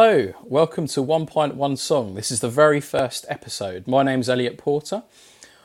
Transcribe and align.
Hello, 0.00 0.32
welcome 0.44 0.86
to 0.86 1.00
1.1 1.02 1.76
Song. 1.76 2.14
This 2.14 2.30
is 2.30 2.38
the 2.38 2.48
very 2.48 2.80
first 2.80 3.26
episode. 3.28 3.88
My 3.88 4.04
name's 4.04 4.28
Elliot 4.28 4.56
Porter. 4.56 5.02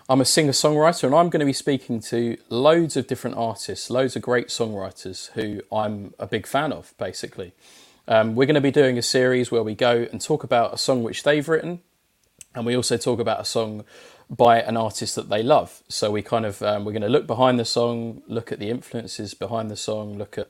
I'm 0.09 0.21
a 0.21 0.25
singer 0.25 0.53
songwriter 0.53 1.03
and 1.03 1.13
I'm 1.13 1.29
going 1.29 1.41
to 1.41 1.45
be 1.45 1.53
speaking 1.53 1.99
to 1.99 2.37
loads 2.49 2.97
of 2.97 3.05
different 3.05 3.37
artists, 3.37 3.91
loads 3.91 4.15
of 4.15 4.23
great 4.23 4.47
songwriters 4.47 5.29
who 5.33 5.61
I'm 5.71 6.15
a 6.17 6.25
big 6.25 6.47
fan 6.47 6.73
of, 6.73 6.95
basically. 6.97 7.53
Um, 8.07 8.33
we're 8.33 8.47
going 8.47 8.55
to 8.55 8.59
be 8.59 8.71
doing 8.71 8.97
a 8.97 9.03
series 9.03 9.51
where 9.51 9.61
we 9.61 9.75
go 9.75 10.07
and 10.11 10.19
talk 10.19 10.43
about 10.43 10.73
a 10.73 10.79
song 10.79 11.03
which 11.03 11.21
they've 11.21 11.47
written, 11.47 11.81
and 12.55 12.65
we 12.65 12.75
also 12.75 12.97
talk 12.97 13.19
about 13.19 13.39
a 13.39 13.45
song 13.45 13.85
by 14.31 14.59
an 14.59 14.75
artist 14.77 15.13
that 15.13 15.29
they 15.29 15.43
love. 15.43 15.83
So 15.89 16.09
we 16.09 16.23
kind 16.23 16.47
of 16.47 16.63
um, 16.63 16.85
we're 16.85 16.91
going 16.91 17.03
to 17.03 17.07
look 17.07 17.27
behind 17.27 17.59
the 17.59 17.65
song, 17.65 18.23
look 18.25 18.51
at 18.51 18.57
the 18.57 18.71
influences 18.71 19.35
behind 19.35 19.69
the 19.69 19.77
song, 19.77 20.17
look 20.17 20.39
at 20.39 20.47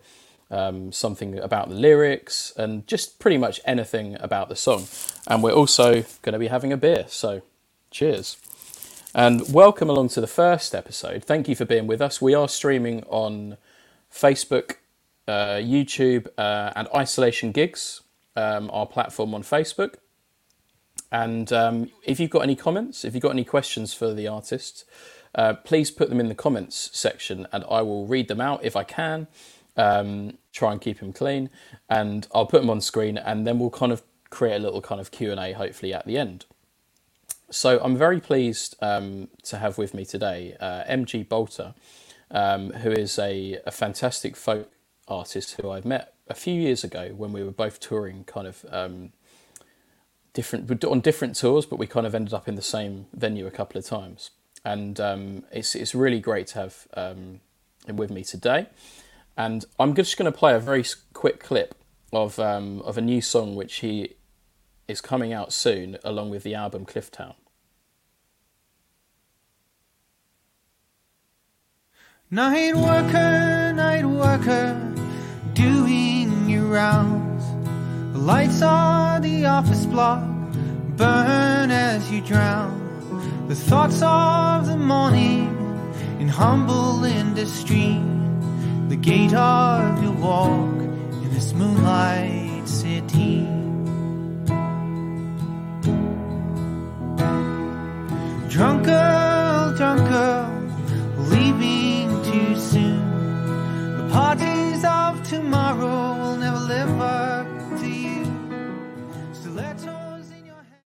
um, 0.54 0.92
something 0.92 1.40
about 1.40 1.70
the 1.70 1.76
lyrics, 1.76 2.54
and 2.56 2.86
just 2.88 3.20
pretty 3.20 3.38
much 3.38 3.60
anything 3.66 4.16
about 4.20 4.50
the 4.50 4.56
song. 4.56 4.86
And 5.28 5.42
we're 5.42 5.52
also 5.52 6.04
going 6.22 6.34
to 6.34 6.40
be 6.40 6.48
having 6.48 6.72
a 6.72 6.78
beer. 6.78 7.06
So 7.08 7.42
cheers. 7.90 8.38
And 9.16 9.52
welcome 9.52 9.90
along 9.90 10.10
to 10.10 10.22
the 10.22 10.28
first 10.28 10.76
episode. 10.76 11.24
Thank 11.24 11.48
you 11.48 11.56
for 11.56 11.66
being 11.66 11.88
with 11.88 12.02
us. 12.02 12.22
We 12.22 12.36
are 12.36 12.48
streaming 12.48 13.04
on 13.04 13.58
Facebook, 14.12 14.76
uh, 15.28 15.58
YouTube, 15.58 16.28
uh, 16.38 16.72
and 16.76 16.88
Isolation 16.96 17.52
Gigs, 17.52 18.02
um, 18.36 18.70
our 18.72 18.86
platform 18.86 19.34
on 19.34 19.42
Facebook. 19.42 19.96
And 21.12 21.52
um, 21.52 21.92
if 22.06 22.20
you've 22.20 22.32
got 22.32 22.42
any 22.42 22.56
comments, 22.56 23.06
if 23.06 23.14
you've 23.14 23.24
got 23.24 23.32
any 23.32 23.44
questions 23.44 23.94
for 23.94 24.14
the 24.14 24.28
artist, 24.28 24.86
uh, 25.36 25.54
please 25.54 25.90
put 25.90 26.10
them 26.10 26.20
in 26.20 26.28
the 26.28 26.36
comments 26.36 26.90
section 26.94 27.48
and 27.52 27.64
I 27.70 27.82
will 27.82 28.06
read 28.06 28.28
them 28.28 28.42
out 28.42 28.64
if 28.64 28.76
I 28.76 28.84
can. 28.84 29.28
Um, 29.76 30.38
try 30.52 30.72
and 30.72 30.80
keep 30.80 31.00
them 31.00 31.12
clean 31.12 31.50
and 31.90 32.28
I'll 32.34 32.46
put 32.46 32.62
them 32.62 32.70
on 32.70 32.80
screen 32.80 33.18
and 33.18 33.46
then 33.46 33.58
we'll 33.58 33.72
kind 33.72 33.92
of 33.92 34.04
create 34.30 34.56
a 34.56 34.60
little 34.60 34.82
kind 34.82 35.02
of 35.02 35.10
Q&A 35.12 35.52
hopefully 35.54 35.94
at 35.94 36.06
the 36.06 36.18
end. 36.18 36.46
So 37.50 37.80
I'm 37.84 37.98
very 37.98 38.20
pleased 38.20 38.76
um, 38.82 39.30
to 39.44 39.58
have 39.58 39.78
with 39.78 39.94
me 39.94 40.06
today 40.06 40.56
uh, 40.60 40.84
MG 40.90 41.28
Boulter, 41.28 41.74
um, 42.32 42.72
who 42.72 42.92
is 42.92 43.20
a, 43.20 43.60
a, 43.66 43.72
fantastic 43.72 44.36
folk 44.36 44.72
artist 45.08 45.60
who 45.62 45.70
I've 45.70 45.86
met 45.86 46.14
a 46.28 46.34
few 46.34 46.60
years 46.60 46.84
ago 46.84 47.10
when 47.16 47.32
we 47.32 47.44
were 47.44 47.52
both 47.52 47.80
touring 47.80 48.24
kind 48.24 48.48
of 48.48 48.66
um, 48.72 49.12
different 50.34 50.84
on 50.84 51.00
different 51.00 51.36
tours, 51.36 51.68
but 51.68 51.78
we 51.78 51.86
kind 51.86 52.08
of 52.08 52.16
ended 52.16 52.34
up 52.34 52.48
in 52.48 52.56
the 52.56 52.64
same 52.64 53.06
venue 53.14 53.46
a 53.46 53.52
couple 53.52 53.78
of 53.78 53.86
times. 53.86 54.32
And 54.66 55.00
um, 55.00 55.44
it's 55.52 55.76
it's 55.76 55.94
really 55.94 56.20
great 56.20 56.48
to 56.48 56.60
have 56.60 56.88
um, 56.96 57.42
him 57.86 57.98
with 57.98 58.10
me 58.10 58.24
today. 58.24 58.68
And 59.36 59.66
I'm 59.80 59.96
just 59.96 60.18
going 60.18 60.32
to 60.32 60.38
play 60.38 60.54
a 60.54 60.60
very 60.60 60.86
quick 61.14 61.40
clip 61.40 61.76
of 62.12 62.38
um, 62.40 62.82
of 62.82 62.98
a 62.98 63.02
new 63.02 63.22
song 63.22 63.56
which 63.56 63.76
he 63.76 64.16
is 64.88 65.02
coming 65.02 65.34
out 65.34 65.52
soon, 65.52 65.98
along 66.04 66.30
with 66.30 66.44
the 66.44 66.54
album 66.54 66.86
Clifftown. 66.86 67.36
Night 72.30 72.76
worker, 72.76 73.74
night 73.74 74.06
worker, 74.06 74.94
doing 75.54 76.50
your 76.50 76.66
rounds. 76.66 77.44
The 78.14 78.20
lights 78.20 78.62
on 78.62 79.22
the 79.22 79.46
office 79.46 79.86
block 79.86 80.24
burn 80.98 81.72
as 81.72 82.12
you 82.12 82.22
drown. 82.22 83.48
The 83.48 83.56
thoughts 83.56 84.02
of 84.02 84.68
the 84.68 84.78
morning 84.78 85.48
in 86.20 86.28
humble 86.28 87.04
industry. 87.04 88.13
The 88.94 89.00
gait 89.00 89.34
of 89.34 90.04
your 90.04 90.12
walk 90.12 90.78
in 91.24 91.34
this 91.34 91.52
moonlight 91.54 92.68
city. 92.70 93.40
Drunk 98.50 98.86
girl, 98.86 99.76
drunk 99.76 100.08
girl, 100.08 100.48
leaving 101.18 102.08
too 102.24 102.56
soon. 102.56 103.98
The 103.98 104.10
parties 104.14 104.86
of 104.86 105.28
tomorrow 105.28 106.16
will 106.20 106.38
never 106.38 106.60
live 106.60 107.02
up 107.02 107.48
to 107.80 107.90
you. 107.90 108.24
Stilettos 109.34 110.30
in 110.38 110.46
your 110.46 110.62
hand. 110.70 110.84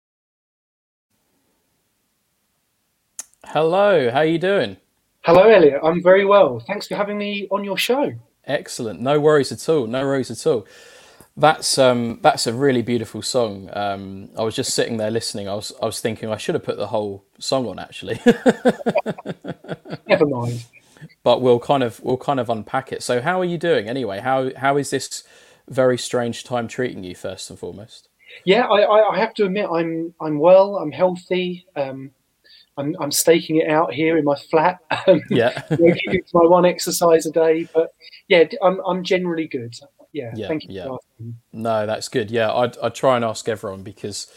Hello, 3.45 4.11
how 4.11 4.19
are 4.19 4.25
you 4.25 4.39
doing? 4.39 4.77
Hello, 5.25 5.49
Elliot. 5.49 5.81
I'm 5.84 6.03
very 6.03 6.25
well. 6.25 6.59
Thanks 6.59 6.88
for 6.88 6.97
having 6.97 7.16
me 7.16 7.47
on 7.53 7.62
your 7.62 7.78
show. 7.78 8.12
Excellent. 8.44 9.00
No 9.00 9.21
worries 9.21 9.53
at 9.53 9.69
all. 9.69 9.87
No 9.87 10.05
worries 10.05 10.33
at 10.33 10.44
all. 10.49 10.66
That's 11.37 11.78
um, 11.78 12.19
that's 12.22 12.49
a 12.49 12.53
really 12.53 12.83
beautiful 12.83 13.22
song. 13.22 13.71
Um, 13.72 14.31
I 14.37 14.43
was 14.43 14.56
just 14.56 14.75
sitting 14.75 14.97
there 14.97 15.12
listening. 15.12 15.49
I 15.49 15.55
was 15.55 15.72
I 15.81 15.87
was 15.87 16.00
thinking 16.00 16.28
I 16.28 16.37
should 16.37 16.56
have 16.56 16.65
put 16.65 16.77
the 16.77 16.88
whole 16.88 17.25
song 17.38 17.69
on 17.69 17.78
actually. 17.78 18.21
Never 20.09 20.27
mind. 20.27 20.65
But 21.22 21.41
we'll 21.41 21.61
kind 21.61 21.84
of 21.84 22.00
we'll 22.03 22.16
kind 22.16 22.41
of 22.41 22.50
unpack 22.50 22.93
it. 22.93 23.03
So 23.05 23.21
how 23.21 23.41
are 23.41 23.44
you 23.44 23.59
doing 23.59 23.88
anyway? 23.88 24.19
How 24.19 24.50
how 24.56 24.77
is 24.77 24.91
this 24.91 25.22
very 25.69 25.97
strange 25.97 26.43
time 26.43 26.66
treating 26.66 27.05
you 27.05 27.15
first 27.15 27.49
and 27.49 27.56
foremost? 27.59 28.09
Yeah, 28.44 28.66
I, 28.66 28.81
I, 28.81 29.15
I 29.15 29.19
have 29.21 29.34
to 29.34 29.44
admit 29.44 29.69
I'm 29.72 30.12
I'm 30.21 30.41
well. 30.41 30.78
I'm 30.78 30.91
healthy. 30.91 31.65
Um, 31.77 32.11
I'm 32.77 32.97
I'm 33.00 33.10
staking 33.12 33.56
it 33.56 33.69
out 33.69 33.93
here 33.93 34.16
in 34.19 34.25
my 34.25 34.37
flat. 34.50 34.78
Um, 35.06 35.21
Yeah. 35.31 35.62
you 35.71 35.88
know, 35.88 35.94
keeping 35.94 36.22
to 36.22 36.31
my 36.34 36.47
one 36.47 36.65
exercise 36.65 37.27
a 37.27 37.33
day, 37.33 37.69
but 37.75 37.91
yeah, 38.28 38.44
I'm 38.62 38.81
I'm 38.87 39.03
generally 39.05 39.49
good. 39.49 39.75
Yeah, 40.12 40.31
Yeah, 40.34 40.49
thank 40.49 40.65
you 40.65 40.71
yeah. 40.71 40.84
for 40.87 40.94
asking. 41.00 41.37
No, 41.53 41.87
that's 41.87 42.09
good. 42.09 42.31
Yeah, 42.31 42.53
I'd, 42.53 42.77
I'd 42.78 42.94
try 42.94 43.16
and 43.16 43.25
ask 43.25 43.49
everyone 43.49 43.82
because 43.82 44.31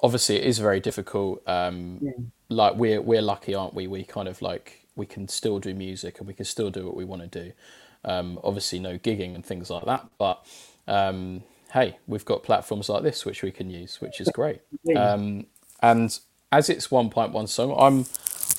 obviously 0.00 0.36
it 0.36 0.44
is 0.44 0.58
very 0.58 0.80
difficult. 0.80 1.42
Um, 1.48 2.30
Like 2.48 2.76
we're 2.76 3.00
we're 3.00 3.22
lucky, 3.22 3.54
aren't 3.54 3.74
we? 3.74 3.86
We 3.86 4.04
kind 4.04 4.28
of 4.28 4.40
like 4.42 4.86
we 4.96 5.06
can 5.06 5.26
still 5.28 5.58
do 5.58 5.74
music 5.74 6.18
and 6.18 6.28
we 6.28 6.34
can 6.34 6.44
still 6.44 6.70
do 6.70 6.86
what 6.86 6.94
we 6.94 7.04
want 7.04 7.22
to 7.22 7.44
do. 7.44 7.52
Um, 8.04 8.38
obviously, 8.44 8.78
no 8.78 8.98
gigging 8.98 9.34
and 9.34 9.44
things 9.44 9.70
like 9.70 9.86
that, 9.86 10.06
but 10.18 10.46
um, 10.86 11.42
hey, 11.72 11.96
we've 12.06 12.24
got 12.24 12.42
platforms 12.42 12.88
like 12.88 13.02
this 13.02 13.24
which 13.24 13.42
we 13.42 13.50
can 13.50 13.70
use, 13.70 14.00
which 14.00 14.20
is 14.20 14.28
great. 14.28 14.60
Yeah. 14.84 15.12
Um, 15.12 15.46
and 15.82 16.16
as 16.52 16.68
it's 16.70 16.90
one 16.90 17.10
pint 17.10 17.32
one 17.32 17.46
song, 17.46 17.74
I'm 17.78 18.06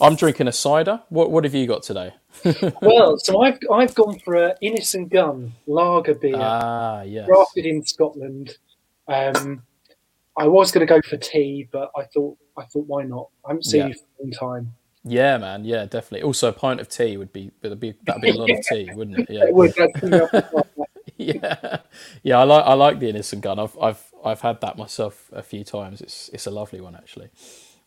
I'm 0.02 0.16
drinking 0.16 0.48
a 0.48 0.52
cider. 0.52 1.02
What 1.10 1.32
what 1.32 1.44
have 1.44 1.56
you 1.56 1.68
got 1.68 1.84
today? 1.84 2.14
Well, 2.82 3.18
so 3.18 3.42
I've 3.42 3.58
I've 3.72 3.96
gone 3.96 4.20
for 4.20 4.36
a 4.36 4.56
Innis 4.62 4.96
& 5.04 5.10
Gunn 5.10 5.54
lager 5.68 6.14
beer, 6.16 6.36
Ah, 6.38 7.02
yes. 7.04 7.28
crafted 7.30 7.66
in 7.66 7.84
Scotland. 7.86 8.58
Um, 9.08 9.64
I 10.38 10.48
was 10.48 10.72
going 10.72 10.86
to 10.86 10.94
go 10.94 11.02
for 11.02 11.16
tea, 11.18 11.68
but 11.72 11.92
I 11.98 12.04
thought 12.14 12.38
I 12.58 12.66
thought 12.66 12.86
why 12.88 13.04
not? 13.04 13.30
I 13.46 13.50
haven't 13.50 13.64
seen 13.64 13.80
Yeah. 13.82 13.88
you 13.88 13.94
for 13.94 14.00
a 14.02 14.24
long 14.24 14.32
time. 14.32 14.74
Yeah, 15.08 15.38
man. 15.38 15.64
Yeah, 15.64 15.86
definitely. 15.86 16.24
Also, 16.24 16.50
a 16.50 16.54
pint 16.54 16.82
of 16.82 16.90
tea 16.90 17.16
would 17.16 17.32
be 17.32 17.52
that'd 17.62 17.80
be 17.80 17.94
that'd 18.06 18.22
be 18.22 18.30
a 18.32 18.34
lot 18.34 18.50
of 18.52 18.60
tea, 18.70 18.90
wouldn't 18.94 19.20
it? 19.20 19.30
Yeah. 19.30 19.46
It 19.46 19.54
would, 19.54 19.74
that's 19.76 20.00
coming 20.00 20.22
up 20.22 20.34
with 20.34 20.52
that. 20.52 20.68
yeah, 21.18 21.78
yeah. 22.24 22.40
I 22.40 22.44
like 22.44 22.66
I 22.66 22.74
like 22.74 23.00
the 23.00 23.10
Innis 23.10 23.32
& 23.34 23.40
Gunn. 23.40 23.60
I've 23.60 23.78
I've 23.80 24.04
I've 24.26 24.42
had 24.42 24.60
that 24.62 24.78
myself 24.78 25.30
a 25.32 25.42
few 25.42 25.64
times. 25.64 26.02
It's 26.02 26.30
it's 26.34 26.48
a 26.48 26.52
lovely 26.52 26.82
one 26.82 26.96
actually. 26.96 27.30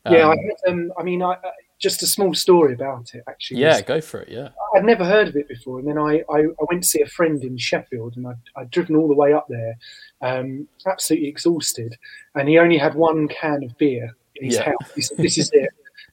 Yeah, 0.05 0.29
I 0.29 0.33
Um, 0.33 0.39
had, 0.39 0.71
um, 0.73 0.93
I 0.99 1.03
mean, 1.03 1.23
I, 1.23 1.33
uh, 1.33 1.51
just 1.79 2.03
a 2.03 2.07
small 2.07 2.35
story 2.35 2.75
about 2.75 3.15
it 3.15 3.23
actually. 3.29 3.61
yeah. 3.61 3.81
Go 3.81 4.01
for 4.01 4.21
it. 4.23 4.29
Yeah. 4.29 4.49
I'd 4.75 4.85
never 4.85 5.05
heard 5.05 5.29
of 5.29 5.37
it 5.37 5.49
before, 5.49 5.79
and 5.79 5.89
then 5.89 5.99
I, 5.99 6.23
I, 6.31 6.41
I 6.41 6.65
went 6.71 6.83
to 6.83 6.89
see 6.89 7.01
a 7.03 7.07
friend 7.07 7.43
in 7.43 7.57
Sheffield, 7.57 8.17
and 8.17 8.27
I'd, 8.27 8.37
I'd 8.57 8.71
driven 8.71 8.97
all 8.97 9.09
the 9.09 9.15
way 9.15 9.33
up 9.33 9.47
there, 9.49 9.77
um, 10.21 10.69
absolutely 10.87 11.29
exhausted, 11.29 11.97
and 12.35 12.49
he 12.49 12.59
only 12.59 12.79
had 12.79 12.95
one 12.95 13.29
can 13.29 13.63
of 13.65 13.77
beer 13.79 14.15
in 14.37 14.45
his 14.47 14.57
Yeah. 14.57 14.65
house. 14.65 14.91
He 14.95 15.01
said, 15.03 15.19
"This 15.19 15.39
is 15.39 15.51
it," 15.53 15.71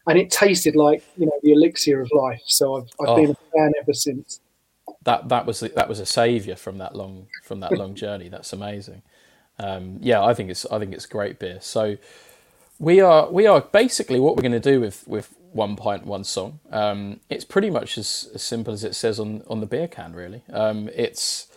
and 0.07 0.17
it 0.17 0.29
tasted 0.31 0.75
like 0.75 1.03
you 1.17 1.25
know 1.25 1.39
the 1.43 1.51
elixir 1.51 1.99
of 2.01 2.09
life. 2.13 2.41
So 2.45 2.75
I've, 2.77 2.89
I've 3.01 3.09
Oh. 3.09 3.15
been 3.15 3.31
a 3.31 3.35
fan 3.57 3.71
ever 3.81 3.93
since. 3.93 4.39
That 5.03 5.29
that 5.29 5.45
was 5.45 5.59
that 5.59 5.89
was 5.89 5.99
a 5.99 6.05
savior 6.05 6.55
from 6.55 6.77
that 6.77 6.95
long 6.95 7.27
from 7.43 7.59
that 7.61 7.73
long 7.77 7.93
journey. 8.03 8.29
That's 8.29 8.53
amazing. 8.53 9.01
Um, 9.59 9.97
yeah, 10.01 10.23
I 10.23 10.33
think 10.33 10.49
it's 10.49 10.65
I 10.67 10.79
think 10.79 10.93
it's 10.93 11.05
great 11.05 11.39
beer. 11.39 11.59
So 11.61 11.97
we 12.80 13.00
are 13.01 13.30
we 13.30 13.48
are 13.48 13.62
basically 13.62 14.19
what 14.19 14.36
we're 14.36 14.42
going 14.42 14.51
to 14.51 14.60
do 14.60 14.80
with 14.80 15.07
with 15.07 15.36
one 15.51 15.75
pint 15.75 16.06
one 16.06 16.24
song. 16.24 16.60
Um, 16.72 17.22
it's 17.30 17.45
pretty 17.45 17.69
much 17.69 17.98
as, 17.98 18.30
as 18.36 18.44
simple 18.44 18.74
as 18.74 18.83
it 18.83 18.95
says 18.95 19.19
on 19.19 19.44
on 19.48 19.60
the 19.62 19.66
beer 19.66 19.88
can. 19.88 20.13
Really, 20.13 20.44
um, 20.51 20.89
it's 20.94 21.48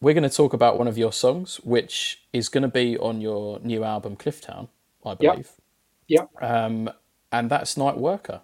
we're 0.00 0.14
going 0.14 0.28
to 0.28 0.34
talk 0.34 0.52
about 0.52 0.78
one 0.78 0.88
of 0.88 0.96
your 0.96 1.12
songs, 1.12 1.56
which 1.62 2.22
is 2.32 2.48
going 2.48 2.62
to 2.62 2.68
be 2.68 2.96
on 2.98 3.20
your 3.20 3.60
new 3.60 3.84
album 3.84 4.16
Clifftown, 4.16 4.68
I 5.04 5.14
believe. 5.14 5.50
Yep, 6.08 6.30
Um, 6.40 6.90
and 7.30 7.50
that's 7.50 7.76
Night 7.76 7.98
Worker. 7.98 8.40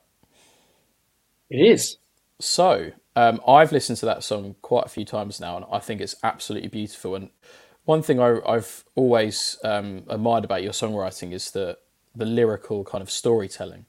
it 1.51 1.57
is. 1.57 1.97
So 2.39 2.93
um, 3.17 3.41
I've 3.49 3.73
listened 3.73 3.99
to 3.99 4.07
that 4.07 4.23
song 4.23 4.57
quite 4.61 4.85
a 4.85 4.91
few 4.91 5.05
times 5.07 5.41
now, 5.41 5.57
and 5.57 5.65
I 5.73 5.79
think 5.79 6.01
it's 6.01 6.15
absolutely 6.23 6.69
beautiful. 6.69 7.15
And 7.15 7.31
one 7.85 8.03
thing 8.03 8.21
I, 8.21 8.39
I've 8.47 8.85
always 8.95 9.59
um, 9.65 10.05
admired 10.09 10.45
about 10.45 10.63
your 10.63 10.73
songwriting 10.73 11.33
is 11.33 11.51
the 11.51 11.79
the 12.17 12.25
lyrical 12.25 12.85
kind 12.85 13.03
of 13.03 13.11
storytelling. 13.11 13.87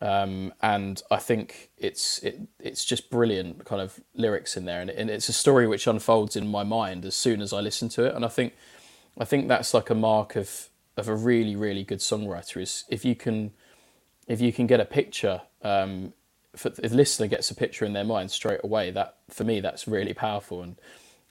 Um, 0.00 0.52
and 0.60 1.02
I 1.10 1.16
think 1.16 1.70
it's 1.78 2.18
it, 2.18 2.40
it's 2.60 2.84
just 2.84 3.10
brilliant 3.10 3.64
kind 3.64 3.80
of 3.80 3.98
lyrics 4.14 4.56
in 4.56 4.66
there, 4.66 4.80
and, 4.80 4.90
and 4.90 5.08
it's 5.08 5.28
a 5.28 5.32
story 5.32 5.66
which 5.66 5.86
unfolds 5.86 6.36
in 6.36 6.46
my 6.48 6.64
mind 6.64 7.04
as 7.06 7.14
soon 7.14 7.40
as 7.40 7.52
I 7.52 7.60
listen 7.60 7.88
to 7.90 8.04
it. 8.04 8.14
And 8.14 8.24
I 8.24 8.28
think 8.28 8.54
I 9.18 9.24
think 9.24 9.48
that's 9.48 9.72
like 9.72 9.90
a 9.90 9.94
mark 9.94 10.36
of 10.36 10.68
of 10.96 11.08
a 11.08 11.14
really 11.14 11.56
really 11.56 11.84
good 11.84 11.98
songwriter 11.98 12.60
is 12.60 12.84
if 12.88 13.04
you 13.04 13.14
can 13.14 13.52
if 14.26 14.40
you 14.40 14.52
can 14.52 14.66
get 14.66 14.80
a 14.80 14.84
picture 14.84 15.42
um, 15.62 16.12
if 16.54 16.62
the 16.62 16.88
listener 16.88 17.26
gets 17.26 17.50
a 17.50 17.54
picture 17.54 17.84
in 17.84 17.92
their 17.92 18.04
mind 18.04 18.30
straight 18.30 18.60
away 18.64 18.90
that 18.90 19.16
for 19.28 19.44
me 19.44 19.60
that's 19.60 19.86
really 19.86 20.14
powerful 20.14 20.62
and 20.62 20.76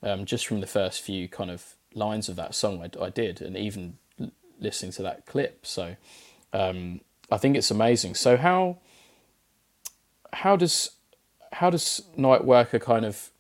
um, 0.04 0.26
just 0.26 0.46
from 0.46 0.62
the 0.62 0.68
first 0.68 1.02
few 1.02 1.28
kind 1.28 1.50
of 1.50 1.76
lines 1.94 2.30
of 2.30 2.36
that 2.36 2.54
song 2.54 2.82
I, 2.82 3.04
I 3.04 3.10
did 3.10 3.42
and 3.42 3.58
even 3.58 3.98
listening 4.60 4.92
to 4.94 5.04
that 5.04 5.26
clip 5.26 5.66
so 5.66 5.96
um, 6.56 7.02
I 7.32 7.38
think 7.38 7.58
it's 7.58 7.72
amazing 7.72 8.16
so 8.16 8.38
how 8.38 8.78
how 10.34 10.56
does 10.56 10.92
how 11.54 11.70
does 11.70 12.02
Night 12.18 12.44
Worker 12.44 12.80
kind 12.80 13.06
of 13.06 13.32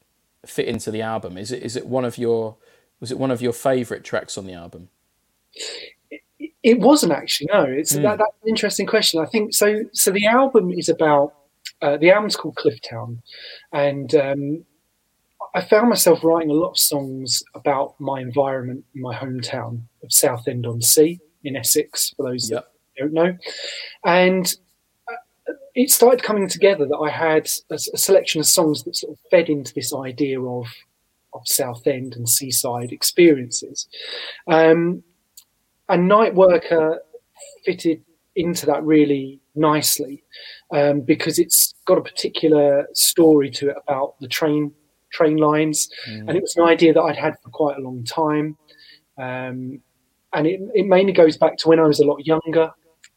fit 0.45 0.67
into 0.67 0.91
the 0.91 1.01
album 1.01 1.37
is 1.37 1.51
it 1.51 1.63
is 1.63 1.75
it 1.75 1.85
one 1.87 2.05
of 2.05 2.17
your 2.17 2.57
was 2.99 3.11
it 3.11 3.17
one 3.17 3.31
of 3.31 3.41
your 3.41 3.53
favorite 3.53 4.03
tracks 4.03 4.37
on 4.37 4.45
the 4.45 4.53
album 4.53 4.89
it 6.65 6.79
wasn't 6.79 7.11
actually. 7.11 7.47
No, 7.53 7.63
it's 7.63 7.95
mm. 7.95 8.01
that, 8.01 8.17
that's 8.17 8.35
an 8.43 8.49
interesting 8.49 8.87
question. 8.87 9.21
I 9.21 9.27
think 9.27 9.53
so. 9.53 9.83
So 9.93 10.11
the 10.11 10.25
album 10.25 10.71
is 10.71 10.89
about 10.89 11.35
uh, 11.81 11.97
the 11.97 12.09
album's 12.09 12.35
called 12.35 12.55
Clifftown, 12.55 13.19
and 13.71 14.13
um, 14.15 14.65
I 15.53 15.61
found 15.61 15.89
myself 15.89 16.23
writing 16.23 16.49
a 16.49 16.53
lot 16.53 16.71
of 16.71 16.79
songs 16.79 17.43
about 17.53 17.93
my 17.99 18.19
environment, 18.19 18.83
my 18.95 19.15
hometown 19.15 19.81
of 20.03 20.11
Southend 20.11 20.65
on 20.65 20.81
Sea 20.81 21.19
in 21.43 21.55
Essex. 21.55 22.15
For 22.17 22.23
those 22.23 22.49
yep. 22.49 22.65
Don't 22.97 23.13
know, 23.13 23.37
and 24.05 24.53
it 25.75 25.91
started 25.91 26.23
coming 26.23 26.47
together 26.47 26.85
that 26.87 26.97
I 26.97 27.09
had 27.09 27.49
a, 27.69 27.75
a, 27.75 27.97
selection 27.97 28.39
of 28.39 28.47
songs 28.47 28.83
that 28.83 28.95
sort 28.95 29.13
of 29.13 29.19
fed 29.29 29.49
into 29.49 29.73
this 29.73 29.93
idea 29.93 30.41
of 30.41 30.67
of 31.33 31.41
Southend 31.45 32.15
and 32.15 32.27
seaside 32.29 32.91
experiences. 32.93 33.87
Um, 34.47 35.03
and 35.89 36.07
Night 36.07 36.33
Worker 36.33 37.01
fitted 37.65 38.01
into 38.35 38.65
that 38.65 38.83
really 38.83 39.39
nicely 39.53 40.23
um, 40.71 41.01
because 41.01 41.37
it's 41.39 41.73
got 41.85 41.97
a 41.97 42.01
particular 42.01 42.87
story 42.93 43.49
to 43.51 43.69
it 43.69 43.77
about 43.85 44.15
the 44.19 44.27
train 44.27 44.71
train 45.11 45.37
lines, 45.37 45.89
mm. 46.09 46.27
and 46.27 46.31
it 46.31 46.41
was 46.41 46.55
an 46.57 46.63
idea 46.63 46.93
that 46.93 47.01
I'd 47.01 47.15
had 47.15 47.35
for 47.41 47.49
quite 47.49 47.77
a 47.77 47.81
long 47.81 48.03
time. 48.03 48.57
Um, 49.17 49.81
and 50.33 50.45
it, 50.45 50.59
it 50.73 50.85
mainly 50.85 51.13
goes 51.13 51.37
back 51.37 51.57
to 51.59 51.69
when 51.69 51.79
I 51.79 51.83
was 51.87 52.01
a 52.01 52.05
lot 52.05 52.25
younger. 52.25 52.71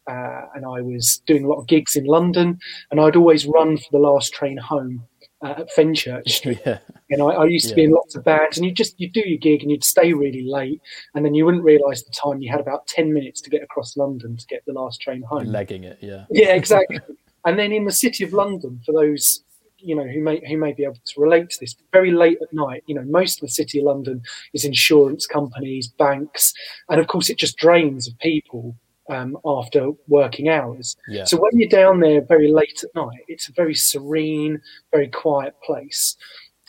Uh, 0.07 0.41
and 0.55 0.65
I 0.65 0.81
was 0.81 1.21
doing 1.27 1.43
a 1.43 1.47
lot 1.47 1.59
of 1.59 1.67
gigs 1.67 1.95
in 1.95 2.05
London, 2.05 2.57
and 2.89 2.99
I'd 2.99 3.15
always 3.15 3.45
run 3.45 3.77
for 3.77 3.89
the 3.91 3.99
last 3.99 4.33
train 4.33 4.57
home 4.57 5.03
uh, 5.43 5.55
at 5.57 5.69
Fenchurch 5.71 6.59
Yeah. 6.65 6.79
You 7.09 7.17
know, 7.17 7.29
I, 7.31 7.43
I 7.43 7.45
used 7.45 7.65
to 7.65 7.71
yeah. 7.71 7.75
be 7.75 7.83
in 7.85 7.91
lots 7.91 8.15
of 8.15 8.23
bands, 8.23 8.57
and 8.57 8.65
you 8.65 8.71
just 8.71 8.99
you 8.99 9.09
do 9.09 9.23
your 9.25 9.37
gig 9.37 9.61
and 9.61 9.71
you'd 9.71 9.83
stay 9.83 10.13
really 10.13 10.43
late, 10.43 10.81
and 11.15 11.25
then 11.25 11.33
you 11.33 11.45
wouldn't 11.45 11.63
realise 11.63 12.03
the 12.03 12.11
time. 12.11 12.41
You 12.41 12.51
had 12.51 12.59
about 12.59 12.87
ten 12.87 13.13
minutes 13.13 13.41
to 13.41 13.49
get 13.49 13.63
across 13.63 13.97
London 13.97 14.37
to 14.37 14.45
get 14.47 14.63
the 14.65 14.73
last 14.73 15.01
train 15.01 15.21
home. 15.23 15.45
Legging 15.45 15.83
it, 15.83 15.97
yeah. 16.01 16.25
Yeah, 16.31 16.53
exactly. 16.53 16.99
and 17.45 17.57
then 17.57 17.71
in 17.71 17.85
the 17.85 17.91
city 17.91 18.23
of 18.23 18.33
London, 18.33 18.81
for 18.85 18.93
those 18.93 19.43
you 19.77 19.95
know 19.95 20.05
who 20.05 20.21
may 20.21 20.41
who 20.47 20.57
may 20.57 20.73
be 20.73 20.83
able 20.83 20.97
to 21.05 21.21
relate 21.21 21.49
to 21.49 21.59
this, 21.59 21.75
very 21.91 22.11
late 22.11 22.37
at 22.41 22.53
night, 22.53 22.83
you 22.87 22.95
know, 22.95 23.03
most 23.03 23.37
of 23.37 23.41
the 23.41 23.53
city 23.53 23.79
of 23.79 23.85
London 23.85 24.21
is 24.53 24.65
insurance 24.65 25.25
companies, 25.25 25.87
banks, 25.87 26.53
and 26.89 26.99
of 26.99 27.07
course 27.07 27.29
it 27.29 27.37
just 27.37 27.57
drains 27.57 28.07
of 28.07 28.17
people 28.19 28.75
um, 29.09 29.37
after 29.45 29.91
working 30.07 30.49
hours. 30.49 30.95
Yeah. 31.07 31.25
So 31.25 31.37
when 31.37 31.51
you're 31.53 31.69
down 31.69 31.99
there 31.99 32.21
very 32.21 32.51
late 32.51 32.83
at 32.83 32.95
night, 32.95 33.25
it's 33.27 33.49
a 33.49 33.53
very 33.53 33.75
serene, 33.75 34.61
very 34.91 35.07
quiet 35.07 35.55
place. 35.63 36.15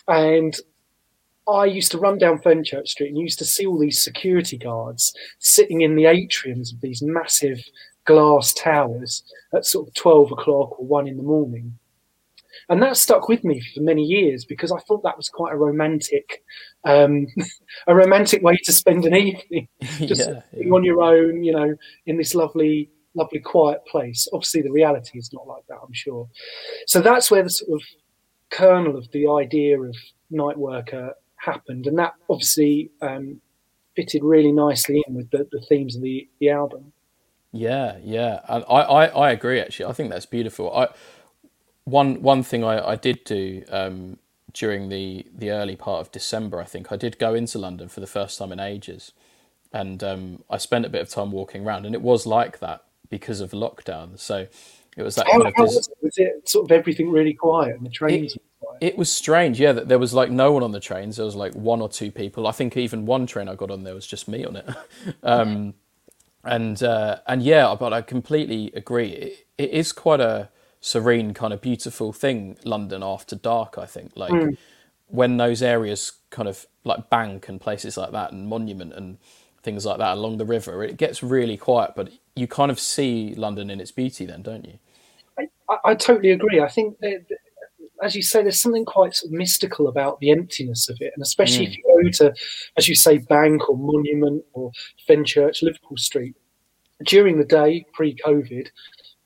And 0.09 0.57
I 1.49 1.67
used 1.67 1.93
to 1.93 1.99
run 1.99 2.19
down 2.19 2.41
Fenchurch 2.41 2.89
Street 2.89 3.09
and 3.09 3.19
used 3.19 3.39
to 3.41 3.45
see 3.45 3.67
all 3.67 3.79
these 3.79 4.03
security 4.03 4.57
guards 4.57 5.15
sitting 5.39 5.83
in 5.83 5.97
the 5.97 6.05
atriums 6.05 6.73
of 6.73 6.81
these 6.81 7.03
massive 7.03 7.61
glass 8.05 8.53
towers 8.55 9.23
at 9.55 9.67
sort 9.67 9.89
of 9.89 9.95
12 9.95 10.33
o'clock 10.33 10.79
or 10.79 10.87
1 10.87 11.09
in 11.09 11.17
the 11.17 11.23
morning. 11.23 11.79
And 12.71 12.81
that 12.83 12.97
stuck 12.97 13.29
with 13.29 13.43
me 13.43 13.61
for 13.75 13.81
many 13.81 14.05
years 14.05 14.45
because 14.45 14.71
I 14.71 14.79
thought 14.79 15.03
that 15.03 15.17
was 15.17 15.29
quite 15.29 15.53
a 15.53 15.57
romantic, 15.57 16.45
um, 16.85 17.27
a 17.89 17.95
romantic 17.95 18.43
way 18.43 18.57
to 18.63 18.73
spend 18.73 19.05
an 19.05 19.17
evening, 19.17 19.69
just 19.83 20.29
yeah, 20.29 20.43
yeah. 20.53 20.73
on 20.73 20.85
your 20.85 21.03
own, 21.03 21.43
you 21.43 21.53
know, 21.53 21.75
in 22.07 22.17
this 22.17 22.33
lovely, 22.33 22.89
lovely 23.15 23.41
quiet 23.41 23.85
place. 23.87 24.29
Obviously, 24.33 24.63
the 24.63 24.71
reality 24.71 25.19
is 25.19 25.33
not 25.33 25.49
like 25.49 25.65
that, 25.69 25.79
I'm 25.85 25.93
sure. 25.93 26.29
So 26.87 27.01
that's 27.01 27.29
where 27.29 27.43
the 27.43 27.51
sort 27.51 27.73
of 27.73 27.87
kernel 28.51 28.97
of 28.97 29.11
the 29.11 29.27
idea 29.29 29.81
of 29.81 29.97
night 30.31 30.57
worker 30.57 31.15
happened, 31.45 31.89
and 31.89 31.99
that 31.99 32.15
obviously 32.31 32.93
um, 33.03 33.41
fitted 33.97 34.23
really 34.23 34.53
nicely 34.53 35.03
in 35.09 35.15
with 35.15 35.29
the, 35.33 35.49
the 35.51 35.61
themes 35.69 35.97
of 35.97 36.03
the, 36.03 36.29
the 36.39 36.51
album. 36.51 36.93
Yeah, 37.51 37.97
yeah, 38.05 38.43
and 38.49 38.65
I, 38.69 38.83
I, 38.83 39.07
I 39.07 39.31
agree. 39.33 39.59
Actually, 39.59 39.87
I 39.87 39.93
think 39.93 40.11
that's 40.11 40.27
beautiful. 40.27 40.73
I 40.73 40.87
one 41.85 42.23
one 42.23 42.43
thing 42.43 42.65
I, 42.65 42.91
I 42.91 42.97
did 42.97 43.25
do 43.25 43.65
um, 43.71 44.19
during 44.53 44.89
the 44.89 45.27
the 45.37 45.51
early 45.51 45.77
part 45.77 46.01
of 46.01 46.13
December, 46.13 46.61
I 46.61 46.65
think 46.65 46.93
I 46.93 46.97
did 46.97 47.19
go 47.19 47.35
into 47.35 47.59
London 47.59 47.89
for 47.89 48.01
the 48.01 48.07
first 48.07 48.39
time 48.39 48.53
in 48.53 48.61
ages, 48.61 49.13
and 49.73 50.03
um, 50.03 50.45
I 50.49 50.59
spent 50.59 50.85
a 50.85 50.89
bit 50.89 51.03
of 51.03 51.09
time 51.09 51.31
walking 51.33 51.65
around, 51.67 51.87
and 51.87 51.95
it 51.95 52.03
was 52.03 52.27
like 52.27 52.59
that 52.61 52.85
because 53.09 53.41
of 53.41 53.53
lockdown. 53.53 54.19
So 54.19 54.47
it 54.97 55.03
was 55.03 55.15
that 55.17 55.27
how, 55.27 55.41
kind 55.41 55.47
of. 55.47 55.55
Was 55.59 55.77
it? 55.77 55.95
was, 56.03 56.19
it? 56.19 56.49
sort 56.49 56.71
of 56.71 56.73
everything 56.73 57.11
really 57.11 57.35
quiet 57.35 57.77
and 57.77 57.87
the 57.87 57.91
trains? 57.91 58.35
It, 58.35 58.43
it 58.81 58.99
was 58.99 59.11
strange, 59.11 59.61
yeah. 59.61 59.73
That 59.73 59.89
there 59.89 59.99
was 59.99 60.15
like 60.15 60.31
no 60.31 60.53
one 60.53 60.63
on 60.63 60.73
the 60.73 60.81
trains. 60.81 61.17
There 61.17 61.27
was 61.27 61.37
like 61.37 61.55
one 61.55 61.81
or 61.81 61.89
two 61.89 62.11
people. 62.11 62.47
I 62.47 62.53
think 62.53 62.77
even 62.77 63.07
one 63.07 63.27
train 63.27 63.49
I 63.49 63.55
got 63.55 63.71
on 63.71 63.85
there 63.85 63.95
was 63.95 64.07
just 64.07 64.29
me 64.29 64.45
on 64.45 64.57
it. 64.57 64.69
um, 65.23 65.75
and 66.45 66.83
uh, 66.83 67.19
and 67.27 67.43
yeah, 67.43 67.75
but 67.79 67.93
I 67.93 68.03
completely 68.03 68.73
agree. 68.75 69.11
It, 69.11 69.47
it 69.59 69.71
is 69.71 69.93
quite 69.93 70.21
a 70.21 70.49
serene, 70.81 71.35
kind 71.35 71.53
of 71.53 71.61
beautiful 71.61 72.13
thing. 72.13 72.57
London 72.65 73.03
after 73.03 73.37
dark, 73.37 73.77
I 73.79 73.87
think. 73.87 74.13
Like 74.17 74.33
mm. 74.33 74.57
when 75.09 75.37
those 75.37 75.63
areas 75.63 76.13
kind 76.31 76.49
of 76.49 76.67
like 76.85 77.11
Bank 77.11 77.49
and 77.49 77.61
places 77.61 77.97
like 77.97 78.13
that, 78.13 78.33
and 78.33 78.49
Monument 78.49 78.93
and 78.95 79.19
things 79.63 79.85
like 79.85 79.99
that 79.99 80.15
along 80.15 80.39
the 80.39 80.45
river, 80.45 80.83
it 80.83 80.97
gets 80.97 81.23
really 81.23 81.57
quiet. 81.57 81.93
But 81.95 82.11
you 82.35 82.47
kind 82.47 82.71
of 82.71 82.81
see 82.81 83.35
London 83.35 83.71
in 83.71 83.81
its 83.81 83.91
beauty, 83.93 84.27
then, 84.27 84.43
don't 84.43 84.65
you? 84.65 84.79
I, 85.39 85.77
I 85.85 85.95
totally 85.95 86.31
agree. 86.31 86.61
I 86.61 86.69
think 86.69 86.99
that, 87.01 87.27
as 88.03 88.17
you 88.17 88.23
say, 88.23 88.43
there's 88.43 88.63
something 88.63 88.85
quite 88.85 89.15
sort 89.15 89.33
of 89.33 89.39
mystical 89.39 89.89
about 89.89 90.19
the 90.21 90.31
emptiness 90.31 90.89
of 90.89 90.97
it, 91.01 91.13
and 91.15 91.23
especially 91.23 91.67
mm. 91.67 91.71
if 91.71 91.77
you 91.77 91.85
go 92.03 92.11
to, 92.27 92.35
as 92.77 92.89
you 92.89 92.95
say, 92.95 93.19
Bank 93.19 93.69
or 93.69 93.77
Monument 93.77 94.43
or 94.55 94.73
Fenchurch, 95.07 95.63
Liverpool 95.63 95.99
Street 95.99 96.35
during 97.05 97.39
the 97.39 97.45
day 97.45 97.85
pre-COVID, 97.93 98.69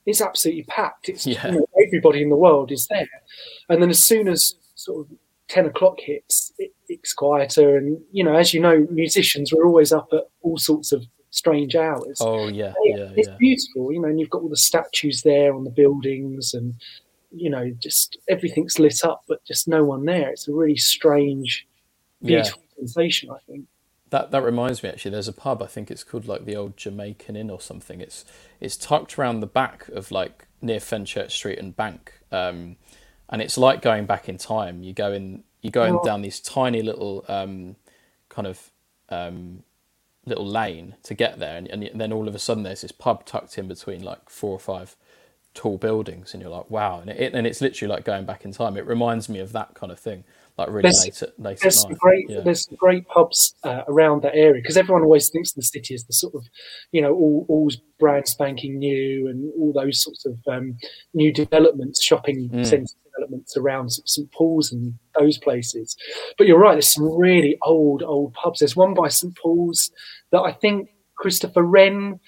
it's 0.06 0.20
absolutely 0.20 0.64
packed. 0.64 1.08
It's 1.08 1.26
yeah. 1.26 1.46
you 1.46 1.52
know, 1.58 1.66
everybody 1.86 2.22
in 2.22 2.30
the 2.30 2.36
world 2.36 2.70
is 2.70 2.86
there, 2.88 3.08
and 3.68 3.82
then 3.82 3.90
as 3.90 4.02
soon 4.02 4.28
as 4.28 4.54
sort 4.74 5.06
of 5.06 5.16
ten 5.48 5.66
o'clock 5.66 6.00
hits, 6.00 6.52
it, 6.58 6.72
it's 6.88 7.12
quieter. 7.12 7.76
And 7.76 8.00
you 8.12 8.24
know, 8.24 8.34
as 8.34 8.52
you 8.52 8.60
know, 8.60 8.86
musicians 8.90 9.52
we're 9.52 9.66
always 9.66 9.92
up 9.92 10.08
at 10.12 10.24
all 10.42 10.58
sorts 10.58 10.92
of 10.92 11.04
strange 11.30 11.74
hours. 11.74 12.18
Oh 12.20 12.48
yeah, 12.48 12.72
yeah, 12.84 13.10
it's 13.16 13.28
yeah. 13.28 13.36
beautiful. 13.38 13.92
You 13.92 14.00
know, 14.00 14.08
and 14.08 14.20
you've 14.20 14.30
got 14.30 14.42
all 14.42 14.48
the 14.48 14.56
statues 14.56 15.22
there 15.22 15.54
on 15.54 15.64
the 15.64 15.70
buildings, 15.70 16.54
and 16.54 16.74
you 17.30 17.50
know, 17.50 17.70
just 17.80 18.18
everything's 18.28 18.78
lit 18.78 19.04
up, 19.04 19.22
but 19.28 19.44
just 19.44 19.66
no 19.68 19.84
one 19.84 20.04
there. 20.04 20.30
It's 20.30 20.48
a 20.48 20.52
really 20.52 20.76
strange, 20.76 21.66
beautiful 22.22 22.62
yeah. 22.62 22.80
sensation. 22.80 23.30
I 23.30 23.38
think. 23.50 23.66
That 24.14 24.30
that 24.30 24.42
reminds 24.42 24.84
me 24.84 24.90
actually. 24.90 25.10
There's 25.10 25.26
a 25.26 25.32
pub. 25.32 25.60
I 25.60 25.66
think 25.66 25.90
it's 25.90 26.04
called 26.04 26.28
like 26.28 26.44
the 26.44 26.54
Old 26.54 26.76
Jamaican 26.76 27.34
Inn 27.34 27.50
or 27.50 27.60
something. 27.60 28.00
It's 28.00 28.24
it's 28.60 28.76
tucked 28.76 29.18
around 29.18 29.40
the 29.40 29.48
back 29.48 29.88
of 29.88 30.12
like 30.12 30.46
near 30.62 30.78
Fenchurch 30.78 31.32
Street 31.32 31.58
and 31.58 31.74
Bank, 31.74 32.12
um, 32.30 32.76
and 33.28 33.42
it's 33.42 33.58
like 33.58 33.82
going 33.82 34.06
back 34.06 34.28
in 34.28 34.38
time. 34.38 34.84
You 34.84 34.92
go 34.92 35.10
in, 35.12 35.42
you 35.62 35.72
go 35.72 35.82
in 35.82 35.96
oh. 35.96 36.04
down 36.04 36.22
these 36.22 36.38
tiny 36.38 36.80
little 36.80 37.24
um, 37.26 37.74
kind 38.28 38.46
of 38.46 38.70
um, 39.08 39.64
little 40.24 40.46
lane 40.46 40.94
to 41.02 41.14
get 41.14 41.40
there, 41.40 41.56
and, 41.56 41.66
and 41.66 42.00
then 42.00 42.12
all 42.12 42.28
of 42.28 42.36
a 42.36 42.38
sudden 42.38 42.62
there's 42.62 42.82
this 42.82 42.92
pub 42.92 43.26
tucked 43.26 43.58
in 43.58 43.66
between 43.66 44.04
like 44.04 44.30
four 44.30 44.52
or 44.52 44.60
five 44.60 44.94
tall 45.54 45.76
buildings, 45.76 46.32
and 46.32 46.40
you're 46.40 46.52
like, 46.52 46.70
wow, 46.70 47.00
and, 47.00 47.10
it, 47.10 47.34
and 47.34 47.48
it's 47.48 47.60
literally 47.60 47.92
like 47.92 48.04
going 48.04 48.26
back 48.26 48.44
in 48.44 48.52
time. 48.52 48.76
It 48.76 48.86
reminds 48.86 49.28
me 49.28 49.40
of 49.40 49.50
that 49.50 49.74
kind 49.74 49.90
of 49.90 49.98
thing, 49.98 50.22
like 50.56 50.68
really 50.68 50.82
there's, 50.82 51.04
late 51.04 51.22
at 51.22 51.40
late 51.40 51.58
there's 51.60 51.84
at 51.84 51.90
night. 51.90 51.98
Great, 51.98 52.26
yeah. 52.30 52.40
There's 52.40 52.66
great 52.76 53.08
pubs 53.08 53.54
uh, 53.64 53.82
around 53.88 54.22
that 54.22 54.34
area 54.34 54.62
because 54.62 54.76
everyone 54.76 55.02
always 55.02 55.28
thinks 55.30 55.52
the 55.52 55.62
city 55.62 55.94
is 55.94 56.04
the 56.04 56.12
sort 56.12 56.34
of, 56.34 56.44
you 56.92 57.02
know, 57.02 57.12
all 57.12 57.44
all's 57.48 57.76
brand 57.98 58.28
spanking 58.28 58.78
new 58.78 59.28
and 59.28 59.52
all 59.58 59.72
those 59.72 60.02
sorts 60.02 60.24
of 60.24 60.38
um, 60.48 60.76
new 61.12 61.32
developments, 61.32 62.02
shopping 62.02 62.48
mm. 62.50 62.64
centre 62.64 62.94
developments 63.04 63.56
around 63.56 63.90
St 63.90 64.30
Paul's 64.32 64.72
and 64.72 64.94
those 65.18 65.38
places. 65.38 65.96
But 66.38 66.46
you're 66.46 66.58
right, 66.58 66.74
there's 66.74 66.94
some 66.94 67.16
really 67.16 67.58
old, 67.62 68.02
old 68.02 68.34
pubs. 68.34 68.60
There's 68.60 68.76
one 68.76 68.94
by 68.94 69.08
St 69.08 69.36
Paul's 69.36 69.90
that 70.30 70.40
I 70.40 70.52
think 70.52 70.90
Christopher 71.16 71.62
Wren 71.62 72.20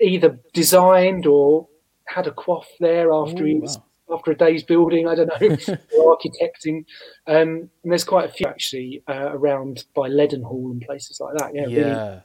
either 0.00 0.38
designed 0.52 1.26
or 1.26 1.68
had 2.06 2.26
a 2.26 2.32
quaff 2.32 2.66
there 2.80 3.12
after 3.12 3.42
Ooh, 3.42 3.46
he 3.46 3.54
was 3.54 3.78
after 4.12 4.30
a 4.32 4.36
day's 4.36 4.62
building. 4.62 5.06
I 5.08 5.14
don't 5.14 5.28
know, 5.28 5.36
architecting. 5.98 6.84
Um, 7.26 7.70
and 7.82 7.92
there's 7.92 8.04
quite 8.04 8.26
a 8.28 8.32
few 8.32 8.46
actually 8.46 9.02
uh, 9.08 9.30
around 9.32 9.84
by 9.94 10.08
Leadenhall 10.08 10.72
and 10.72 10.82
places 10.82 11.20
like 11.20 11.36
that. 11.38 11.54
Yeah, 11.54 11.62
really- 11.62 11.76
Yeah, 11.80 12.20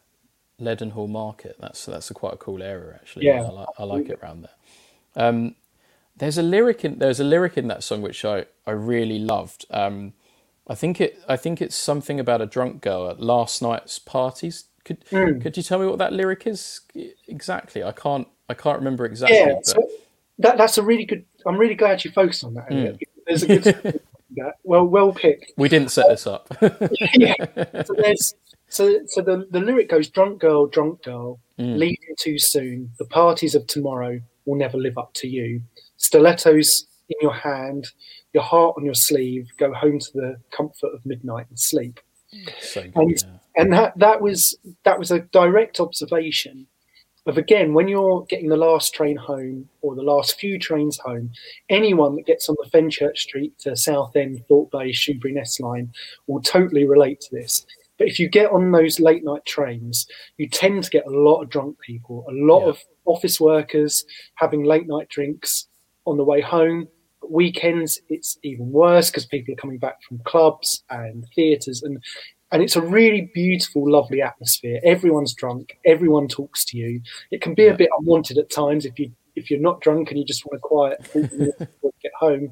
Leadenhall 0.60 1.10
Market. 1.10 1.58
That's 1.60 1.86
that's 1.86 2.10
a 2.10 2.14
quite 2.14 2.34
a 2.34 2.38
cool 2.38 2.64
area 2.64 2.94
actually. 2.96 3.26
Yeah, 3.26 3.42
I 3.44 3.50
like, 3.52 3.68
I 3.80 3.84
like 3.84 4.10
it 4.10 4.20
around 4.24 4.42
there. 4.44 5.26
Um, 5.28 5.56
there's 6.18 6.38
a 6.38 6.44
lyric 6.44 6.86
in 6.86 7.00
there's 7.00 7.20
a 7.20 7.24
lyric 7.26 7.58
in 7.58 7.68
that 7.68 7.84
song 7.84 8.02
which 8.02 8.24
I 8.26 8.46
I 8.66 8.72
really 8.72 9.20
loved. 9.20 9.66
Um, 9.70 10.14
I 10.68 10.74
think 10.76 11.00
it 11.02 11.20
I 11.28 11.36
think 11.38 11.62
it's 11.62 11.76
something 11.76 12.20
about 12.20 12.42
a 12.42 12.46
drunk 12.46 12.82
girl 12.82 13.10
at 13.10 13.20
last 13.20 13.62
night's 13.62 14.00
parties. 14.00 14.66
Could 14.86 15.04
Hmm. 15.10 15.40
could 15.40 15.58
you 15.58 15.64
tell 15.64 15.80
me 15.80 15.88
what 15.88 15.98
that 16.00 16.14
lyric 16.14 16.48
is 16.48 16.82
exactly? 17.28 17.84
I 17.84 17.92
can't 17.92 18.28
I 18.48 18.54
can't 18.54 18.78
remember 18.78 19.06
exactly. 19.06 19.38
yeah. 19.38 19.56
but- 19.56 19.66
So 19.66 19.90
that 20.40 20.58
that's 20.58 20.78
a 20.78 20.84
really 20.84 21.06
good. 21.06 21.26
I'm 21.46 21.58
really 21.58 21.76
glad 21.76 22.04
you 22.04 22.12
focused 22.12 22.44
on 22.44 22.54
that. 22.56 22.70
Because 22.70 23.42
There's 23.42 23.44
a 23.68 23.74
good. 23.74 24.02
that. 24.38 24.54
Well, 24.64 24.86
well 24.86 25.12
picked. 25.14 25.54
we 25.58 25.70
didn't 25.70 25.92
set 25.92 26.08
this 26.10 26.28
up. 26.28 26.48
yeah. 27.14 27.36
So 27.84 27.94
there's 27.98 28.34
so 28.70 29.00
so 29.08 29.22
the, 29.22 29.48
the 29.52 29.60
lyric 29.60 29.90
goes 29.90 30.10
drunk 30.10 30.40
girl, 30.42 30.68
drunk 30.68 31.04
girl, 31.04 31.40
Mm. 31.58 31.78
leaving 31.78 32.16
too 32.20 32.38
soon. 32.38 32.92
The 33.00 33.06
parties 33.06 33.56
of 33.56 33.66
tomorrow 33.68 34.20
will 34.46 34.58
never 34.58 34.78
live 34.78 34.98
up 34.98 35.14
to 35.16 35.28
you. 35.30 35.62
Stilettos 35.96 36.86
in 37.08 37.16
your 37.22 37.34
hand, 37.34 37.88
your 38.34 38.44
heart 38.44 38.76
on 38.78 38.84
your 38.84 38.94
sleeve, 38.94 39.48
go 39.58 39.72
home 39.74 40.00
to 40.00 40.12
the 40.14 40.36
comfort 40.52 40.94
of 40.94 41.06
midnight 41.06 41.46
and 41.50 41.58
sleep. 41.58 42.00
so 42.60 42.82
good. 42.82 42.92
And- 42.96 43.12
yeah. 43.22 43.30
And 43.58 43.72
that, 43.72 43.98
that 44.00 44.20
was 44.20 44.58
that 44.84 45.00
was 45.00 45.12
a 45.12 45.20
direct 45.20 45.80
observation 45.80 46.68
of 47.26 47.38
again 47.38 47.74
when 47.74 47.88
you're 47.88 48.24
getting 48.30 48.50
the 48.50 48.58
last 48.58 48.94
train 48.94 49.16
home 49.18 49.68
or 49.82 49.96
the 49.96 50.04
last 50.04 50.40
few 50.40 50.60
trains 50.60 50.98
home, 51.00 51.32
anyone 51.70 52.16
that 52.16 52.26
gets 52.26 52.50
on 52.50 52.56
the 52.62 52.70
Fenchurch 52.70 53.18
Street 53.18 53.58
to 53.60 53.76
Southend, 53.76 54.44
Thorpe 54.48 54.72
Bay, 54.72 54.92
Shoeburyness 54.92 55.60
line 55.60 55.92
will 56.28 56.42
totally 56.42 56.86
relate 56.86 57.22
to 57.22 57.36
this. 57.36 57.66
But 57.98 58.08
if 58.08 58.20
you 58.20 58.28
get 58.28 58.52
on 58.52 58.72
those 58.72 59.00
late 59.00 59.24
night 59.24 59.46
trains, 59.46 60.06
you 60.38 60.50
tend 60.50 60.84
to 60.84 60.90
get 60.90 61.08
a 61.08 61.10
lot 61.10 61.42
of 61.42 61.50
drunk 61.50 61.80
people, 61.80 62.26
a 62.30 62.34
lot 62.34 62.64
Yeah. 62.64 62.70
of 62.70 62.84
office 63.06 63.40
workers 63.40 64.04
having 64.36 64.64
late 64.64 64.88
night 64.88 65.10
drinks 65.10 65.68
on 66.06 66.18
the 66.18 66.24
way 66.24 66.42
home. 66.42 66.88
Weekends, 67.28 68.00
it's 68.10 68.38
even 68.44 68.72
worse 68.72 69.10
because 69.10 69.26
people 69.26 69.54
are 69.54 69.58
coming 69.58 69.80
back 69.80 70.04
from 70.04 70.20
clubs 70.26 70.84
and 70.92 71.26
theatres, 71.36 71.82
and 71.82 72.04
and 72.52 72.62
it's 72.62 72.76
a 72.76 72.82
really 72.82 73.32
beautiful, 73.34 73.90
lovely 73.90 74.22
atmosphere. 74.22 74.80
Everyone's 74.84 75.34
drunk, 75.34 75.78
everyone 75.86 76.28
talks 76.28 76.64
to 76.66 76.78
you. 76.78 77.02
It 77.32 77.42
can 77.42 77.54
be 77.54 77.68
a 77.68 77.74
bit 77.76 77.90
unwanted 78.00 78.38
at 78.38 78.50
times 78.50 78.86
if 78.86 78.98
you 79.00 79.12
if 79.36 79.52
you're 79.52 79.60
not 79.60 79.82
drunk 79.82 80.10
and 80.10 80.20
you 80.20 80.26
just 80.26 80.46
want 80.46 80.58
a 80.58 80.60
quiet 80.60 81.06
40 81.08 81.28
before 81.28 81.68
you 81.84 81.92
get 82.02 82.14
home. 82.18 82.52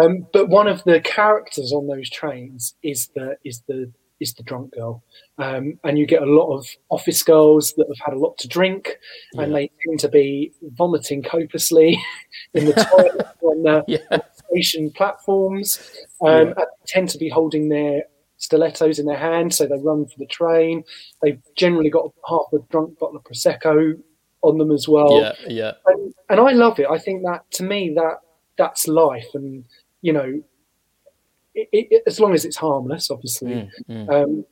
Um, 0.00 0.26
but 0.32 0.48
one 0.48 0.66
of 0.66 0.82
the 0.84 1.00
characters 1.00 1.72
on 1.72 1.86
those 1.86 2.10
trains 2.10 2.74
is 2.82 3.08
the 3.14 3.36
is 3.44 3.62
the 3.68 3.92
is 4.20 4.34
the 4.34 4.42
drunk 4.44 4.72
girl, 4.74 5.02
um, 5.38 5.78
and 5.84 5.98
you 5.98 6.06
get 6.06 6.22
a 6.22 6.26
lot 6.26 6.56
of 6.56 6.66
office 6.88 7.22
girls 7.22 7.74
that 7.76 7.86
have 7.88 8.04
had 8.04 8.14
a 8.14 8.18
lot 8.18 8.38
to 8.38 8.48
drink, 8.48 8.96
and 9.34 9.54
they 9.54 9.70
tend 9.84 10.00
to 10.00 10.08
be 10.08 10.52
vomiting 10.62 11.22
copiously 11.22 12.00
in 12.54 12.66
the 12.66 12.72
toilet 12.72 13.26
on 13.42 13.62
the 13.62 13.84
yeah. 13.86 14.18
station 14.48 14.90
platforms. 14.90 15.78
Um, 16.20 16.28
Yeah. 16.48 16.54
and 16.56 16.66
tend 16.86 17.08
to 17.10 17.18
be 17.18 17.28
holding 17.28 17.68
their 17.68 18.04
stilettos 18.44 18.98
in 18.98 19.06
their 19.06 19.18
hand, 19.18 19.54
so 19.54 19.66
they 19.66 19.78
run 19.78 20.06
for 20.06 20.18
the 20.18 20.26
train. 20.26 20.84
They've 21.22 21.40
generally 21.56 21.90
got 21.90 22.10
half 22.28 22.46
a 22.52 22.58
drunk 22.70 22.98
bottle 22.98 23.16
of 23.16 23.24
prosecco 23.24 23.98
on 24.42 24.58
them 24.58 24.70
as 24.70 24.86
well 24.86 25.22
yeah, 25.22 25.32
yeah, 25.48 25.72
and, 25.86 26.14
and 26.28 26.38
I 26.38 26.52
love 26.52 26.78
it. 26.78 26.86
I 26.90 26.98
think 26.98 27.22
that 27.22 27.50
to 27.52 27.62
me 27.62 27.94
that 27.96 28.18
that's 28.58 28.86
life, 28.86 29.28
and 29.34 29.64
you 30.02 30.12
know, 30.12 30.42
it, 31.54 31.68
it, 31.72 32.02
as 32.06 32.20
long 32.20 32.34
as 32.34 32.44
it's 32.44 32.56
harmless, 32.56 33.10
obviously, 33.10 33.70
Mm, 33.88 34.06
mm. 34.06 34.12
um, 34.12 34.44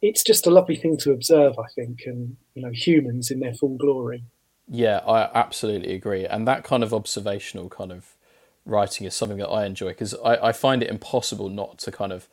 it's 0.00 0.24
just 0.24 0.48
a 0.48 0.50
lovely 0.50 0.76
thing 0.76 0.96
to 0.98 1.12
observe. 1.12 1.54
I 1.58 1.68
think, 1.74 2.02
and 2.06 2.36
you 2.54 2.62
know, 2.62 2.72
humans 2.72 3.30
in 3.30 3.38
their 3.38 3.54
full 3.54 3.76
glory. 3.76 4.24
Yeah, 4.68 4.98
I 5.06 5.28
absolutely 5.34 5.94
agree. 5.94 6.24
And 6.26 6.48
that 6.48 6.64
kind 6.64 6.82
of 6.82 6.92
observational 6.92 7.68
kind 7.68 7.92
of 7.92 8.16
writing 8.64 9.06
is 9.06 9.14
something 9.14 9.38
that 9.38 9.48
I 9.48 9.66
enjoy 9.66 9.88
because 9.88 10.14
I, 10.24 10.48
I 10.48 10.52
find 10.52 10.82
it 10.82 10.88
impossible 10.88 11.48
not 11.48 11.78
to 11.78 11.92
kind 11.92 12.12
of 12.12 12.28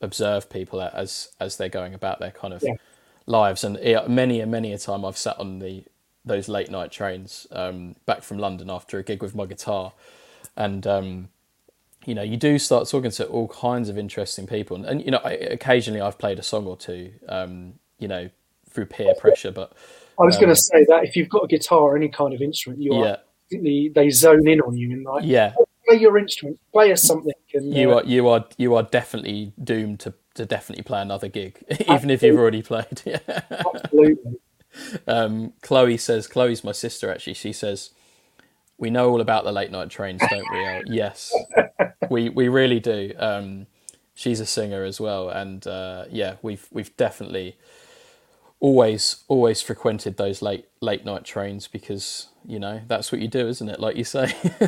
observe 0.00 0.50
people 0.50 0.80
as 0.80 1.30
as 1.40 1.56
they're 1.56 1.68
going 1.68 1.94
about 1.94 2.20
their 2.20 2.30
kind 2.30 2.54
of 2.54 2.62
Yeah. 2.62 2.74
lives. 3.26 3.64
And 3.64 3.78
yeah, 3.82 4.06
many 4.08 4.40
and 4.40 4.50
many 4.50 4.72
a 4.72 4.78
time 4.78 5.04
I've 5.04 5.18
sat 5.18 5.38
on 5.38 5.58
the 5.58 5.84
those 6.24 6.48
late 6.48 6.70
night 6.70 6.90
trains 6.90 7.46
um, 7.52 7.94
back 8.04 8.22
from 8.22 8.38
London 8.38 8.68
after 8.70 8.98
a 8.98 9.02
gig 9.02 9.22
with 9.22 9.34
my 9.34 9.46
guitar, 9.46 9.92
and 10.56 10.86
um, 10.86 11.28
you 12.04 12.14
know 12.14 12.22
you 12.22 12.36
do 12.36 12.58
start 12.58 12.88
talking 12.88 13.10
to 13.12 13.26
all 13.26 13.48
kinds 13.48 13.88
of 13.88 13.96
interesting 13.98 14.46
people. 14.46 14.76
And, 14.76 14.86
and 14.86 15.04
you 15.04 15.10
know, 15.10 15.20
I, 15.24 15.32
occasionally 15.32 16.00
I've 16.00 16.18
played 16.18 16.38
a 16.38 16.42
song 16.42 16.66
or 16.66 16.76
two, 16.76 17.12
um, 17.28 17.74
you 17.98 18.08
know, 18.08 18.28
through 18.70 18.86
peer 18.86 19.14
pressure, 19.14 19.52
but 19.52 19.72
I 20.18 20.24
was 20.24 20.36
going 20.36 20.48
Um, 20.48 20.54
to 20.54 20.56
say 20.56 20.84
that 20.88 21.04
if 21.04 21.16
you've 21.16 21.28
got 21.28 21.44
a 21.44 21.46
guitar 21.46 21.80
or 21.80 21.96
any 21.96 22.08
kind 22.08 22.34
of 22.34 22.40
instrument, 22.42 22.82
you 22.82 22.94
yeah, 22.94 23.04
are 23.04 23.18
they, 23.50 23.90
they 23.94 24.10
zone 24.10 24.48
in 24.48 24.60
on 24.60 24.76
you 24.76 24.92
and 24.92 25.04
like 25.04 25.24
yeah. 25.24 25.54
Play 25.86 25.98
your 25.98 26.18
instrument, 26.18 26.58
play 26.72 26.92
us 26.92 27.02
something. 27.02 27.32
And, 27.54 27.74
you 27.74 27.92
uh, 27.92 27.96
are 27.96 28.04
you 28.04 28.28
are 28.28 28.44
you 28.56 28.74
are 28.74 28.82
definitely 28.82 29.52
doomed 29.62 30.00
to, 30.00 30.14
to 30.34 30.46
definitely 30.46 30.84
play 30.84 31.00
another 31.00 31.28
gig, 31.28 31.62
even 31.88 32.10
if 32.10 32.22
you've 32.22 32.38
already 32.38 32.62
played. 32.62 33.02
Yeah. 33.04 33.20
absolutely. 33.50 34.36
Um, 35.06 35.54
Chloe 35.62 35.96
says 35.96 36.26
Chloe's 36.26 36.62
my 36.62 36.72
sister 36.72 37.10
actually. 37.10 37.34
She 37.34 37.52
says 37.52 37.90
we 38.78 38.90
know 38.90 39.10
all 39.10 39.20
about 39.20 39.44
the 39.44 39.52
late 39.52 39.70
night 39.70 39.90
trains, 39.90 40.22
don't 40.28 40.50
we? 40.52 40.94
Yes, 40.94 41.32
we 42.10 42.28
we 42.28 42.48
really 42.48 42.80
do. 42.80 43.12
Um, 43.18 43.66
she's 44.14 44.40
a 44.40 44.46
singer 44.46 44.84
as 44.84 45.00
well, 45.00 45.28
and 45.30 45.66
uh, 45.66 46.04
yeah, 46.10 46.36
we've 46.42 46.66
we've 46.70 46.94
definitely 46.96 47.56
always 48.60 49.24
always 49.28 49.60
frequented 49.60 50.16
those 50.16 50.40
late 50.40 50.66
late 50.80 51.04
night 51.04 51.24
trains 51.24 51.68
because 51.68 52.28
you 52.44 52.58
know 52.58 52.80
that's 52.86 53.12
what 53.12 53.20
you 53.20 53.28
do, 53.28 53.48
isn't 53.48 53.68
it? 53.68 53.80
Like 53.80 53.96
you 53.96 54.04
say. 54.04 54.34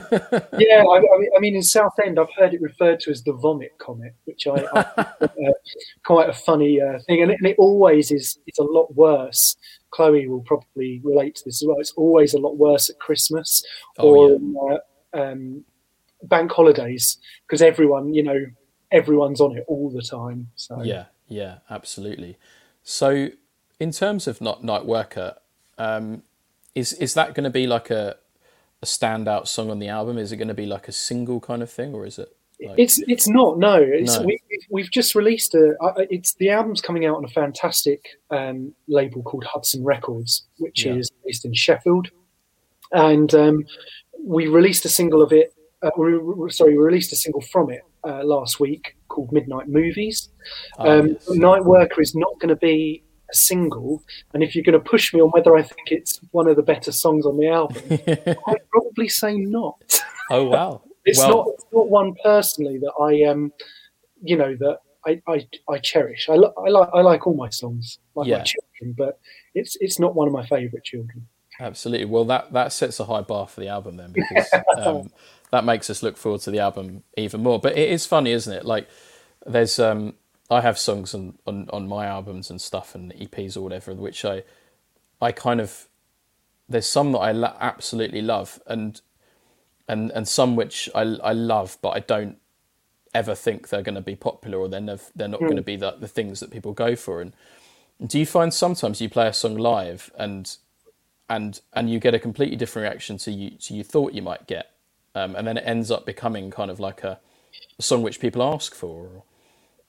yeah, 0.59 0.83
I, 0.85 1.03
I, 1.37 1.41
mean, 1.41 1.55
in 1.55 1.63
Southend, 1.63 2.19
I've 2.19 2.33
heard 2.37 2.53
it 2.53 2.61
referred 2.61 3.01
to 3.01 3.11
as 3.11 3.23
the 3.23 3.33
vomit 3.33 3.79
comet, 3.79 4.15
which 4.25 4.47
I, 4.47 4.67
I 4.75 4.81
uh, 5.21 5.27
quite 6.05 6.29
a 6.29 6.33
funny 6.33 6.81
uh, 6.81 6.99
thing, 7.07 7.23
and 7.23 7.31
it, 7.31 7.39
and 7.41 7.47
it 7.47 7.57
always 7.59 8.11
is. 8.11 8.39
It's 8.47 8.59
a 8.59 8.65
lot 8.65 8.95
worse. 8.95 9.57
Chloe 9.91 10.29
will 10.29 10.43
probably 10.43 11.01
relate 11.03 11.37
to 11.37 11.45
this 11.47 11.63
as 11.63 11.67
well. 11.67 11.79
It's 11.79 11.93
always 11.93 12.35
a 12.35 12.39
lot 12.39 12.59
worse 12.59 12.91
at 12.91 12.99
Christmas 12.99 13.63
Oh, 13.97 14.09
or 14.09 14.29
yeah. 14.29 14.37
in, 14.37 14.57
uh, 15.15 15.19
um, 15.19 15.65
bank 16.23 16.53
holidays 16.53 17.17
because 17.47 17.63
everyone, 17.63 18.13
you 18.13 18.23
know, 18.23 18.45
everyone's 18.91 19.41
on 19.41 19.57
it 19.57 19.65
all 19.67 19.91
the 19.91 20.03
time. 20.03 20.49
So 20.57 20.83
Yeah, 20.83 21.07
yeah, 21.27 21.59
absolutely. 21.71 22.39
So, 22.83 23.31
in 23.81 23.91
terms 23.93 24.27
of 24.27 24.41
not 24.41 24.65
night 24.65 24.85
worker, 24.85 25.37
um, 25.79 26.23
is 26.75 26.93
is 26.95 27.15
that 27.15 27.35
going 27.35 27.45
to 27.45 27.51
be 27.51 27.67
like 27.67 27.91
a 27.91 28.17
a 28.83 28.87
standout 28.87 29.49
song 29.49 29.71
on 29.71 29.79
the 29.79 29.89
album? 29.89 30.19
Is 30.19 30.31
it 30.33 30.37
going 30.37 30.49
to 30.49 30.55
be 30.55 30.67
like 30.67 30.89
a 30.89 30.93
single 30.93 31.41
kind 31.41 31.63
of 31.63 31.71
thing, 31.71 31.95
or 31.95 32.07
is 32.07 32.19
it? 32.19 32.29
Like, 32.61 32.79
It's 32.79 32.99
it's 33.07 33.29
not 33.29 33.59
no. 33.59 33.77
It's, 33.77 34.19
No. 34.19 34.25
We, 34.27 34.41
we've- 34.51 34.67
we've 34.71 34.91
just 34.91 35.15
released 35.15 35.55
a. 35.55 35.75
It's 36.11 36.35
the 36.35 36.51
album's 36.51 36.81
coming 36.81 37.07
out 37.07 37.17
on 37.17 37.25
a 37.25 37.29
fantastic 37.29 38.05
um, 38.31 38.75
label 38.89 39.23
called 39.23 39.45
Hudson 39.45 39.85
Records, 39.85 40.45
which 40.59 40.85
Yeah. 40.85 40.95
is 40.97 41.11
based 41.25 41.45
in 41.45 41.55
Sheffield, 41.55 42.09
and 42.93 43.33
um, 43.35 43.65
we 44.25 44.49
released 44.49 44.85
a 44.85 44.89
single 44.89 45.23
of 45.23 45.33
it. 45.33 45.55
Uh, 45.83 45.91
we, 45.97 46.51
sorry, 46.51 46.73
we 46.77 46.79
released 46.83 47.13
a 47.13 47.17
single 47.17 47.41
from 47.41 47.71
it 47.71 47.83
uh, 48.05 48.25
last 48.25 48.59
week 48.59 48.97
called 49.07 49.31
Midnight 49.33 49.69
Movies. 49.69 50.29
ah, 50.79 50.89
Um, 50.89 51.09
yes. 51.11 51.29
Night 51.31 51.65
Worker 51.65 52.01
is 52.01 52.17
not 52.17 52.33
going 52.41 52.49
to 52.49 52.57
be 52.57 53.05
a 53.31 53.35
single, 53.37 54.03
and 54.33 54.43
if 54.43 54.55
you're 54.55 54.65
going 54.65 54.73
to 54.83 54.91
push 54.91 55.13
me 55.13 55.21
on 55.21 55.29
whether 55.31 55.57
I 55.57 55.63
think 55.63 55.91
it's 55.91 56.21
one 56.31 56.49
of 56.49 56.57
the 56.57 56.63
better 56.63 56.93
songs 56.93 57.27
on 57.27 57.37
the 57.39 57.49
album, 57.49 57.83
I'd 58.47 58.69
probably 58.71 59.09
say 59.09 59.37
not. 59.37 60.01
oh 60.31 60.45
wow! 60.45 60.83
It's 61.05 61.19
well, 61.21 61.29
not 61.31 61.47
it's 61.55 61.65
not 61.73 61.89
one 61.89 62.15
personally 62.23 62.79
that 62.79 62.93
I 63.01 63.25
um 63.31 63.51
you 64.23 64.37
know 64.37 64.55
that 64.57 64.79
I 65.07 65.23
I, 65.27 65.47
I 65.71 65.79
cherish. 65.79 66.29
I, 66.29 66.35
li- 66.35 66.53
I 66.59 66.69
like 66.69 66.89
I 66.93 67.01
like 67.01 67.27
all 67.27 67.35
my 67.35 67.49
songs 67.49 67.99
like 68.15 68.29
Yeah. 68.29 68.39
my 68.39 68.45
children, 68.45 68.95
but 68.99 69.19
it's 69.55 69.77
it's 69.81 69.99
not 69.99 70.15
one 70.15 70.27
of 70.27 70.35
my 70.35 70.45
favourite 70.45 70.85
children. 70.85 71.27
Absolutely. 71.61 72.05
Well, 72.05 72.25
that 72.27 72.53
that 72.53 72.73
sets 72.73 73.01
a 73.01 73.05
high 73.05 73.23
bar 73.23 73.47
for 73.47 73.61
the 73.61 73.69
album 73.69 73.97
then, 73.97 74.13
because 74.13 74.49
um, 74.77 75.11
that 75.51 75.65
makes 75.65 75.89
us 75.89 76.03
look 76.03 76.17
forward 76.19 76.43
to 76.43 76.51
the 76.51 76.59
album 76.61 77.03
even 77.17 77.43
more. 77.43 77.59
But 77.59 77.79
it 77.79 77.89
is 77.89 78.05
funny, 78.05 78.33
isn't 78.33 78.53
it? 78.53 78.65
Like, 78.67 78.87
there's 79.47 79.79
um, 79.79 80.15
I 80.51 80.61
have 80.63 80.79
songs 80.79 81.15
on, 81.15 81.39
on 81.47 81.69
on 81.73 81.89
my 81.89 82.07
albums 82.07 82.51
and 82.51 82.61
stuff 82.61 82.95
and 82.95 83.13
EPs 83.13 83.57
or 83.57 83.61
whatever, 83.63 83.95
which 83.95 84.25
I 84.25 84.43
I 85.21 85.33
kind 85.33 85.61
of 85.61 85.89
there's 86.69 86.87
some 86.87 87.13
that 87.13 87.19
I 87.19 87.33
lo- 87.33 87.57
absolutely 87.61 88.23
love, 88.23 88.61
and 88.67 89.01
and 89.89 90.11
and 90.13 90.27
some 90.29 90.57
which 90.57 90.89
I 90.95 91.03
I 91.03 91.33
love, 91.33 91.79
but 91.83 91.91
I 91.91 92.01
don't 92.01 92.39
ever 93.15 93.35
think 93.35 93.69
they're 93.69 93.83
going 93.83 93.95
to 93.95 94.01
be 94.03 94.15
popular 94.15 94.59
or 94.59 94.69
they're 94.69 94.81
nev- 94.81 95.11
they're 95.17 95.29
not 95.29 95.41
going 95.41 95.57
to 95.57 95.63
be 95.63 95.77
the 95.77 95.93
the 95.93 96.09
things 96.09 96.41
that 96.41 96.51
people 96.51 96.73
go 96.73 96.97
for. 96.97 97.21
And 97.21 97.33
do 98.07 98.19
you 98.19 98.27
find 98.27 98.53
sometimes 98.53 99.01
you 99.01 99.09
play 99.09 99.27
a 99.29 99.33
song 99.33 99.57
live 99.57 100.11
and 100.17 100.57
and 101.29 101.61
and 101.73 101.91
you 101.91 101.99
get 101.99 102.15
a 102.15 102.19
completely 102.19 102.57
different 102.57 102.85
reaction 102.89 103.19
to 103.19 103.33
you 103.33 103.51
to 103.51 103.75
you 103.75 103.85
thought 103.85 104.13
you 104.13 104.23
might 104.23 104.47
get 104.47 104.73
um, 105.15 105.35
and 105.37 105.47
then 105.47 105.57
it 105.57 105.65
ends 105.67 105.91
up 105.91 106.07
becoming 106.07 106.51
kind 106.51 106.71
of 106.71 106.79
like 106.79 107.03
a, 107.03 107.19
a 107.79 107.83
song 107.83 108.03
which 108.03 108.21
people 108.21 108.43
ask 108.43 108.75
for. 108.75 109.25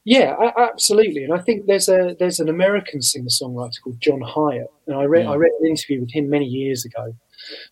Yeah, 0.06 0.36
absolutely. 0.58 1.24
And 1.24 1.34
I 1.34 1.40
think 1.40 1.66
there's 1.66 1.90
a 1.90 2.16
there's 2.18 2.40
an 2.40 2.50
American 2.50 3.02
singer 3.02 3.28
songwriter 3.28 3.82
called 3.84 4.00
John 4.00 4.22
Hiatt, 4.22 4.72
and 4.88 4.96
I 4.96 5.04
read 5.04 5.26
I 5.26 5.36
read 5.36 5.52
an 5.60 5.68
interview 5.68 6.00
with 6.00 6.12
him 6.12 6.30
many 6.30 6.46
years 6.46 6.86
ago, 6.86 7.14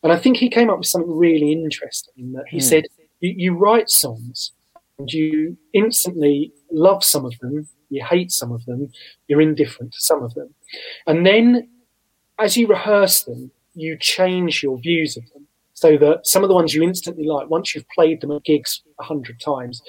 and 0.04 0.12
I 0.12 0.18
think 0.18 0.38
he 0.38 0.50
came 0.50 0.70
up 0.70 0.78
with 0.78 0.88
something 0.88 1.18
really 1.18 1.52
interesting. 1.52 2.14
In 2.18 2.34
that 2.34 2.48
he 2.50 2.58
mm. 2.58 2.64
said, 2.64 2.86
you, 3.22 3.34
"You 3.38 3.58
write 3.58 3.90
songs, 3.90 4.52
and 5.00 5.12
you 5.12 5.58
instantly 5.74 6.52
love 6.70 7.04
some 7.04 7.26
of 7.26 7.38
them, 7.40 7.68
you 7.90 8.04
hate 8.04 8.32
some 8.32 8.52
of 8.52 8.66
them, 8.66 8.92
you're 9.28 9.42
indifferent 9.42 9.94
to 9.94 10.02
some 10.02 10.22
of 10.22 10.34
them, 10.34 10.54
and 11.08 11.26
then 11.26 11.70
as 12.40 12.58
you 12.58 12.68
rehearse 12.68 13.24
them, 13.24 13.52
you 13.74 13.98
change 13.98 14.62
your 14.62 14.78
views 14.80 15.16
of 15.16 15.24
them." 15.34 15.48
So 15.74 15.96
that 15.98 16.26
some 16.26 16.44
of 16.44 16.50
the 16.50 16.56
ones 16.56 16.74
you 16.74 16.82
instantly 16.82 17.26
like, 17.28 17.52
once 17.52 17.76
you've 17.76 17.88
played 17.90 18.20
them 18.22 18.32
at 18.32 18.44
gigs 18.44 18.82
a 19.00 19.04
hundred 19.04 19.40
times, 19.40 19.82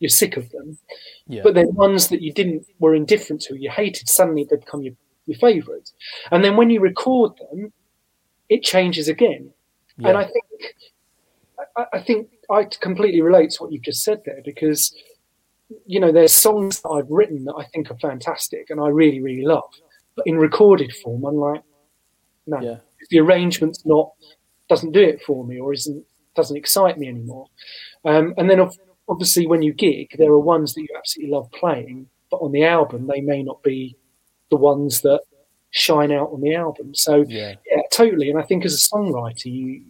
you're 0.00 0.08
sick 0.08 0.36
of 0.36 0.50
them. 0.50 0.78
Yeah. 1.26 1.42
But 1.42 1.54
then 1.54 1.74
ones 1.74 2.08
that 2.08 2.20
you 2.20 2.32
didn't 2.32 2.66
were 2.78 2.94
indifferent 2.94 3.42
to, 3.42 3.56
you 3.56 3.70
hated, 3.70 4.08
suddenly 4.08 4.46
they 4.48 4.56
become 4.56 4.82
your, 4.82 4.94
your 5.26 5.38
favourites. 5.38 5.92
And 6.30 6.44
then 6.44 6.56
when 6.56 6.70
you 6.70 6.80
record 6.80 7.32
them, 7.38 7.72
it 8.48 8.62
changes 8.62 9.08
again. 9.08 9.50
Yeah. 9.96 10.08
And 10.08 10.18
I 10.18 10.24
think 10.24 10.44
I, 11.76 11.84
I 11.94 12.00
think 12.00 12.28
I 12.50 12.64
completely 12.64 13.20
relate 13.20 13.50
to 13.50 13.62
what 13.62 13.72
you've 13.72 13.82
just 13.82 14.02
said 14.02 14.22
there 14.24 14.40
because 14.44 14.94
you 15.86 15.98
know 15.98 16.12
there's 16.12 16.32
songs 16.32 16.80
that 16.80 16.88
I've 16.90 17.10
written 17.10 17.44
that 17.44 17.54
I 17.54 17.64
think 17.64 17.90
are 17.90 17.98
fantastic 17.98 18.70
and 18.70 18.80
I 18.80 18.88
really 18.88 19.20
really 19.20 19.44
love, 19.44 19.70
but 20.16 20.26
in 20.26 20.36
recorded 20.36 20.92
form 21.02 21.24
I'm 21.24 21.36
like, 21.36 21.62
no, 22.46 22.60
yeah. 22.60 22.76
the 23.10 23.20
arrangement's 23.20 23.86
not 23.86 24.10
doesn't 24.68 24.92
do 24.92 25.00
it 25.00 25.22
for 25.22 25.44
me 25.44 25.58
or 25.58 25.72
isn't 25.72 26.04
doesn't 26.34 26.56
excite 26.56 26.98
me 26.98 27.08
anymore. 27.08 27.46
Um, 28.04 28.34
and 28.36 28.50
then 28.50 28.60
obviously 29.08 29.46
when 29.46 29.62
you 29.62 29.72
gig, 29.72 30.14
there 30.18 30.30
are 30.30 30.38
ones 30.38 30.74
that 30.74 30.82
you 30.82 30.88
absolutely 30.96 31.32
love 31.32 31.50
playing, 31.52 32.08
but 32.30 32.38
on 32.38 32.52
the 32.52 32.64
album 32.64 33.06
they 33.06 33.20
may 33.20 33.42
not 33.42 33.62
be 33.62 33.96
the 34.50 34.56
ones 34.56 35.00
that 35.02 35.20
shine 35.70 36.12
out 36.12 36.30
on 36.32 36.40
the 36.40 36.54
album. 36.54 36.94
So 36.94 37.24
yeah, 37.28 37.54
yeah 37.70 37.82
totally. 37.92 38.30
And 38.30 38.38
I 38.38 38.42
think 38.42 38.64
as 38.64 38.74
a 38.74 38.96
songwriter, 38.96 39.46
you 39.46 39.84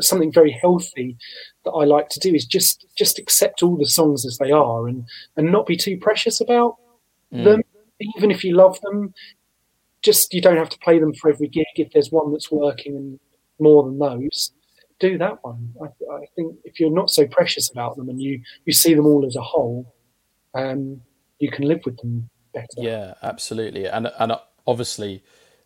something 0.00 0.32
very 0.32 0.50
healthy 0.50 1.16
that 1.64 1.70
I 1.70 1.84
like 1.84 2.08
to 2.10 2.20
do 2.20 2.34
is 2.34 2.44
just 2.44 2.86
just 2.96 3.18
accept 3.18 3.62
all 3.62 3.76
the 3.76 3.86
songs 3.86 4.26
as 4.26 4.38
they 4.38 4.50
are 4.50 4.86
and 4.86 5.06
and 5.36 5.50
not 5.50 5.66
be 5.66 5.76
too 5.76 5.98
precious 5.98 6.40
about 6.40 6.76
mm. 7.32 7.44
them. 7.44 7.62
Even 8.16 8.30
if 8.30 8.44
you 8.44 8.54
love 8.54 8.80
them, 8.82 9.12
just 10.02 10.32
you 10.32 10.40
don't 10.40 10.56
have 10.56 10.68
to 10.68 10.78
play 10.78 10.98
them 10.98 11.14
for 11.14 11.30
every 11.30 11.48
gig. 11.48 11.66
If 11.76 11.92
there's 11.92 12.12
one 12.12 12.32
that's 12.32 12.50
working 12.50 12.96
and 12.96 13.20
more 13.58 13.82
than 13.82 13.98
those, 13.98 14.52
do 15.00 15.18
that 15.18 15.42
one. 15.44 15.74
I, 15.80 15.86
I, 16.12 16.26
think 16.34 16.56
if 16.64 16.80
you're 16.80 16.90
not 16.90 17.10
so 17.10 17.26
precious 17.26 17.70
about 17.70 17.96
them 17.96 18.08
and 18.08 18.20
you 18.20 18.42
you 18.64 18.72
see 18.72 18.94
them 18.94 19.06
all 19.06 19.24
as 19.24 19.36
a 19.36 19.42
whole, 19.42 19.94
um, 20.54 21.00
you 21.38 21.50
can 21.50 21.66
live 21.66 21.80
with 21.84 21.96
them 21.98 22.28
better. 22.52 22.66
Yeah, 22.76 23.14
absolutely. 23.22 23.86
And 23.86 24.10
and 24.18 24.32
obviously, 24.66 25.22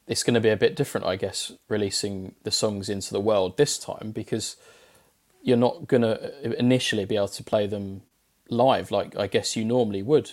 it's 0.07 0.23
going 0.23 0.35
to 0.35 0.41
be 0.41 0.51
a 0.51 0.57
bit 0.57 0.77
different, 0.77 1.07
I 1.07 1.17
guess, 1.17 1.53
releasing 1.69 2.35
the 2.43 2.51
songs 2.51 2.89
into 2.89 3.13
the 3.13 3.21
world 3.21 3.57
this 3.57 3.79
time 3.79 4.13
because 4.13 4.57
you're 5.43 5.57
not 5.57 5.89
going 5.89 6.03
to 6.03 6.59
initially 6.59 7.05
be 7.05 7.17
able 7.17 7.29
to 7.29 7.43
play 7.43 7.67
them 7.67 8.03
live 8.49 8.91
like 8.91 9.17
I 9.17 9.27
guess 9.29 9.57
you 9.57 9.65
normally 9.65 10.03
would 10.03 10.31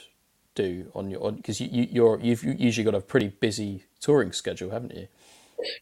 do 0.56 0.92
on 0.94 1.10
your 1.10 1.32
because 1.32 1.62
you, 1.62 1.70
you 1.72 1.88
you're 1.92 2.20
you've 2.22 2.44
usually 2.44 2.84
got 2.84 2.96
a 2.96 3.02
pretty 3.02 3.30
busy 3.30 3.86
touring 4.00 4.32
schedule, 4.32 4.72
haven't 4.72 4.96
you? 4.96 5.08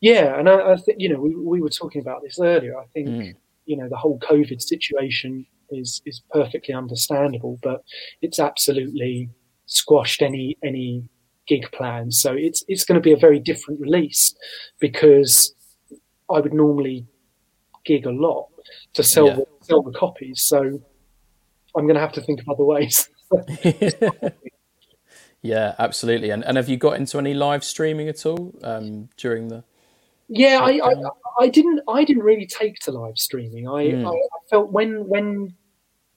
Yeah, 0.02 0.40
and 0.40 0.50
I, 0.50 0.74
I 0.74 0.76
think 0.78 1.00
you 1.00 1.10
know 1.10 1.20
we 1.20 1.36
we 1.36 1.62
were 1.62 1.70
talking 1.70 2.02
about 2.02 2.22
this 2.24 2.40
earlier. 2.40 2.78
I 2.80 2.86
think 2.94 3.08
mm. 3.08 3.34
you 3.66 3.78
know 3.78 3.88
the 3.90 3.98
whole 3.98 4.20
COVID 4.20 4.62
situation 4.62 5.46
is 5.70 6.02
is 6.06 6.22
perfectly 6.32 6.74
understandable, 6.74 7.60
but 7.62 7.84
it's 8.22 8.40
absolutely 8.40 9.30
squashed 9.66 10.22
any 10.22 10.58
any 10.64 11.10
gig 11.48 11.72
plans. 11.72 12.20
So 12.20 12.34
it's 12.34 12.64
it's 12.68 12.86
going 12.86 13.00
to 13.00 13.04
be 13.04 13.14
a 13.14 13.18
very 13.18 13.40
different 13.40 13.80
release 13.80 14.36
because 14.80 15.54
I 16.30 16.40
would 16.40 16.54
normally 16.54 17.06
gig 17.86 18.06
a 18.06 18.12
lot 18.12 18.48
to 18.94 19.04
sell 19.04 19.28
yeah. 19.28 19.36
the, 19.36 19.46
sell 19.62 19.82
the 19.82 19.98
copies. 19.98 20.44
So 20.44 20.82
I'm 21.76 21.86
going 21.86 21.96
to 21.96 22.02
have 22.02 22.14
to 22.14 22.22
think 22.22 22.42
of 22.42 22.50
other 22.50 22.66
ways. 22.66 23.10
Yeah, 25.42 25.76
absolutely. 25.80 26.32
And 26.32 26.44
and 26.46 26.58
have 26.58 26.70
you 26.70 26.78
got 26.78 26.98
into 26.98 27.18
any 27.18 27.34
live 27.34 27.64
streaming 27.64 28.10
at 28.10 28.26
all 28.26 28.54
um, 28.64 29.10
during 29.18 29.48
the? 29.48 29.64
Yeah, 30.30 30.60
I, 30.62 30.80
I, 30.84 30.94
I 31.40 31.48
didn't 31.48 31.82
I 31.88 32.04
didn't 32.04 32.24
really 32.24 32.46
take 32.46 32.80
to 32.80 32.92
live 32.92 33.18
streaming. 33.18 33.68
I, 33.68 33.86
mm. 33.86 34.06
I, 34.06 34.12
I 34.12 34.40
felt 34.50 34.72
when 34.72 35.08
when 35.08 35.54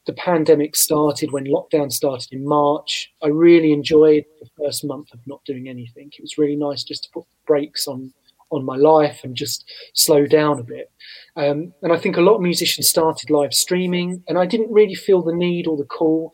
the 0.06 0.12
pandemic 0.14 0.74
started, 0.74 1.30
when 1.30 1.44
lockdown 1.44 1.92
started 1.92 2.32
in 2.32 2.44
March, 2.44 3.12
I 3.22 3.28
really 3.28 3.72
enjoyed 3.72 4.24
the 4.40 4.48
first 4.58 4.84
month 4.84 5.12
of 5.12 5.20
not 5.26 5.44
doing 5.44 5.68
anything. 5.68 6.10
It 6.18 6.22
was 6.22 6.38
really 6.38 6.56
nice 6.56 6.82
just 6.82 7.04
to 7.04 7.10
put 7.10 7.24
brakes 7.46 7.86
on 7.86 8.12
on 8.50 8.64
my 8.64 8.76
life 8.76 9.20
and 9.22 9.36
just 9.36 9.70
slow 9.94 10.26
down 10.26 10.58
a 10.58 10.64
bit. 10.64 10.90
Um, 11.36 11.72
and 11.82 11.92
I 11.92 11.96
think 11.96 12.16
a 12.16 12.20
lot 12.20 12.34
of 12.34 12.40
musicians 12.40 12.88
started 12.88 13.30
live 13.30 13.54
streaming, 13.54 14.24
and 14.26 14.38
I 14.38 14.46
didn't 14.46 14.72
really 14.72 14.96
feel 14.96 15.22
the 15.22 15.34
need 15.34 15.68
or 15.68 15.76
the 15.76 15.84
call. 15.84 16.32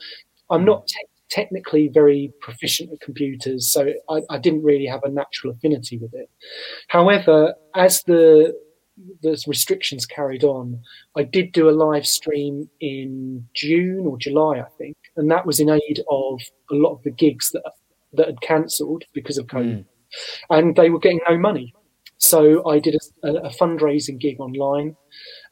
I'm 0.49 0.64
not 0.64 0.87
te- 0.87 1.07
technically 1.31 1.89
very 1.89 2.33
proficient 2.41 2.93
at 2.93 3.01
computers, 3.01 3.71
so 3.71 3.93
I, 4.09 4.23
I, 4.31 4.39
didn't 4.39 4.62
really 4.62 4.87
have 4.87 5.03
a 5.05 5.11
natural 5.11 5.53
affinity 5.53 5.99
with 5.99 6.15
it. 6.15 6.31
However, 6.89 7.55
as 7.75 8.03
the 8.07 8.55
the 9.23 9.43
restrictions 9.47 10.07
carried 10.07 10.43
on, 10.43 10.81
I 11.17 11.23
did 11.23 11.53
do 11.53 11.69
a 11.69 11.71
live 11.71 12.07
stream 12.07 12.71
in 12.81 13.47
June 13.55 14.07
or 14.07 14.17
July, 14.17 14.61
I 14.61 14.69
think, 14.79 14.97
and 15.17 15.31
that 15.31 15.47
was 15.47 15.61
in 15.61 15.69
aid 15.69 16.01
of 16.11 16.41
a 16.71 16.75
lot 16.75 16.95
of 16.95 17.03
the 17.03 17.11
gigs 17.11 17.51
that 17.53 17.62
that 18.15 18.27
had 18.27 18.41
cancelled 18.41 19.05
because 19.12 19.39
of 19.39 19.47
COVID, 19.47 19.85
mm. 19.85 19.85
and 20.51 20.77
they 20.77 20.91
were 20.91 21.01
getting 21.01 21.21
no 21.29 21.37
money. 21.37 21.75
So 22.18 22.66
I 22.66 22.79
did 22.79 22.96
a, 23.22 23.29
a, 23.29 23.50
fundraising 23.50 24.18
gig 24.18 24.40
online, 24.40 24.96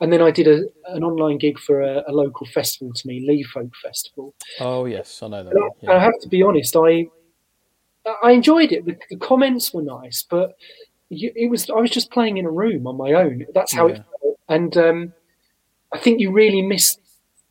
and 0.01 0.11
then 0.11 0.23
I 0.23 0.31
did 0.31 0.49
a, 0.49 0.65
an 0.87 1.05
online 1.05 1.37
gig 1.37 1.59
for 1.59 1.83
a, 1.83 2.03
a, 2.07 2.13
local 2.13 2.47
festival 2.47 2.93
to 2.95 3.07
me, 3.07 3.25
Leigh 3.27 3.43
Folk 3.43 3.71
Festival. 3.83 4.35
Oh 4.61 4.87
yes, 4.87 5.23
I 5.23 5.29
know 5.29 5.45
that. 5.45 5.55
I, 5.55 5.69
yeah. 5.83 5.93
I, 5.93 5.99
have 5.99 6.19
to 6.23 6.29
be 6.29 6.43
honest, 6.43 6.75
I 6.75 7.07
I 8.23 8.33
enjoyed 8.33 8.73
it. 8.73 8.87
The, 8.87 8.97
the 9.11 9.17
comments 9.17 9.75
were 9.75 9.83
nice, 9.83 10.25
but 10.29 10.55
you, 11.11 11.33
it 11.37 11.51
was 11.51 11.69
I 11.69 11.75
was 11.75 11.91
just 11.91 12.11
playing 12.11 12.39
in 12.39 12.47
a 12.47 12.51
room 12.51 12.87
on 12.87 12.97
my 12.97 13.13
own. 13.13 13.45
That's 13.55 13.73
how 13.75 13.89
yeah. 13.89 13.97
it 13.97 14.05
felt, 14.23 14.41
and 14.49 14.77
um, 14.79 15.13
I 15.93 15.99
think 15.99 16.21
you 16.21 16.33
really 16.33 16.63
miss 16.63 16.97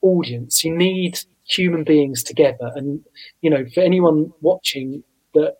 audience. 0.01 0.63
You 0.63 0.75
need 0.75 1.19
human 1.45 1.83
beings 1.83 2.23
together, 2.23 2.71
and 2.75 3.03
you 3.41 3.51
know, 3.51 3.63
for 3.75 3.81
anyone 3.81 4.33
watching 4.41 5.03
that 5.35 5.57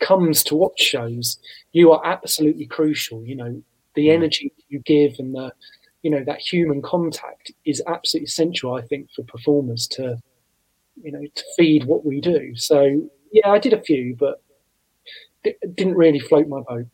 comes 0.00 0.42
to 0.44 0.56
watch 0.56 0.80
shows, 0.80 1.38
you 1.72 1.92
are 1.92 2.04
absolutely 2.04 2.66
crucial. 2.66 3.24
You 3.24 3.36
know, 3.36 3.62
the 3.94 4.08
mm. 4.08 4.14
energy 4.14 4.52
you 4.68 4.80
give 4.80 5.16
and 5.18 5.34
the, 5.34 5.52
you 6.02 6.10
know, 6.10 6.24
that 6.24 6.40
human 6.40 6.82
contact 6.82 7.52
is 7.64 7.82
absolutely 7.86 8.26
essential, 8.26 8.74
I 8.74 8.82
think, 8.82 9.10
for 9.10 9.22
performers 9.24 9.86
to, 9.88 10.18
you 11.02 11.12
know, 11.12 11.24
to 11.34 11.44
feed 11.56 11.84
what 11.84 12.04
we 12.04 12.20
do. 12.20 12.54
So, 12.56 13.08
yeah, 13.32 13.50
I 13.50 13.58
did 13.58 13.72
a 13.72 13.82
few, 13.82 14.16
but 14.18 14.42
it 15.44 15.58
didn't 15.76 15.96
really 15.96 16.20
float 16.20 16.48
my 16.48 16.60
boat. 16.60 16.86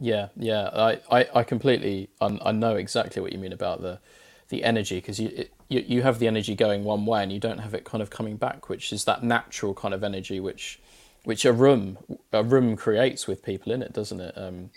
Yeah, 0.00 0.28
yeah, 0.36 0.70
I, 0.72 1.00
I, 1.10 1.28
I 1.34 1.42
completely, 1.44 2.10
I, 2.20 2.38
I 2.42 2.52
know 2.52 2.76
exactly 2.76 3.22
what 3.22 3.32
you 3.32 3.38
mean 3.38 3.52
about 3.52 3.80
the, 3.80 4.00
the 4.48 4.64
energy 4.64 4.96
because 4.96 5.18
you, 5.18 5.28
it, 5.34 5.52
you 5.68 5.84
you 5.86 6.02
have 6.02 6.18
the 6.18 6.26
energy 6.26 6.54
going 6.54 6.84
one 6.84 7.06
way 7.06 7.22
and 7.22 7.32
you 7.32 7.40
don't 7.40 7.58
have 7.58 7.74
it 7.74 7.84
kind 7.84 8.02
of 8.02 8.10
coming 8.10 8.36
back, 8.36 8.68
which 8.68 8.92
is 8.92 9.04
that 9.04 9.22
natural 9.22 9.74
kind 9.74 9.94
of 9.94 10.04
energy 10.04 10.40
which 10.40 10.80
which 11.24 11.44
a 11.44 11.52
room 11.52 11.98
a 12.32 12.42
room 12.42 12.76
creates 12.76 13.26
with 13.26 13.42
people 13.42 13.72
in 13.72 13.82
it, 13.82 13.92
doesn't 13.92 14.20
it? 14.20 14.34
Um, 14.36 14.70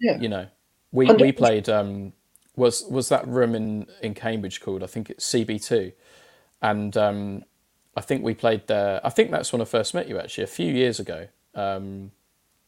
yeah. 0.00 0.18
You 0.18 0.28
know, 0.28 0.46
we 0.92 1.06
100%. 1.06 1.20
we 1.20 1.32
played. 1.32 1.68
Um, 1.68 2.12
was 2.56 2.84
was 2.90 3.08
that 3.08 3.26
room 3.26 3.54
in 3.54 3.86
in 4.00 4.14
Cambridge 4.14 4.60
called? 4.60 4.82
I 4.82 4.86
think 4.86 5.10
it's 5.10 5.28
CB 5.28 5.64
two, 5.64 5.92
and 6.62 6.96
um, 6.96 7.44
I 7.96 8.00
think 8.00 8.22
we 8.24 8.34
played 8.34 8.66
there. 8.68 9.00
I 9.04 9.10
think 9.10 9.30
that's 9.30 9.52
when 9.52 9.60
I 9.60 9.64
first 9.64 9.94
met 9.94 10.08
you 10.08 10.18
actually 10.18 10.44
a 10.44 10.48
few 10.48 10.72
years 10.72 11.00
ago. 11.00 11.26
Um, 11.54 12.12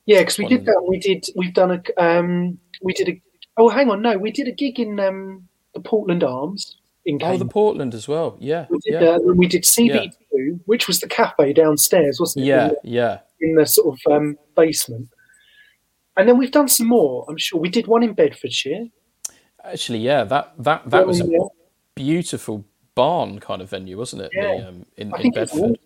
yeah, 0.04 0.20
because 0.20 0.38
we 0.38 0.46
did 0.46 0.64
that. 0.66 0.84
We 0.88 0.98
did. 0.98 1.26
We've 1.36 1.54
done 1.54 1.70
a. 1.70 2.02
Um, 2.02 2.58
we 2.82 2.92
did 2.92 3.08
a. 3.08 3.22
Oh, 3.56 3.68
hang 3.68 3.90
on. 3.90 4.02
No, 4.02 4.18
we 4.18 4.30
did 4.30 4.48
a 4.48 4.52
gig 4.52 4.80
in 4.80 4.98
um, 5.00 5.48
the 5.74 5.80
Portland 5.80 6.24
Arms 6.24 6.76
in 7.06 7.18
Cambridge. 7.18 7.40
Oh, 7.40 7.44
the 7.44 7.50
Portland 7.50 7.94
as 7.94 8.06
well. 8.06 8.36
Yeah. 8.40 8.66
We 8.68 8.78
did, 8.80 9.00
yeah. 9.00 9.08
Uh, 9.10 9.18
we 9.34 9.46
did 9.46 9.62
CB2, 9.62 10.12
yeah. 10.32 10.52
which 10.66 10.86
was 10.86 11.00
the 11.00 11.08
cafe 11.08 11.52
downstairs, 11.52 12.20
wasn't 12.20 12.44
it? 12.44 12.48
Yeah, 12.48 12.64
in 12.64 12.68
the, 12.68 12.78
yeah. 12.82 13.18
In 13.40 13.54
the 13.54 13.66
sort 13.66 13.96
of 13.96 14.12
um, 14.12 14.36
basement. 14.56 15.08
And 16.16 16.28
then 16.28 16.36
we've 16.36 16.50
done 16.50 16.68
some 16.68 16.88
more. 16.88 17.24
I'm 17.28 17.38
sure 17.38 17.60
we 17.60 17.68
did 17.68 17.86
one 17.86 18.02
in 18.02 18.12
Bedfordshire. 18.12 18.86
Actually, 19.64 19.98
yeah, 19.98 20.24
that 20.24 20.52
that 20.58 20.88
that 20.90 21.06
was 21.06 21.20
a 21.20 21.26
yeah. 21.26 21.38
beautiful 21.94 22.64
barn 22.94 23.40
kind 23.40 23.60
of 23.60 23.68
venue, 23.68 23.98
wasn't 23.98 24.22
it? 24.22 24.30
Yeah. 24.32 24.42
The, 24.42 24.68
um, 24.68 24.86
in, 24.96 25.14
in 25.20 25.30
Bedford. 25.32 25.78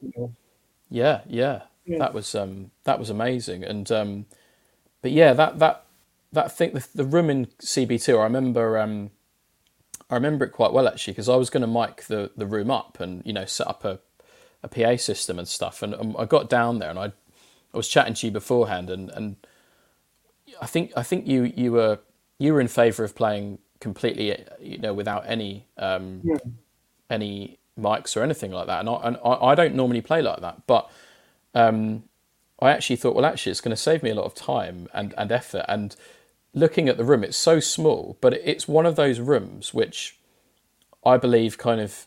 Yeah, 0.88 1.20
yeah, 1.26 1.62
yeah, 1.84 1.98
That 1.98 2.14
was 2.14 2.34
um, 2.34 2.70
that 2.84 2.98
was 2.98 3.10
amazing, 3.10 3.64
and 3.64 3.90
um, 3.90 4.26
but 5.02 5.10
yeah, 5.10 5.32
that 5.32 5.58
that 5.58 5.84
that 6.32 6.52
thing, 6.52 6.72
the, 6.72 6.86
the 6.94 7.04
room 7.04 7.30
in 7.30 7.46
CB2. 7.46 8.18
I 8.18 8.24
remember 8.24 8.78
um, 8.78 9.10
I 10.10 10.14
remember 10.14 10.44
it 10.44 10.50
quite 10.50 10.72
well 10.72 10.88
actually 10.88 11.12
because 11.12 11.28
I 11.28 11.36
was 11.36 11.50
going 11.50 11.62
to 11.62 11.66
mic 11.66 12.04
the 12.04 12.30
the 12.36 12.46
room 12.46 12.70
up 12.70 13.00
and 13.00 13.22
you 13.24 13.32
know 13.32 13.44
set 13.44 13.66
up 13.66 13.84
a 13.84 14.00
a 14.62 14.68
PA 14.68 14.96
system 14.96 15.38
and 15.38 15.48
stuff, 15.48 15.82
and 15.82 15.94
um, 15.94 16.16
I 16.18 16.24
got 16.26 16.50
down 16.50 16.78
there 16.78 16.90
and 16.90 16.98
I 16.98 17.06
I 17.72 17.76
was 17.76 17.88
chatting 17.88 18.14
to 18.14 18.26
you 18.26 18.32
beforehand, 18.32 18.90
and 18.90 19.10
and 19.10 19.36
I 20.60 20.66
think 20.66 20.92
I 20.96 21.02
think 21.02 21.26
you 21.26 21.52
you 21.56 21.72
were 21.72 21.98
you 22.38 22.52
were 22.52 22.60
in 22.60 22.68
favour 22.68 23.04
of 23.04 23.14
playing 23.14 23.58
completely 23.80 24.36
you 24.60 24.78
know 24.78 24.92
without 24.92 25.24
any 25.26 25.66
um, 25.78 26.20
yeah. 26.24 26.36
any 27.08 27.58
mics 27.78 28.16
or 28.16 28.22
anything 28.22 28.50
like 28.50 28.66
that, 28.66 28.80
and 28.80 28.88
I 28.88 29.00
and 29.04 29.16
I, 29.24 29.30
I 29.30 29.54
don't 29.54 29.74
normally 29.74 30.02
play 30.02 30.20
like 30.20 30.40
that, 30.40 30.66
but 30.66 30.90
um, 31.54 32.04
I 32.60 32.70
actually 32.70 32.96
thought, 32.96 33.14
well, 33.14 33.24
actually, 33.24 33.52
it's 33.52 33.60
going 33.60 33.74
to 33.74 33.80
save 33.80 34.02
me 34.02 34.10
a 34.10 34.14
lot 34.14 34.24
of 34.24 34.34
time 34.34 34.88
and, 34.92 35.14
and 35.16 35.32
effort. 35.32 35.64
And 35.66 35.96
looking 36.52 36.88
at 36.88 36.96
the 36.96 37.04
room, 37.04 37.24
it's 37.24 37.36
so 37.36 37.60
small, 37.60 38.16
but 38.20 38.34
it's 38.34 38.66
one 38.66 38.86
of 38.86 38.96
those 38.96 39.20
rooms 39.20 39.72
which 39.72 40.18
I 41.04 41.16
believe 41.16 41.58
kind 41.58 41.80
of 41.80 42.06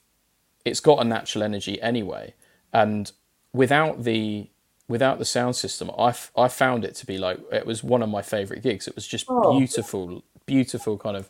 it's 0.65 0.79
got 0.79 1.01
a 1.01 1.03
natural 1.03 1.43
energy 1.43 1.81
anyway. 1.81 2.33
And 2.71 3.11
without 3.51 4.03
the 4.03 4.49
without 4.87 5.17
the 5.17 5.25
sound 5.25 5.55
system, 5.55 5.89
I, 5.97 6.13
I 6.35 6.47
found 6.47 6.83
it 6.83 6.95
to 6.95 7.05
be 7.05 7.17
like 7.17 7.39
it 7.51 7.65
was 7.65 7.83
one 7.83 8.03
of 8.03 8.09
my 8.09 8.21
favorite 8.21 8.61
gigs. 8.61 8.87
It 8.87 8.95
was 8.95 9.07
just 9.07 9.25
oh. 9.29 9.57
beautiful, 9.57 10.23
beautiful 10.45 10.97
kind 10.97 11.17
of 11.17 11.29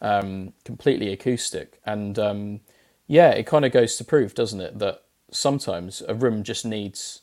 um, 0.00 0.52
completely 0.64 1.12
acoustic. 1.12 1.80
And 1.84 2.18
um, 2.18 2.60
yeah, 3.06 3.30
it 3.30 3.46
kind 3.46 3.64
of 3.64 3.72
goes 3.72 3.96
to 3.96 4.04
prove, 4.04 4.34
doesn't 4.34 4.60
it, 4.60 4.78
that 4.78 5.02
sometimes 5.30 6.02
a 6.08 6.14
room 6.14 6.42
just 6.42 6.64
needs 6.64 7.22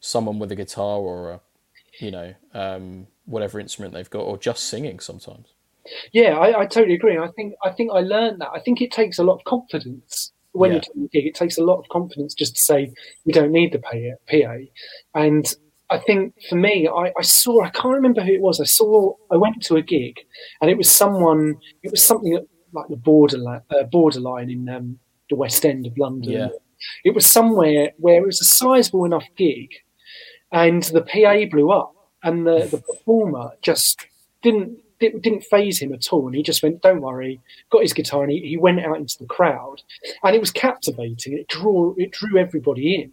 someone 0.00 0.38
with 0.38 0.50
a 0.50 0.56
guitar 0.56 0.98
or 0.98 1.30
a, 1.30 1.40
you 2.00 2.10
know, 2.10 2.34
um, 2.54 3.06
whatever 3.24 3.60
instrument 3.60 3.94
they've 3.94 4.10
got, 4.10 4.22
or 4.22 4.38
just 4.38 4.64
singing 4.64 5.00
sometimes. 5.00 5.48
Yeah, 6.12 6.38
I, 6.38 6.60
I, 6.60 6.66
totally 6.66 6.94
agree. 6.94 7.18
I 7.18 7.28
think 7.28 7.54
I 7.64 7.70
think 7.70 7.90
I 7.92 8.00
learned 8.00 8.40
that. 8.40 8.50
I 8.54 8.60
think 8.60 8.80
it 8.80 8.92
takes 8.92 9.18
a 9.18 9.24
lot 9.24 9.34
of 9.34 9.44
confidence 9.44 10.32
when 10.52 10.70
yeah. 10.70 10.74
you're 10.74 10.94
doing 10.94 11.06
a 11.06 11.08
gig. 11.08 11.26
It 11.26 11.34
takes 11.34 11.58
a 11.58 11.64
lot 11.64 11.78
of 11.78 11.88
confidence 11.88 12.34
just 12.34 12.56
to 12.56 12.62
say 12.62 12.92
you 13.24 13.32
don't 13.32 13.52
need 13.52 13.72
the 13.72 13.80
PA. 13.80 15.20
And 15.20 15.54
I 15.90 15.98
think 15.98 16.34
for 16.48 16.54
me, 16.54 16.88
I, 16.88 17.12
I, 17.18 17.22
saw 17.22 17.62
I 17.62 17.70
can't 17.70 17.94
remember 17.94 18.22
who 18.22 18.32
it 18.32 18.40
was. 18.40 18.60
I 18.60 18.64
saw 18.64 19.14
I 19.30 19.36
went 19.36 19.62
to 19.64 19.76
a 19.76 19.82
gig, 19.82 20.20
and 20.60 20.70
it 20.70 20.78
was 20.78 20.90
someone. 20.90 21.56
It 21.82 21.90
was 21.90 22.02
something 22.02 22.46
like 22.72 22.88
the 22.88 22.96
borderline, 22.96 23.62
uh, 23.70 23.82
borderline 23.84 24.50
in 24.50 24.68
um, 24.68 24.98
the 25.28 25.36
West 25.36 25.64
End 25.64 25.86
of 25.86 25.98
London. 25.98 26.30
Yeah. 26.30 26.48
It 27.04 27.14
was 27.14 27.26
somewhere 27.26 27.92
where 27.98 28.22
it 28.22 28.26
was 28.26 28.40
a 28.40 28.44
sizable 28.44 29.04
enough 29.04 29.26
gig 29.36 29.70
and 30.52 30.82
the 30.82 31.02
PA 31.02 31.50
blew 31.50 31.70
up, 31.70 31.94
and 32.22 32.46
the, 32.46 32.68
the 32.70 32.78
performer 32.78 33.52
just 33.62 34.06
didn't 34.42 34.78
it 35.02 35.20
didn't 35.20 35.42
phase 35.44 35.80
him 35.80 35.92
at 35.92 36.12
all, 36.12 36.26
and 36.26 36.36
he 36.36 36.42
just 36.42 36.62
went, 36.62 36.82
"Don't 36.82 37.00
worry." 37.00 37.40
Got 37.70 37.82
his 37.82 37.92
guitar 37.92 38.22
and 38.22 38.32
he, 38.32 38.40
he 38.40 38.56
went 38.56 38.80
out 38.80 38.96
into 38.96 39.18
the 39.18 39.26
crowd, 39.26 39.82
and 40.22 40.34
it 40.34 40.40
was 40.40 40.50
captivating. 40.50 41.36
It 41.36 41.48
drew 41.48 41.94
it 41.98 42.12
drew 42.12 42.38
everybody 42.38 42.94
in, 43.02 43.12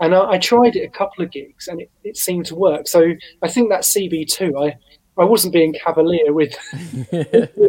and 0.00 0.14
I, 0.14 0.32
I 0.32 0.38
tried 0.38 0.76
it 0.76 0.84
a 0.84 0.90
couple 0.90 1.24
of 1.24 1.30
gigs, 1.30 1.68
and 1.68 1.80
it, 1.80 1.90
it 2.04 2.16
seemed 2.16 2.46
to 2.46 2.54
work. 2.54 2.86
So 2.86 3.12
I 3.42 3.48
think 3.48 3.70
that 3.70 3.82
CB 3.82 4.28
two, 4.28 4.56
I 4.58 4.76
I 5.18 5.24
wasn't 5.24 5.54
being 5.54 5.72
cavalier 5.72 6.32
with, 6.32 6.54
with 7.12 7.18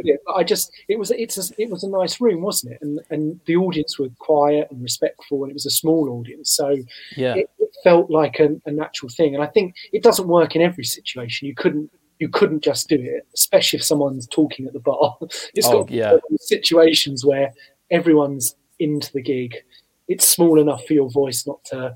it, 0.06 0.22
but 0.26 0.34
I 0.34 0.44
just 0.44 0.72
it 0.90 1.00
was 1.00 1.12
it's 1.12 1.38
a, 1.38 1.62
it 1.62 1.70
was 1.70 1.84
a 1.84 1.90
nice 1.90 2.20
room, 2.20 2.42
wasn't 2.42 2.74
it? 2.74 2.80
And 2.82 3.00
and 3.10 3.40
the 3.46 3.56
audience 3.56 3.98
were 3.98 4.10
quiet 4.20 4.68
and 4.70 4.82
respectful, 4.82 5.44
and 5.44 5.52
it 5.52 5.54
was 5.54 5.66
a 5.66 5.72
small 5.72 6.10
audience, 6.10 6.52
so 6.52 6.76
yeah, 7.16 7.36
it, 7.36 7.50
it 7.60 7.70
felt 7.84 8.10
like 8.10 8.40
a, 8.40 8.50
a, 8.66 8.72
natural 8.72 9.10
thing. 9.10 9.34
And 9.34 9.44
I 9.44 9.48
think 9.48 9.76
it 9.94 10.04
doesn't 10.04 10.28
work 10.28 10.56
in 10.56 10.62
every 10.62 10.84
situation. 10.84 11.48
You 11.48 11.56
couldn't 11.56 11.90
you 12.20 12.30
couldn't 12.30 12.64
just 12.64 12.90
do 12.90 12.98
it, 13.00 13.28
especially 13.34 13.78
if 13.78 13.86
someone's 13.86 14.28
talking 14.28 14.66
at 14.68 14.74
the 14.74 14.80
bar. 14.80 15.16
It's 15.54 15.68
oh, 15.68 15.84
got 15.84 15.92
yeah. 15.92 16.18
situations 16.40 17.26
where 17.26 17.54
everyone's 17.92 18.56
into 18.80 19.12
the 19.14 19.22
gig. 19.22 19.56
It's 20.08 20.28
small 20.28 20.60
enough 20.60 20.86
for 20.86 20.94
your 20.94 21.10
voice 21.10 21.46
not 21.48 21.64
to 21.66 21.96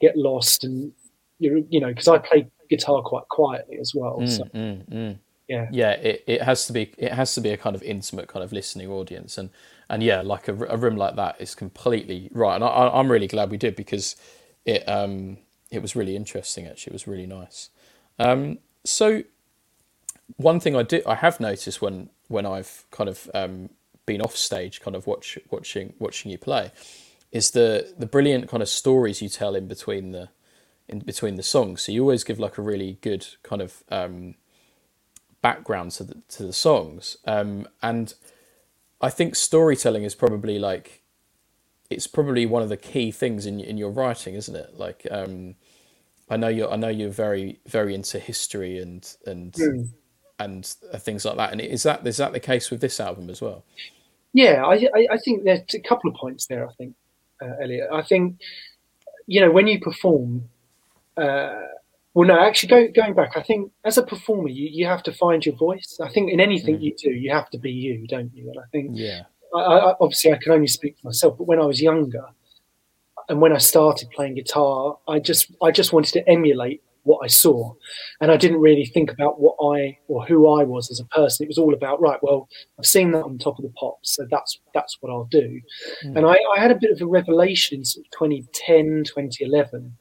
get 0.00 0.16
lost, 0.16 0.64
and 0.64 0.92
you 1.38 1.66
you 1.70 1.80
know 1.80 1.88
because 1.88 2.08
I 2.08 2.18
play 2.18 2.48
guitar 2.76 3.02
quite 3.02 3.28
quietly 3.28 3.78
as 3.78 3.92
well. 3.94 4.18
Mm, 4.20 4.36
so, 4.36 4.44
mm, 4.44 4.88
mm. 4.88 5.18
Yeah, 5.48 5.68
yeah. 5.70 5.92
It, 5.92 6.24
it 6.26 6.42
has 6.42 6.66
to 6.66 6.72
be 6.72 6.92
it 6.98 7.12
has 7.12 7.34
to 7.34 7.40
be 7.40 7.50
a 7.50 7.56
kind 7.56 7.76
of 7.76 7.82
intimate 7.82 8.28
kind 8.28 8.42
of 8.42 8.52
listening 8.52 8.88
audience, 8.88 9.38
and 9.38 9.50
and 9.88 10.02
yeah, 10.02 10.22
like 10.22 10.48
a, 10.48 10.54
a 10.66 10.76
room 10.76 10.96
like 10.96 11.16
that 11.16 11.36
is 11.40 11.54
completely 11.54 12.30
right. 12.32 12.54
And 12.54 12.64
I, 12.64 12.90
I'm 12.98 13.10
really 13.10 13.28
glad 13.28 13.50
we 13.50 13.58
did 13.58 13.76
because 13.76 14.16
it 14.64 14.88
um 14.88 15.38
it 15.70 15.82
was 15.82 15.94
really 15.96 16.16
interesting. 16.16 16.66
Actually, 16.66 16.92
it 16.92 16.94
was 16.94 17.06
really 17.06 17.26
nice. 17.26 17.70
Um, 18.18 18.58
so 18.84 19.22
one 20.36 20.60
thing 20.60 20.76
I 20.76 20.82
did 20.82 21.06
I 21.06 21.16
have 21.16 21.40
noticed 21.40 21.82
when 21.82 22.08
when 22.28 22.46
I've 22.46 22.84
kind 22.90 23.10
of 23.10 23.30
um, 23.34 23.68
been 24.06 24.22
off 24.22 24.36
stage, 24.36 24.80
kind 24.80 24.96
of 24.96 25.06
watch 25.06 25.38
watching 25.50 25.94
watching 25.98 26.30
you 26.30 26.38
play, 26.38 26.72
is 27.30 27.50
the 27.50 27.92
the 27.98 28.06
brilliant 28.06 28.48
kind 28.48 28.62
of 28.62 28.68
stories 28.68 29.20
you 29.22 29.28
tell 29.28 29.54
in 29.54 29.66
between 29.68 30.12
the 30.12 30.28
in 30.88 31.00
between 31.00 31.36
the 31.36 31.42
songs. 31.42 31.82
So 31.82 31.92
you 31.92 32.02
always 32.02 32.24
give 32.24 32.38
like 32.38 32.58
a 32.58 32.62
really 32.62 32.98
good 33.00 33.26
kind 33.42 33.62
of 33.62 33.82
um, 33.90 34.34
background 35.40 35.92
to 35.92 36.04
the 36.04 36.22
to 36.28 36.44
the 36.44 36.52
songs, 36.52 37.16
um, 37.26 37.66
and 37.82 38.14
I 39.00 39.10
think 39.10 39.34
storytelling 39.34 40.04
is 40.04 40.14
probably 40.14 40.58
like 40.58 41.02
it's 41.90 42.06
probably 42.06 42.46
one 42.46 42.62
of 42.62 42.68
the 42.68 42.76
key 42.76 43.10
things 43.10 43.46
in 43.46 43.60
in 43.60 43.76
your 43.76 43.90
writing, 43.90 44.34
isn't 44.34 44.56
it? 44.56 44.78
Like 44.78 45.06
um, 45.10 45.56
I 46.28 46.36
know 46.36 46.48
you're 46.48 46.70
I 46.70 46.76
know 46.76 46.88
you're 46.88 47.10
very 47.10 47.60
very 47.66 47.94
into 47.94 48.18
history 48.18 48.78
and 48.78 49.16
and 49.26 49.52
mm. 49.52 49.88
and 50.38 50.64
things 50.64 51.24
like 51.24 51.36
that. 51.36 51.52
And 51.52 51.60
is 51.60 51.82
that 51.82 52.06
is 52.06 52.16
that 52.16 52.32
the 52.32 52.40
case 52.40 52.70
with 52.70 52.80
this 52.80 53.00
album 53.00 53.28
as 53.28 53.40
well? 53.42 53.64
Yeah, 54.32 54.64
I 54.64 54.74
I, 54.94 55.06
I 55.12 55.18
think 55.18 55.44
there's 55.44 55.74
a 55.74 55.80
couple 55.80 56.10
of 56.10 56.16
points 56.16 56.46
there. 56.46 56.66
I 56.66 56.72
think 56.74 56.94
uh, 57.42 57.54
Elliot. 57.60 57.88
I 57.92 58.02
think 58.02 58.40
you 59.26 59.40
know 59.40 59.50
when 59.50 59.66
you 59.66 59.80
perform 59.80 60.48
uh, 61.16 61.60
well, 62.14 62.28
no, 62.28 62.38
actually, 62.38 62.68
go, 62.68 62.88
going 62.94 63.14
back, 63.14 63.32
I 63.36 63.42
think 63.42 63.72
as 63.84 63.96
a 63.96 64.02
performer, 64.02 64.48
you, 64.48 64.68
you 64.70 64.86
have 64.86 65.02
to 65.04 65.12
find 65.12 65.44
your 65.44 65.56
voice. 65.56 65.98
I 66.02 66.10
think 66.10 66.30
in 66.30 66.40
anything 66.40 66.76
mm. 66.76 66.82
you 66.82 66.94
do, 66.96 67.10
you 67.10 67.32
have 67.32 67.48
to 67.50 67.58
be 67.58 67.70
you, 67.70 68.06
don't 68.06 68.34
you? 68.34 68.50
And 68.50 68.58
I 68.58 68.64
think, 68.70 68.90
yeah, 68.92 69.22
I, 69.54 69.58
I, 69.58 69.94
obviously, 69.98 70.32
I 70.32 70.38
can 70.42 70.52
only 70.52 70.66
speak 70.66 70.98
for 71.00 71.08
myself, 71.08 71.38
but 71.38 71.46
when 71.46 71.58
I 71.58 71.64
was 71.64 71.80
younger, 71.80 72.24
and 73.28 73.40
when 73.40 73.52
I 73.52 73.58
started 73.58 74.10
playing 74.10 74.34
guitar, 74.34 74.98
I 75.08 75.18
just 75.18 75.52
I 75.62 75.70
just 75.70 75.92
wanted 75.92 76.12
to 76.12 76.28
emulate 76.28 76.82
what 77.04 77.20
I 77.24 77.28
saw, 77.28 77.72
and 78.20 78.30
I 78.30 78.36
didn't 78.36 78.60
really 78.60 78.84
think 78.84 79.10
about 79.10 79.40
what 79.40 79.56
I 79.74 79.98
or 80.08 80.24
who 80.24 80.48
I 80.48 80.64
was 80.64 80.90
as 80.90 81.00
a 81.00 81.06
person. 81.06 81.44
It 81.44 81.48
was 81.48 81.58
all 81.58 81.72
about 81.72 82.00
right. 82.00 82.18
Well, 82.22 82.48
I've 82.78 82.86
seen 82.86 83.12
that 83.12 83.24
on 83.24 83.38
top 83.38 83.58
of 83.58 83.64
the 83.64 83.70
pops, 83.70 84.16
so 84.16 84.26
that's 84.30 84.60
that's 84.74 84.98
what 85.00 85.10
I'll 85.10 85.28
do. 85.30 85.60
Mm. 86.04 86.18
And 86.18 86.26
I, 86.26 86.36
I, 86.56 86.60
had 86.60 86.70
a 86.70 86.78
bit 86.78 86.90
of 86.90 87.00
a 87.00 87.06
revelation 87.06 87.78
in 87.78 87.84
sort 87.84 88.06
of 88.06 88.10
2010, 88.12 89.04
2011 89.04 89.96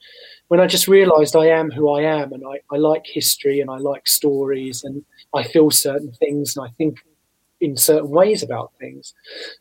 when 0.51 0.59
I 0.59 0.67
just 0.67 0.89
realized 0.89 1.33
I 1.33 1.45
am 1.45 1.71
who 1.71 1.87
I 1.87 2.01
am 2.01 2.33
and 2.33 2.43
I, 2.45 2.59
I 2.75 2.77
like 2.77 3.05
history 3.05 3.61
and 3.61 3.69
I 3.69 3.77
like 3.77 4.05
stories 4.05 4.83
and 4.83 5.01
I 5.33 5.43
feel 5.43 5.71
certain 5.71 6.11
things 6.11 6.57
and 6.57 6.67
I 6.67 6.71
think 6.77 6.97
in 7.61 7.77
certain 7.77 8.09
ways 8.09 8.43
about 8.43 8.73
things. 8.77 9.13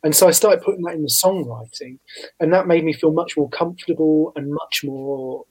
And 0.03 0.13
so 0.13 0.27
I 0.27 0.31
started 0.31 0.61
putting 0.61 0.81
that 0.81 0.95
in 0.95 1.03
the 1.03 1.07
songwriting 1.07 1.97
and 2.41 2.51
that 2.51 2.67
made 2.67 2.83
me 2.83 2.91
feel 2.91 3.13
much 3.13 3.37
more 3.37 3.49
comfortable 3.51 4.33
and 4.35 4.51
much 4.51 4.81
more 4.83 5.45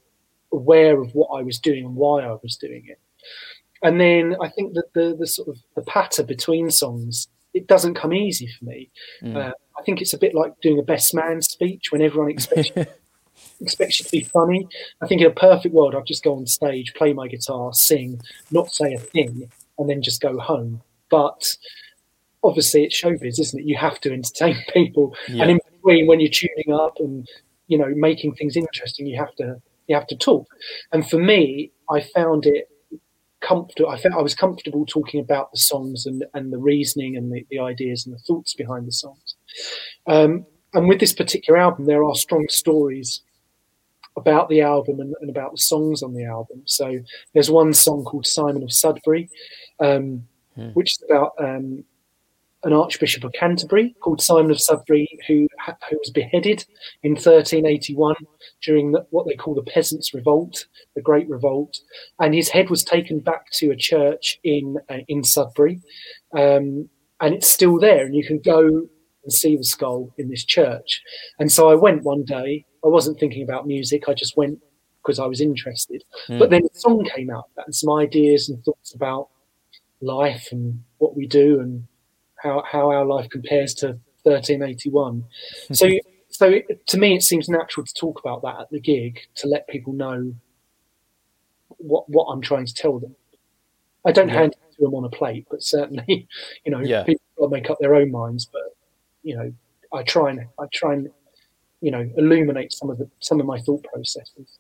aware 0.53 1.01
of 1.01 1.15
what 1.15 1.29
I 1.29 1.43
was 1.43 1.59
doing 1.59 1.87
and 1.87 1.97
why 1.97 2.23
I 2.23 2.37
was 2.43 2.57
doing 2.57 2.85
it. 2.87 3.01
And 3.83 3.99
then 3.99 4.37
I 4.43 4.51
think 4.51 4.75
that 4.75 4.93
the, 4.93 5.17
the 5.19 5.27
sort 5.27 5.49
of 5.49 5.57
the 5.75 5.81
patter 5.81 6.23
between 6.23 6.69
songs, 6.69 7.29
it 7.55 7.67
doesn't 7.67 7.95
come 7.95 8.13
easy 8.13 8.47
for 8.59 8.67
me. 8.67 8.91
Mm. 9.23 9.37
Uh, 9.37 9.53
I 9.79 9.83
think 9.85 10.03
it's 10.03 10.13
a 10.13 10.19
bit 10.19 10.35
like 10.35 10.61
doing 10.61 10.79
a 10.79 10.83
best 10.83 11.15
man 11.15 11.41
speech 11.41 11.91
when 11.91 12.03
everyone 12.03 12.31
expects 12.31 12.73
expects 13.61 13.99
you 13.99 14.05
to 14.05 14.11
be 14.11 14.23
funny. 14.23 14.67
I 15.01 15.07
think 15.07 15.21
in 15.21 15.27
a 15.27 15.31
perfect 15.31 15.75
world, 15.75 15.95
I'd 15.95 16.07
just 16.07 16.25
go 16.25 16.37
on 16.37 16.47
stage, 16.47 16.95
play 16.95 17.13
my 17.13 17.29
guitar, 17.29 17.73
sing, 17.73 18.21
not 18.51 18.73
say 18.73 18.95
a 18.95 18.99
thing, 18.99 19.51
and 19.79 19.89
then 19.89 20.03
just 20.03 20.21
go 20.21 20.39
home. 20.39 20.83
But 21.11 21.57
obviously, 22.43 22.85
it's 22.85 23.01
showbiz, 23.01 23.39
isn't 23.39 23.61
it? 23.61 23.67
You 23.67 23.77
have 23.77 24.01
to 24.01 24.13
entertain 24.13 24.57
people, 24.73 25.15
yeah. 25.29 25.43
and 25.43 25.53
in 25.53 25.61
between, 25.73 26.07
when 26.07 26.21
you're 26.21 26.31
tuning 26.31 26.73
up 26.73 26.97
and 26.99 27.29
you 27.69 27.79
know 27.79 27.93
making 27.95 28.35
things 28.35 28.57
interesting, 28.57 29.07
you 29.07 29.19
have 29.19 29.35
to 29.37 29.61
you 29.87 29.97
have 29.97 30.07
to 30.09 30.17
talk. 30.17 30.49
And 30.93 31.09
for 31.09 31.19
me, 31.19 31.73
I 31.91 32.01
found 32.01 32.47
it 32.47 32.69
comfortable. 33.41 33.91
I 33.91 33.99
felt 33.99 34.15
I 34.15 34.23
was 34.23 34.35
comfortable 34.35 34.87
talking 34.87 35.21
about 35.21 35.51
the 35.53 35.59
songs 35.59 36.07
and 36.07 36.25
and 36.35 36.53
the 36.53 36.59
reasoning 36.59 37.17
and 37.17 37.33
the, 37.33 37.47
the 37.51 37.59
ideas 37.59 38.07
and 38.07 38.15
the 38.15 38.21
thoughts 38.21 38.55
behind 38.55 38.87
the 38.87 38.93
songs. 38.93 39.35
Um, 40.07 40.47
and 40.73 40.89
with 40.89 41.01
this 41.01 41.13
particular 41.13 41.59
album, 41.59 41.87
there 41.87 42.05
are 42.05 42.15
strong 42.15 42.47
stories 42.49 43.23
about 44.17 44.49
the 44.49 44.61
album 44.61 45.01
and, 45.01 45.15
and, 45.21 45.31
about 45.31 45.53
the 45.53 45.59
songs 45.59 46.03
on 46.03 46.15
the 46.15 46.25
album. 46.25 46.63
So 46.67 46.99
there's 47.33 47.51
one 47.51 47.73
song 47.73 48.05
called 48.05 48.27
Simon 48.27 48.63
of 48.63 48.73
Sudbury, 48.73 49.31
um, 49.79 50.27
hmm. 50.55 50.69
which 50.71 50.93
is 50.93 51.05
about 51.09 51.33
um, 51.39 51.85
an 52.63 52.73
Archbishop 52.73 53.25
of 53.25 53.33
Canterbury 53.33 53.95
called 54.01 54.21
Simon 54.21 54.51
of 54.51 54.61
Sudbury, 54.61 55.09
who, 55.27 55.49
who 55.89 55.99
was 55.99 56.11
beheaded 56.11 56.65
in 57.03 57.13
1381 57.13 58.15
during 58.63 58.93
the, 58.93 59.07
what 59.11 59.27
they 59.27 59.35
call 59.35 59.55
the 59.55 59.63
Peasants' 59.63 60.13
Revolt, 60.13 60.67
the 60.95 61.03
Great 61.03 61.29
Revolt, 61.29 61.79
and 62.19 62.35
his 62.35 62.49
head 62.49 62.69
was 62.69 62.85
taken 62.85 63.21
back 63.21 63.51
to 63.53 63.71
a 63.71 63.77
church 63.77 64.39
in 64.45 64.77
uh, 64.91 64.99
in 65.09 65.25
Sudbury, 65.25 65.81
um, 66.37 66.89
and 67.21 67.35
it's 67.35 67.49
still 67.49 67.79
there, 67.79 68.05
and 68.05 68.15
you 68.15 68.25
can 68.25 68.41
go 68.41 68.67
and 69.23 69.33
see 69.33 69.57
the 69.57 69.65
skull 69.65 70.13
in 70.19 70.29
this 70.29 70.45
church. 70.45 71.03
And 71.39 71.51
so 71.51 71.71
I 71.71 71.75
went 71.75 72.03
one 72.03 72.25
day. 72.25 72.67
I 72.85 72.89
wasn't 72.89 73.19
thinking 73.21 73.43
about 73.43 73.67
music. 73.67 74.09
I 74.09 74.15
just 74.15 74.37
went 74.37 74.59
because 75.03 75.19
I 75.19 75.27
was 75.27 75.41
interested. 75.41 76.05
Hmm. 76.27 76.39
But 76.39 76.51
then 76.51 76.63
a 76.65 76.79
song 76.79 77.05
came 77.15 77.31
out 77.31 77.49
and 77.65 77.75
some 77.75 77.93
ideas 77.93 78.49
and 78.49 78.63
thoughts 78.65 78.95
about 78.95 79.29
life 80.01 80.49
and 80.53 80.83
what 80.99 81.17
we 81.17 81.27
do 81.27 81.61
and 81.61 81.87
how 82.43 82.63
how 82.67 82.91
our 82.91 83.05
life 83.05 83.29
compares 83.31 83.75
to 83.75 83.99
1381. 84.23 85.25
so 85.73 85.89
so 86.29 86.47
it, 86.49 86.87
to 86.87 86.99
me, 86.99 87.15
it 87.17 87.23
seems 87.23 87.49
natural 87.49 87.85
to 87.85 87.95
talk 87.95 88.21
about 88.21 88.43
that 88.43 88.61
at 88.61 88.71
the 88.71 88.81
gig 88.81 89.21
to 89.37 89.47
let 89.49 89.69
people 89.69 89.93
know 89.93 90.33
what 91.79 92.09
what 92.09 92.27
I'm 92.27 92.41
trying 92.41 92.67
to 92.67 92.75
tell 92.75 92.99
them. 92.99 93.15
I 94.07 94.13
don't 94.13 94.29
Yeah. 94.29 94.35
hand 94.35 94.53
it 94.53 94.77
to 94.77 94.83
them 94.83 94.95
on 94.95 95.05
a 95.05 95.11
plate, 95.11 95.47
but 95.51 95.63
certainly, 95.63 96.27
you 96.65 96.71
know, 96.73 96.81
Yeah. 96.81 97.05
people 97.05 97.49
make 97.49 97.69
up 97.71 97.79
their 97.81 97.95
own 97.95 98.11
minds. 98.11 98.47
But 98.47 98.63
you 99.23 99.37
know, 99.37 99.53
I 99.93 100.03
try 100.03 100.31
and 100.31 100.41
I 100.59 100.65
try 100.73 100.95
and 100.95 101.11
you 101.81 101.91
know 101.91 102.09
illuminate 102.17 102.73
some 102.73 102.91
of 102.91 102.99
the 102.99 103.11
some 103.21 103.41
of 103.41 103.47
my 103.47 103.61
thought 103.61 103.85
processes. 103.93 104.59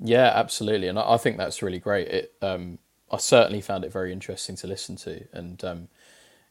Yeah, 0.00 0.32
absolutely, 0.34 0.88
and 0.88 0.98
I 0.98 1.14
I 1.14 1.16
think 1.18 1.38
that's 1.38 1.62
really 1.62 1.78
great. 1.80 2.08
It, 2.08 2.34
um, 2.42 2.78
I 3.10 3.18
certainly 3.18 3.60
found 3.60 3.84
it 3.84 3.92
very 3.92 4.12
interesting 4.12 4.56
to 4.56 4.66
listen 4.66 4.96
to, 4.96 5.24
and 5.32 5.64
um, 5.64 5.88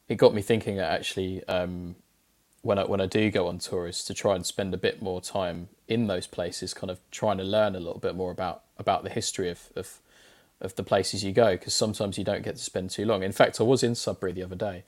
it 0.09 0.15
got 0.15 0.33
me 0.33 0.41
thinking. 0.41 0.77
that 0.77 0.91
Actually, 0.91 1.43
um, 1.47 1.95
when 2.61 2.79
I 2.79 2.85
when 2.85 3.01
I 3.01 3.07
do 3.07 3.31
go 3.31 3.47
on 3.47 3.59
tour, 3.59 3.87
is 3.87 4.03
to 4.05 4.13
try 4.13 4.35
and 4.35 4.45
spend 4.45 4.73
a 4.73 4.77
bit 4.77 5.01
more 5.01 5.21
time 5.21 5.69
in 5.87 6.07
those 6.07 6.27
places, 6.27 6.73
kind 6.73 6.91
of 6.91 6.99
trying 7.11 7.37
to 7.37 7.43
learn 7.45 7.75
a 7.75 7.79
little 7.79 7.99
bit 7.99 8.15
more 8.15 8.31
about 8.31 8.63
about 8.77 9.03
the 9.03 9.09
history 9.11 9.49
of 9.49 9.69
of, 9.75 9.99
of 10.61 10.75
the 10.75 10.83
places 10.83 11.23
you 11.23 11.33
go, 11.33 11.53
because 11.53 11.75
sometimes 11.75 12.17
you 12.17 12.23
don't 12.25 12.43
get 12.43 12.57
to 12.57 12.63
spend 12.63 12.89
too 12.91 13.05
long. 13.05 13.23
In 13.23 13.31
fact, 13.33 13.61
I 13.61 13.63
was 13.63 13.83
in 13.83 13.95
Sudbury 13.95 14.33
the 14.33 14.43
other 14.43 14.55
day 14.57 14.83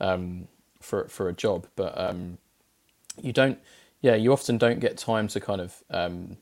um, 0.00 0.48
for 0.80 1.08
for 1.08 1.28
a 1.28 1.34
job, 1.34 1.66
but 1.76 1.98
um, 1.98 2.38
you 3.22 3.32
don't. 3.32 3.58
Yeah, 4.04 4.16
you 4.16 4.34
often 4.34 4.58
don't 4.58 4.80
get 4.80 4.98
time 4.98 5.28
to 5.28 5.40
kind 5.40 5.62
of 5.62 5.82
um, 5.88 6.36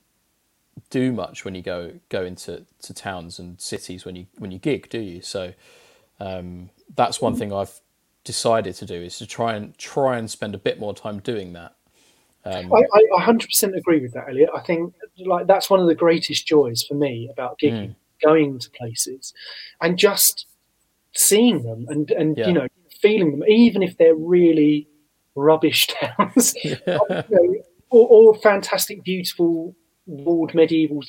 do 0.90 1.12
much 1.12 1.44
when 1.44 1.54
you 1.54 1.62
go 1.62 1.92
go 2.08 2.24
into 2.24 2.66
to 2.80 2.92
towns 2.92 3.38
and 3.38 3.60
cities 3.60 4.04
when 4.04 4.16
you 4.16 4.26
when 4.38 4.50
you 4.50 4.58
gig, 4.58 4.88
do 4.88 4.98
you? 4.98 5.22
So 5.22 5.52
um, 6.18 6.70
that's 6.96 7.20
one 7.20 7.36
thing 7.36 7.52
I've 7.52 7.78
decided 8.24 8.74
to 8.74 8.84
do 8.84 8.96
is 9.00 9.16
to 9.18 9.28
try 9.28 9.54
and 9.54 9.78
try 9.78 10.18
and 10.18 10.28
spend 10.28 10.56
a 10.56 10.58
bit 10.58 10.80
more 10.80 10.92
time 10.92 11.20
doing 11.20 11.52
that. 11.52 11.76
Um, 12.44 12.72
I, 12.74 12.82
I 13.16 13.24
100% 13.24 13.76
agree 13.76 14.00
with 14.00 14.12
that, 14.14 14.28
Elliot. 14.28 14.50
I 14.52 14.58
think 14.62 14.94
like 15.24 15.46
that's 15.46 15.70
one 15.70 15.78
of 15.78 15.86
the 15.86 15.94
greatest 15.94 16.44
joys 16.44 16.82
for 16.82 16.94
me 16.94 17.30
about 17.32 17.60
gigging, 17.60 17.94
going 18.20 18.58
to 18.58 18.70
places, 18.70 19.32
and 19.80 19.96
just 19.96 20.46
seeing 21.14 21.62
them 21.62 21.86
and 21.88 22.10
and 22.10 22.36
Yeah. 22.36 22.48
you 22.48 22.54
know 22.54 22.66
feeling 23.00 23.38
them, 23.38 23.48
even 23.48 23.84
if 23.84 23.96
they're 23.98 24.16
really 24.16 24.88
rubbish 25.34 25.86
towns, 26.18 26.54
you 26.64 26.76
know, 26.86 27.06
or, 27.90 28.08
or 28.08 28.34
fantastic, 28.36 29.02
beautiful 29.04 29.74
walled 30.06 30.54
medieval 30.54 31.02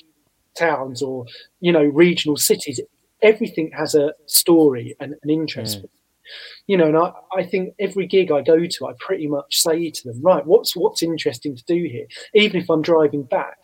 towns, 0.58 1.02
or 1.02 1.26
you 1.60 1.72
know 1.72 1.84
regional 1.84 2.38
cities. 2.38 2.80
Everything 3.22 3.72
has 3.78 3.96
a 3.96 4.14
story 4.26 4.96
and 5.00 5.16
an 5.24 5.30
interest. 5.30 5.80
Mm. 5.80 5.90
You 6.68 6.78
know, 6.78 6.88
and 6.88 6.98
I, 6.98 7.12
I 7.38 7.44
think 7.44 7.76
every 7.80 8.08
gig 8.08 8.32
I 8.32 8.42
go 8.42 8.66
to, 8.66 8.88
I 8.88 8.94
pretty 8.98 9.28
much 9.28 9.58
say 9.58 9.90
to 9.90 10.04
them, 10.06 10.22
right, 10.22 10.46
what's 10.46 10.76
what's 10.76 11.04
interesting 11.04 11.56
to 11.56 11.64
do 11.66 11.84
here, 11.84 12.06
even 12.34 12.62
if 12.62 12.70
I'm 12.70 12.82
driving 12.82 13.24
back, 13.24 13.58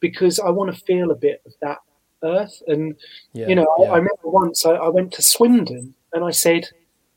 because 0.00 0.38
I 0.38 0.50
want 0.50 0.74
to 0.74 0.84
feel 0.84 1.10
a 1.10 1.16
bit 1.16 1.42
of 1.46 1.52
that 1.60 1.78
earth. 2.24 2.62
And 2.66 2.96
yeah, 3.32 3.48
you 3.48 3.54
know, 3.54 3.66
yeah. 3.78 3.86
I, 3.86 3.88
I 3.88 3.96
remember 3.96 4.24
once 4.24 4.64
I, 4.64 4.72
I 4.72 4.88
went 4.88 5.12
to 5.12 5.22
Swindon 5.22 5.94
and 6.12 6.24
I 6.24 6.30
said, 6.30 6.68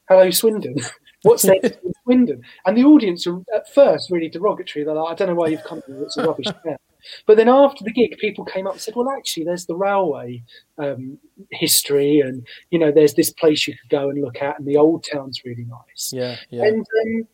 "Hello, 0.09 0.29
Swindon. 0.31 0.75
What's 1.23 1.43
do 1.43 1.53
in 1.61 1.93
Swindon?" 2.03 2.41
And 2.65 2.77
the 2.77 2.83
audience 2.85 3.25
were 3.27 3.41
at 3.55 3.73
first 3.73 4.09
really 4.11 4.29
derogatory. 4.29 4.85
They're 4.85 4.95
like, 4.95 5.11
"I 5.11 5.15
don't 5.15 5.27
know 5.29 5.35
why 5.35 5.47
you've 5.47 5.63
come 5.63 5.81
here. 5.87 6.01
It's 6.03 6.17
a 6.17 6.25
rubbish 6.25 6.45
town." 6.47 6.77
But 7.25 7.37
then 7.37 7.47
after 7.47 7.83
the 7.83 7.91
gig, 7.91 8.17
people 8.17 8.43
came 8.45 8.67
up 8.67 8.73
and 8.73 8.81
said, 8.81 8.95
"Well, 8.95 9.09
actually, 9.09 9.45
there's 9.45 9.65
the 9.65 9.75
railway 9.75 10.43
um, 10.77 11.17
history, 11.51 12.19
and 12.19 12.45
you 12.71 12.79
know, 12.79 12.91
there's 12.91 13.13
this 13.13 13.31
place 13.31 13.67
you 13.67 13.73
could 13.79 13.89
go 13.89 14.09
and 14.09 14.21
look 14.21 14.41
at, 14.41 14.59
and 14.59 14.67
the 14.67 14.77
old 14.77 15.05
town's 15.09 15.41
really 15.45 15.65
nice." 15.65 16.11
yeah, 16.13 16.35
yeah, 16.49 16.63
And 16.65 16.79
um, 17.03 17.27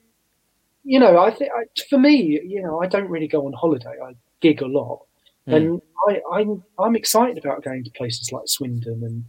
you 0.84 1.00
know, 1.00 1.18
I 1.18 1.32
think 1.32 1.52
for 1.90 1.98
me, 1.98 2.40
you 2.46 2.62
know, 2.62 2.82
I 2.82 2.88
don't 2.88 3.10
really 3.10 3.28
go 3.28 3.46
on 3.48 3.54
holiday. 3.54 3.96
I 4.04 4.14
gig 4.42 4.62
a 4.62 4.68
lot, 4.68 5.02
Mm. 5.48 5.56
and 5.56 5.82
I, 6.08 6.22
I'm 6.34 6.64
I'm 6.80 6.96
excited 6.96 7.38
about 7.38 7.64
going 7.64 7.84
to 7.84 7.92
places 7.92 8.32
like 8.32 8.44
Swindon 8.48 9.04
and 9.04 9.26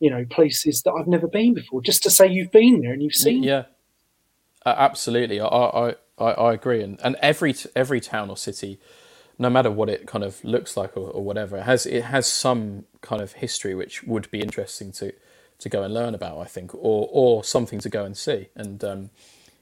you 0.00 0.10
know 0.10 0.24
places 0.30 0.82
that 0.82 0.92
I've 0.92 1.08
never 1.08 1.26
been 1.28 1.54
before, 1.54 1.80
just 1.82 2.02
to 2.04 2.10
say 2.10 2.28
you've 2.28 2.52
been 2.52 2.80
there 2.82 2.92
and 2.92 3.02
you've 3.02 3.14
seen. 3.14 3.42
yeah. 3.42 3.64
Uh, 4.66 4.74
absolutely, 4.78 5.40
I, 5.40 5.46
I, 5.46 5.94
I, 6.18 6.30
I 6.32 6.54
agree, 6.54 6.82
and 6.82 7.00
and 7.04 7.16
every 7.22 7.54
every 7.76 8.00
town 8.00 8.30
or 8.30 8.36
city, 8.36 8.80
no 9.38 9.48
matter 9.48 9.70
what 9.70 9.88
it 9.88 10.08
kind 10.08 10.24
of 10.24 10.44
looks 10.44 10.76
like 10.76 10.96
or, 10.96 11.08
or 11.10 11.24
whatever, 11.24 11.58
it 11.58 11.62
has 11.64 11.86
it 11.86 12.04
has 12.06 12.26
some 12.26 12.84
kind 13.00 13.22
of 13.22 13.34
history 13.34 13.76
which 13.76 14.02
would 14.04 14.30
be 14.32 14.40
interesting 14.40 14.92
to 14.94 15.12
to 15.60 15.68
go 15.70 15.84
and 15.84 15.94
learn 15.94 16.14
about. 16.16 16.38
I 16.40 16.46
think, 16.46 16.74
or 16.74 17.08
or 17.12 17.44
something 17.44 17.78
to 17.80 17.88
go 17.88 18.04
and 18.04 18.16
see. 18.16 18.48
And 18.56 18.84
um, 18.84 19.10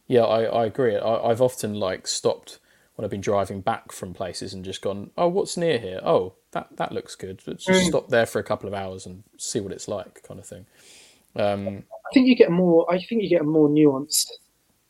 yeah, 0.08 0.22
I, 0.24 0.44
I 0.44 0.66
agree. 0.66 0.96
I, 0.96 1.30
I've 1.30 1.42
often 1.42 1.74
like 1.74 2.06
stopped 2.06 2.58
when 2.96 3.04
I've 3.04 3.10
been 3.10 3.20
driving 3.20 3.60
back 3.60 3.92
from 3.92 4.14
places 4.14 4.54
and 4.54 4.64
just 4.64 4.82
gone, 4.82 5.10
oh, 5.18 5.28
what's 5.28 5.56
near 5.58 5.78
here? 5.78 6.00
Oh, 6.04 6.34
that 6.52 6.68
that 6.76 6.92
looks 6.92 7.14
good. 7.16 7.42
Let's 7.46 7.66
just 7.66 7.82
Mm. 7.82 7.88
stop 7.88 8.08
there 8.08 8.26
for 8.26 8.38
a 8.40 8.44
couple 8.44 8.68
of 8.68 8.74
hours 8.74 9.06
and 9.06 9.24
see 9.36 9.60
what 9.60 9.72
it's 9.72 9.88
like, 9.88 10.22
kind 10.22 10.40
of 10.40 10.46
thing. 10.46 10.66
Um, 11.36 11.84
I 11.92 12.14
think 12.14 12.28
you 12.28 12.36
get 12.36 12.50
more. 12.50 12.90
I 12.90 12.98
think 12.98 13.22
you 13.22 13.28
get 13.28 13.42
a 13.42 13.44
more 13.44 13.68
nuanced. 13.68 14.28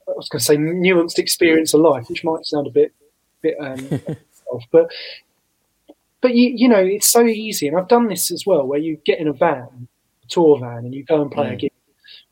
I 0.08 0.12
was 0.16 0.28
going 0.28 0.40
to 0.40 0.44
say 0.44 0.56
nuanced 0.56 1.18
experience 1.18 1.74
of 1.74 1.80
life, 1.80 2.08
which 2.08 2.24
might 2.24 2.44
sound 2.46 2.66
a 2.66 2.70
bit, 2.70 2.92
bit, 3.42 3.56
um, 3.60 4.00
off, 4.50 4.64
but 4.70 4.90
but 6.20 6.34
you 6.34 6.52
you 6.56 6.68
know 6.68 6.78
it's 6.84 7.10
so 7.10 7.24
easy, 7.24 7.68
and 7.68 7.76
I've 7.76 7.88
done 7.88 8.08
this 8.08 8.30
as 8.30 8.44
well, 8.46 8.66
where 8.66 8.78
you 8.78 8.98
get 9.04 9.18
in 9.18 9.28
a 9.28 9.32
van, 9.32 9.88
a 10.24 10.26
tour 10.28 10.58
van, 10.58 10.78
and 10.78 10.94
you 10.94 11.04
go 11.04 11.20
and 11.22 11.30
play 11.30 11.48
a 11.48 11.56
Mm. 11.56 11.58
gig. 11.58 11.72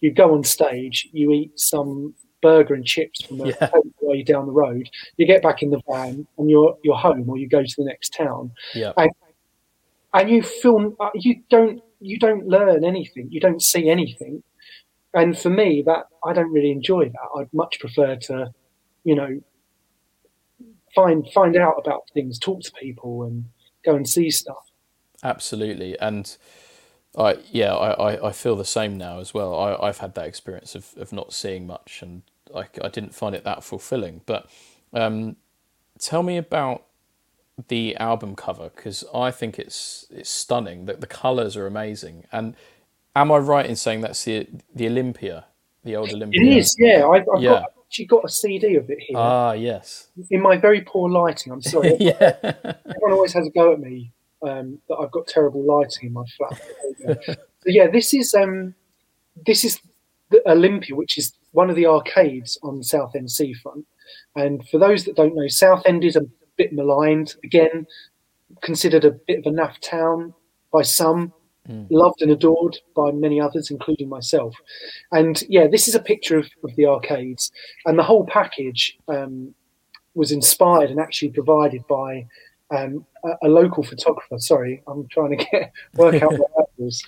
You 0.01 0.11
go 0.13 0.35
on 0.35 0.43
stage, 0.45 1.09
you 1.13 1.31
eat 1.33 1.59
some 1.59 2.15
burger 2.41 2.75
and 2.75 2.85
chips 2.85 3.23
from 3.25 3.39
the 3.39 3.49
Yeah. 3.61 3.71
you're 4.03 4.25
down 4.25 4.47
the 4.47 4.53
road. 4.53 4.89
You 5.17 5.27
get 5.27 5.43
back 5.43 5.63
in 5.63 5.71
the 5.71 5.81
van, 5.89 6.27
and 6.39 6.51
you're 6.51 6.77
you're 6.83 6.97
home, 6.97 7.29
or 7.29 7.37
you 7.39 7.49
go 7.49 7.63
to 7.63 7.75
the 7.79 7.85
next 7.85 8.13
town, 8.15 8.53
yeah, 8.75 8.93
and 10.15 10.29
you 10.31 10.43
film. 10.43 10.97
uh, 11.01 11.11
You 11.15 11.43
don't 11.51 11.83
you 12.01 12.19
don't 12.19 12.47
learn 12.47 12.85
anything. 12.85 13.29
You 13.31 13.41
don't 13.41 13.63
see 13.63 13.89
anything. 13.89 14.43
And 15.15 15.39
for 15.39 15.51
me, 15.51 15.83
that 15.87 16.07
I 16.25 16.33
don't 16.33 16.53
really 16.53 16.71
enjoy 16.71 17.07
that. 17.07 17.39
I'd 17.39 17.53
much 17.53 17.81
prefer 17.81 18.17
to, 18.17 18.53
you 19.05 19.15
know, 19.15 19.41
find 20.95 21.27
find 21.35 21.57
out 21.57 21.75
about 21.79 22.03
things, 22.15 22.39
talk 22.39 22.63
to 22.63 22.73
people, 22.73 23.23
and 23.25 23.45
go 23.85 23.95
and 23.95 24.09
see 24.09 24.31
stuff. 24.31 24.71
absolutely. 25.23 25.99
And 25.99 26.37
I 27.17 27.39
yeah, 27.51 27.75
I, 27.75 28.15
I, 28.15 28.29
I 28.29 28.33
feel 28.33 28.57
the 28.57 28.65
same 28.65 28.97
now 28.97 29.19
as 29.21 29.35
well. 29.35 29.55
I, 29.59 29.89
I've 29.89 29.99
had 29.99 30.15
that 30.15 30.27
experience 30.27 30.75
of, 30.75 30.95
of 30.97 31.13
not 31.13 31.33
seeing 31.33 31.67
much, 31.67 32.01
and 32.03 32.23
I, 32.55 32.65
I 32.83 32.89
didn't 32.89 33.15
find 33.15 33.35
it 33.35 33.45
that 33.45 33.65
fulfilling. 33.65 34.23
But 34.27 34.49
um, 34.93 35.37
tell 35.99 36.23
me 36.23 36.37
about 36.39 36.85
the 37.69 37.95
album 37.97 38.35
cover 38.35 38.71
because 38.75 39.05
I 39.15 39.31
think 39.31 39.59
it's 39.59 40.07
it's 40.11 40.31
stunning. 40.31 40.87
That 40.87 41.01
the 41.01 41.07
colors 41.07 41.57
are 41.57 41.67
amazing. 41.67 42.25
And 42.33 42.57
am 43.15 43.33
I 43.33 43.39
right 43.39 43.67
in 43.67 43.77
saying 43.77 44.01
that's 44.03 44.25
the 44.25 44.47
the 44.75 44.87
Olympia, 44.87 45.47
the 45.85 45.97
old 45.97 46.11
Olympia? 46.13 46.41
It 46.43 46.57
is, 46.59 46.77
yeah. 46.79 47.07
I've, 47.07 47.27
I've 47.35 47.43
Yeah. 47.43 47.51
got 47.51 47.63
I've 47.63 47.85
actually 47.87 48.07
got 48.07 48.25
a 48.25 48.29
CD 48.29 48.77
of 48.77 48.89
it 48.91 48.99
here 49.01 49.17
Ah, 49.19 49.53
yes. 49.53 50.09
in 50.31 50.41
my 50.41 50.57
very 50.57 50.81
poor 50.81 51.11
lighting. 51.11 51.53
I'm 51.53 51.63
sorry. 51.63 51.97
yeah. 52.01 52.33
Everyone 52.43 53.13
always 53.13 53.33
has 53.35 53.47
a 53.47 53.51
go 53.51 53.73
at 53.73 53.81
me 53.81 54.13
um, 54.43 54.79
that 54.89 54.97
I've 54.97 55.11
got 55.11 55.27
terrible 55.27 55.63
lighting 55.63 56.07
in 56.09 56.13
my 56.13 56.25
flat. 56.37 56.61
There 56.99 57.09
you 57.09 57.15
go. 57.15 57.33
so 57.35 57.37
yeah, 57.67 57.89
this 57.89 58.15
is 58.15 58.33
um, 58.35 58.75
this 59.47 59.65
is 59.65 59.79
the 60.31 60.43
Olympia, 60.51 60.97
which 60.97 61.19
is 61.19 61.35
one 61.53 61.69
of 61.69 61.77
the 61.77 61.87
arcades 61.87 62.59
on 62.63 62.83
Southend 62.83 63.31
seafront. 63.31 63.87
And 64.35 64.67
for 64.69 64.79
those 64.79 65.05
that 65.05 65.17
don't 65.17 65.35
know, 65.35 65.49
Southend 65.49 66.05
is 66.05 66.17
a 66.17 66.23
bit 66.57 66.73
maligned. 66.73 67.35
Again, 67.45 67.87
considered 68.63 69.05
a 69.05 69.11
bit 69.11 69.41
of 69.41 69.47
a 69.47 69.55
naff 69.55 69.79
town 69.81 70.33
by 70.73 70.81
some, 70.83 71.33
Mm. 71.69 71.87
loved 71.91 72.23
and 72.23 72.31
adored 72.33 72.79
by 72.97 73.13
many 73.13 73.41
others, 73.41 73.71
including 73.71 74.09
myself. 74.09 74.55
And 75.13 75.41
yeah, 75.49 75.69
this 75.69 75.87
is 75.87 75.95
a 75.95 76.01
picture 76.01 76.37
of, 76.37 76.49
of 76.65 76.75
the 76.75 76.87
arcades, 76.87 77.53
and 77.87 77.97
the 77.97 78.03
whole 78.03 78.27
package 78.27 78.99
um, 79.07 79.55
was 80.15 80.33
inspired 80.33 80.91
and 80.91 80.99
actually 80.99 81.31
provided 81.31 81.87
by 81.89 82.27
um, 82.73 83.07
a, 83.25 83.47
a 83.47 83.49
local 83.49 83.83
photographer. 83.83 84.39
Sorry, 84.39 84.83
I'm 84.87 85.07
trying 85.09 85.39
to 85.39 85.45
get 85.45 85.73
work 85.95 86.23
out 86.23 86.33
what 86.33 86.51
that 86.57 86.67
was. 86.79 87.03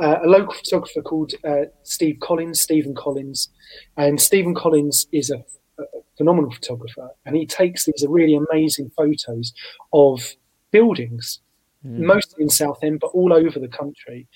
Uh, 0.00 0.18
a 0.22 0.28
local 0.28 0.54
photographer 0.54 1.02
called 1.02 1.32
uh, 1.44 1.64
Steve 1.82 2.18
Collins, 2.20 2.60
Stephen 2.60 2.94
Collins, 2.94 3.48
and 3.96 4.20
Stephen 4.20 4.54
Collins 4.54 5.06
is 5.12 5.30
a, 5.30 5.38
a 5.80 5.84
phenomenal 6.16 6.52
photographer, 6.52 7.10
and 7.26 7.34
he 7.36 7.46
takes 7.46 7.84
these 7.84 8.04
really 8.08 8.34
amazing 8.34 8.90
photos 8.96 9.52
of 9.92 10.36
buildings, 10.70 11.40
Mm. 11.86 12.00
mostly 12.00 12.42
in 12.42 12.50
Southend, 12.50 13.00
but 13.00 13.08
all 13.08 13.32
over 13.32 13.60
the 13.60 13.68
country, 13.68 14.26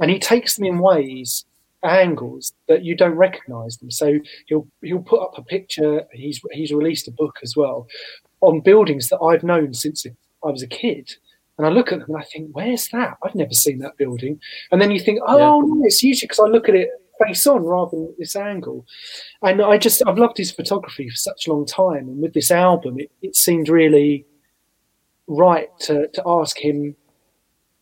and 0.00 0.10
he 0.10 0.18
takes 0.18 0.56
them 0.56 0.66
in 0.66 0.78
ways 0.78 1.46
angles 1.84 2.52
that 2.68 2.84
you 2.84 2.94
don't 2.94 3.14
recognise 3.14 3.78
them. 3.78 3.90
So 3.90 4.18
he'll 4.46 4.66
he'll 4.82 5.02
put 5.02 5.22
up 5.22 5.38
a 5.38 5.42
picture. 5.42 6.04
He's 6.12 6.40
he's 6.52 6.72
released 6.72 7.08
a 7.08 7.12
book 7.12 7.38
as 7.42 7.56
well 7.56 7.86
on 8.42 8.60
buildings 8.60 9.08
that 9.08 9.20
I've 9.20 9.42
known 9.42 9.72
since 9.72 10.04
I 10.04 10.50
was 10.50 10.62
a 10.62 10.66
kid. 10.66 11.14
And 11.58 11.66
I 11.66 11.70
look 11.70 11.92
at 11.92 12.00
them 12.00 12.08
and 12.08 12.18
I 12.18 12.24
think, 12.24 12.50
where's 12.52 12.88
that? 12.88 13.16
I've 13.22 13.34
never 13.34 13.52
seen 13.52 13.78
that 13.80 13.96
building. 13.96 14.40
And 14.70 14.80
then 14.80 14.90
you 14.90 14.98
think, 14.98 15.20
oh, 15.26 15.36
yeah. 15.36 15.74
no, 15.74 15.82
it's 15.84 16.02
usually 16.02 16.26
because 16.26 16.40
I 16.40 16.48
look 16.48 16.68
at 16.68 16.74
it 16.74 16.88
face 17.24 17.46
on 17.46 17.62
rather 17.62 17.90
than 17.90 18.14
this 18.18 18.34
angle. 18.34 18.86
And 19.42 19.62
I 19.62 19.78
just, 19.78 20.02
I've 20.06 20.18
loved 20.18 20.38
his 20.38 20.50
photography 20.50 21.08
for 21.08 21.16
such 21.16 21.46
a 21.46 21.52
long 21.52 21.66
time. 21.66 22.08
And 22.08 22.20
with 22.20 22.32
this 22.32 22.50
album, 22.50 22.98
it, 22.98 23.12
it 23.20 23.36
seemed 23.36 23.68
really 23.68 24.26
right 25.26 25.68
to, 25.80 26.08
to 26.08 26.22
ask 26.26 26.58
him 26.58 26.96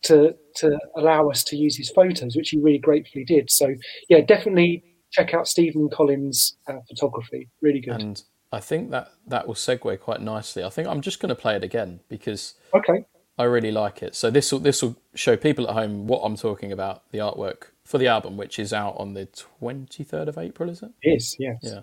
to 0.03 0.35
to 0.55 0.77
allow 0.95 1.29
us 1.29 1.43
to 1.45 1.55
use 1.55 1.77
his 1.77 1.89
photos, 1.89 2.35
which 2.35 2.49
he 2.49 2.59
really 2.59 2.79
gratefully 2.79 3.23
did. 3.23 3.49
So 3.49 3.75
yeah, 4.09 4.21
definitely 4.21 4.83
check 5.11 5.33
out 5.33 5.47
Stephen 5.47 5.89
Collins' 5.89 6.57
uh, 6.67 6.79
photography. 6.87 7.49
Really 7.61 7.79
good. 7.79 8.01
And 8.01 8.21
I 8.51 8.59
think 8.59 8.91
that 8.91 9.11
that 9.27 9.47
will 9.47 9.53
segue 9.53 9.99
quite 9.99 10.21
nicely. 10.21 10.63
I 10.63 10.69
think 10.69 10.87
I'm 10.87 11.01
just 11.01 11.19
going 11.19 11.29
to 11.29 11.35
play 11.35 11.55
it 11.55 11.63
again 11.63 11.99
because 12.09 12.55
okay, 12.73 13.05
I 13.37 13.43
really 13.43 13.71
like 13.71 14.03
it. 14.03 14.15
So 14.15 14.29
this 14.29 14.51
will 14.51 14.59
this 14.59 14.81
will 14.81 14.95
show 15.13 15.37
people 15.37 15.67
at 15.69 15.73
home 15.73 16.07
what 16.07 16.19
I'm 16.19 16.35
talking 16.35 16.71
about. 16.71 17.09
The 17.11 17.19
artwork 17.19 17.67
for 17.83 17.97
the 17.97 18.07
album, 18.07 18.37
which 18.37 18.59
is 18.59 18.73
out 18.73 18.95
on 18.97 19.13
the 19.13 19.27
23rd 19.61 20.27
of 20.27 20.37
April, 20.37 20.69
is 20.69 20.81
it? 20.81 20.91
Yes, 21.03 21.35
yes. 21.39 21.57
Yeah. 21.61 21.81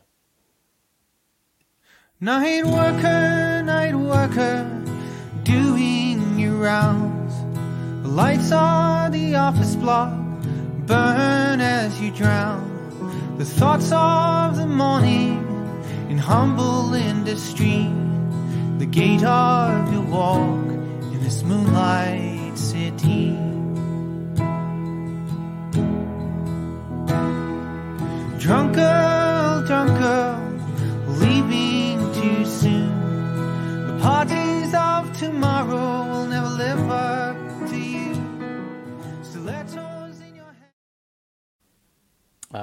Night 2.21 2.65
worker, 2.65 3.63
night 3.63 3.95
worker, 3.95 4.65
doing 5.49 6.39
your 6.39 6.53
rounds. 6.53 7.35
The 8.03 8.09
lights 8.09 8.53
on 8.53 9.13
the 9.13 9.37
office 9.37 9.75
block 9.77 10.13
burn 10.87 11.63
as 11.63 11.99
you 12.03 12.11
drown. 12.11 12.69
The 13.39 13.47
thoughts 13.47 13.91
of 13.91 14.57
the 14.59 14.67
morning 14.67 15.39
in 16.11 16.19
humble 16.19 16.93
industry. 16.93 17.91
The 18.77 18.85
gait 18.85 19.25
of 19.25 19.91
your 19.91 20.03
walk 20.03 20.67
in 21.13 21.21
this 21.25 21.43
moonlight 21.43 22.59
city. 22.59 23.31
Drunk 28.39 28.77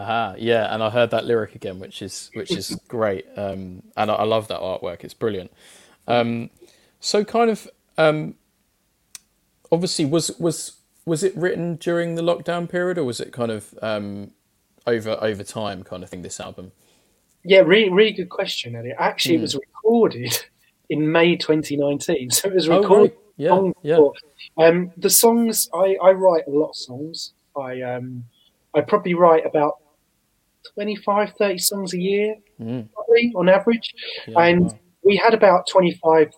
Aha, 0.05 0.25
uh-huh. 0.27 0.35
yeah, 0.37 0.73
and 0.73 0.83
I 0.83 0.91
heard 0.91 1.09
that 1.11 1.25
lyric 1.25 1.55
again, 1.55 1.79
which 1.79 2.01
is 2.03 2.29
which 2.33 2.51
is 2.51 2.77
great, 2.87 3.25
um, 3.35 3.81
and 3.97 4.11
I, 4.11 4.15
I, 4.15 4.23
love 4.23 4.47
that 4.49 4.59
artwork. 4.59 5.03
It's 5.03 5.15
brilliant. 5.15 5.51
Um, 6.07 6.51
so, 6.99 7.23
kind 7.23 7.49
of, 7.49 7.67
um, 7.97 8.35
obviously, 9.71 10.05
was 10.05 10.29
was 10.39 10.73
was 11.05 11.23
it 11.23 11.35
written 11.35 11.77
during 11.77 12.13
the 12.13 12.21
lockdown 12.21 12.69
period, 12.69 12.99
or 12.99 13.03
was 13.03 13.19
it 13.19 13.33
kind 13.33 13.51
of 13.51 13.73
um, 13.81 14.31
over 14.85 15.17
over 15.21 15.43
time 15.43 15.83
kind 15.83 16.03
of 16.03 16.09
thing? 16.09 16.21
This 16.21 16.39
album. 16.39 16.71
Yeah, 17.43 17.59
really, 17.59 17.89
really 17.89 18.11
good 18.11 18.29
question, 18.29 18.75
Elliot. 18.75 18.97
Actually, 18.99 19.35
mm. 19.35 19.39
it 19.39 19.41
was 19.41 19.55
recorded 19.55 20.45
in 20.89 21.11
May 21.11 21.35
2019, 21.35 22.29
so 22.29 22.49
it 22.49 22.53
was 22.53 22.69
recorded. 22.69 22.91
Oh, 22.91 22.93
right. 22.95 23.73
Yeah, 23.81 23.97
yeah. 23.97 24.07
Um, 24.57 24.91
the 24.97 25.09
songs 25.09 25.67
I, 25.73 25.97
I 26.01 26.11
write 26.11 26.43
a 26.47 26.51
lot 26.51 26.69
of 26.69 26.75
songs. 26.75 27.33
I 27.57 27.81
um, 27.81 28.23
I 28.75 28.81
probably 28.81 29.15
write 29.15 29.45
about 29.45 29.79
25, 30.73 31.33
30 31.37 31.57
songs 31.59 31.93
a 31.93 31.99
year, 31.99 32.35
mm. 32.59 32.87
probably 32.93 33.31
on 33.35 33.49
average. 33.49 33.93
Yeah, 34.27 34.39
and 34.39 34.65
wow. 34.65 34.79
we 35.03 35.15
had 35.15 35.33
about 35.33 35.67
25, 35.67 36.31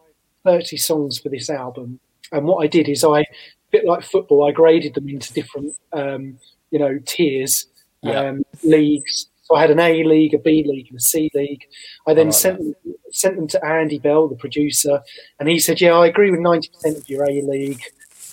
30 0.46 0.78
songs 0.78 1.20
for 1.20 1.30
this 1.30 1.50
album. 1.50 2.00
And 2.32 2.46
what 2.46 2.64
I 2.64 2.68
did 2.68 2.90
is 2.90 3.04
I, 3.04 3.22
a 3.22 3.26
bit 3.72 3.86
like 3.86 4.04
football, 4.04 4.48
I 4.48 4.52
graded 4.52 4.94
them 4.94 5.08
into 5.10 5.34
different, 5.34 5.74
um, 5.94 6.38
you 6.72 6.80
know, 6.80 7.00
tiers, 7.06 7.68
yeah. 8.02 8.20
um, 8.20 8.44
leagues. 8.64 9.28
So 9.44 9.56
I 9.56 9.62
had 9.62 9.72
an 9.72 9.80
A 9.80 10.04
league, 10.04 10.34
a 10.34 10.40
B 10.40 10.66
league, 10.68 10.88
and 10.90 10.98
a 10.98 11.02
C 11.02 11.32
league. 11.34 11.64
I 12.06 12.14
then 12.14 12.28
I 12.28 12.30
like 12.30 12.36
sent 12.36 12.58
them, 12.60 12.76
sent 13.12 13.36
them 13.38 13.48
to 13.48 13.66
Andy 13.66 13.98
Bell, 13.98 14.28
the 14.28 14.36
producer, 14.36 15.02
and 15.40 15.48
he 15.48 15.58
said, 15.58 15.80
"Yeah, 15.80 15.94
I 15.94 16.08
agree 16.08 16.32
with 16.32 16.42
ninety 16.42 16.68
percent 16.68 16.98
of 16.98 17.10
your 17.10 17.24
A 17.24 17.42
league. 17.42 17.82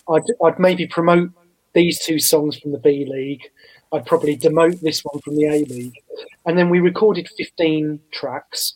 I'd, 0.08 0.24
I'd 0.42 0.58
maybe 0.58 0.88
promote 0.88 1.30
these 1.72 2.00
two 2.04 2.18
songs 2.18 2.58
from 2.58 2.72
the 2.72 2.78
B 2.78 3.06
league, 3.08 3.42
I'd 3.94 4.06
probably 4.06 4.36
demote 4.36 4.80
this 4.80 5.02
one 5.02 5.20
from 5.22 5.36
the 5.36 5.46
A 5.46 5.64
League. 5.64 5.94
And 6.46 6.58
then 6.58 6.68
we 6.68 6.80
recorded 6.80 7.28
15 7.36 8.00
tracks 8.10 8.74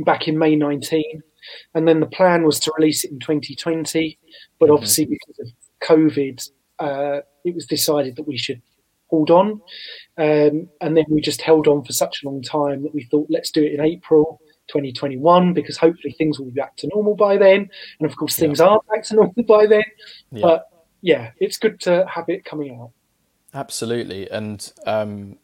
back 0.00 0.26
in 0.26 0.38
May 0.38 0.56
19. 0.56 1.22
And 1.74 1.86
then 1.86 2.00
the 2.00 2.06
plan 2.06 2.44
was 2.44 2.58
to 2.60 2.72
release 2.76 3.04
it 3.04 3.12
in 3.12 3.20
2020. 3.20 4.18
But 4.58 4.66
mm-hmm. 4.66 4.74
obviously, 4.74 5.06
because 5.06 5.38
of 5.38 5.48
COVID, 5.88 6.50
uh, 6.80 7.20
it 7.44 7.54
was 7.54 7.66
decided 7.66 8.16
that 8.16 8.26
we 8.26 8.36
should 8.36 8.60
hold 9.08 9.30
on. 9.30 9.60
Um, 10.18 10.68
and 10.80 10.96
then 10.96 11.04
we 11.08 11.20
just 11.20 11.40
held 11.40 11.68
on 11.68 11.84
for 11.84 11.92
such 11.92 12.22
a 12.22 12.28
long 12.28 12.42
time 12.42 12.82
that 12.82 12.94
we 12.94 13.04
thought, 13.04 13.28
let's 13.30 13.50
do 13.50 13.62
it 13.62 13.74
in 13.74 13.80
April 13.80 14.40
2021 14.68 15.52
because 15.52 15.76
hopefully 15.76 16.14
things 16.16 16.38
will 16.38 16.46
be 16.46 16.52
back 16.52 16.76
to 16.76 16.88
normal 16.88 17.14
by 17.14 17.36
then. 17.36 17.68
And 18.00 18.10
of 18.10 18.16
course, 18.16 18.36
things 18.36 18.58
yeah. 18.58 18.66
are 18.66 18.80
back 18.90 19.04
to 19.04 19.14
normal 19.16 19.44
by 19.46 19.66
then. 19.66 19.84
Yeah. 20.32 20.40
But 20.40 20.68
yeah, 21.00 21.30
it's 21.38 21.58
good 21.58 21.78
to 21.80 22.06
have 22.12 22.24
it 22.28 22.44
coming 22.44 22.80
out. 22.80 22.90
Absolutely. 23.54 24.30
And 24.30 24.72
um, 24.86 25.38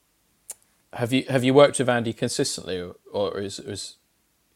have 0.94 1.12
you 1.12 1.24
have 1.28 1.44
you 1.44 1.52
worked 1.52 1.78
with 1.78 1.88
Andy 1.88 2.12
consistently, 2.12 2.90
or, 3.12 3.38
is, 3.38 3.58
is, 3.58 3.66
is 3.68 3.96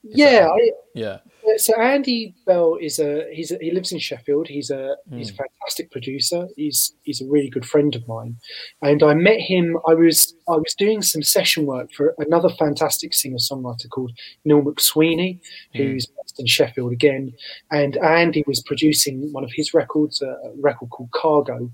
yeah, 0.02 0.48
I, 0.48 0.70
yeah. 0.94 1.18
So 1.58 1.78
Andy 1.78 2.34
Bell 2.46 2.78
is 2.80 2.98
a 2.98 3.26
he's 3.32 3.50
a, 3.50 3.58
he 3.60 3.70
lives 3.70 3.92
in 3.92 3.98
Sheffield. 3.98 4.48
He's 4.48 4.70
a 4.70 4.96
mm. 5.10 5.18
he's 5.18 5.30
a 5.30 5.34
fantastic 5.34 5.90
producer. 5.90 6.48
He's 6.56 6.94
he's 7.02 7.20
a 7.20 7.26
really 7.26 7.50
good 7.50 7.66
friend 7.66 7.94
of 7.94 8.08
mine, 8.08 8.36
and 8.80 9.02
I 9.02 9.12
met 9.12 9.40
him. 9.40 9.76
I 9.86 9.94
was 9.94 10.34
I 10.48 10.52
was 10.52 10.74
doing 10.78 11.02
some 11.02 11.22
session 11.22 11.66
work 11.66 11.92
for 11.92 12.14
another 12.18 12.48
fantastic 12.48 13.12
singer 13.12 13.36
songwriter 13.36 13.90
called 13.90 14.12
Neil 14.46 14.62
McSweeney, 14.62 15.40
who's 15.74 16.06
mm. 16.06 16.10
based 16.16 16.21
in 16.38 16.46
Sheffield 16.46 16.92
again. 16.92 17.32
And 17.70 17.96
Andy 17.98 18.44
was 18.46 18.62
producing 18.62 19.32
one 19.32 19.44
of 19.44 19.52
his 19.52 19.74
records, 19.74 20.22
a 20.22 20.36
record 20.56 20.90
called 20.90 21.10
Cargo, 21.12 21.70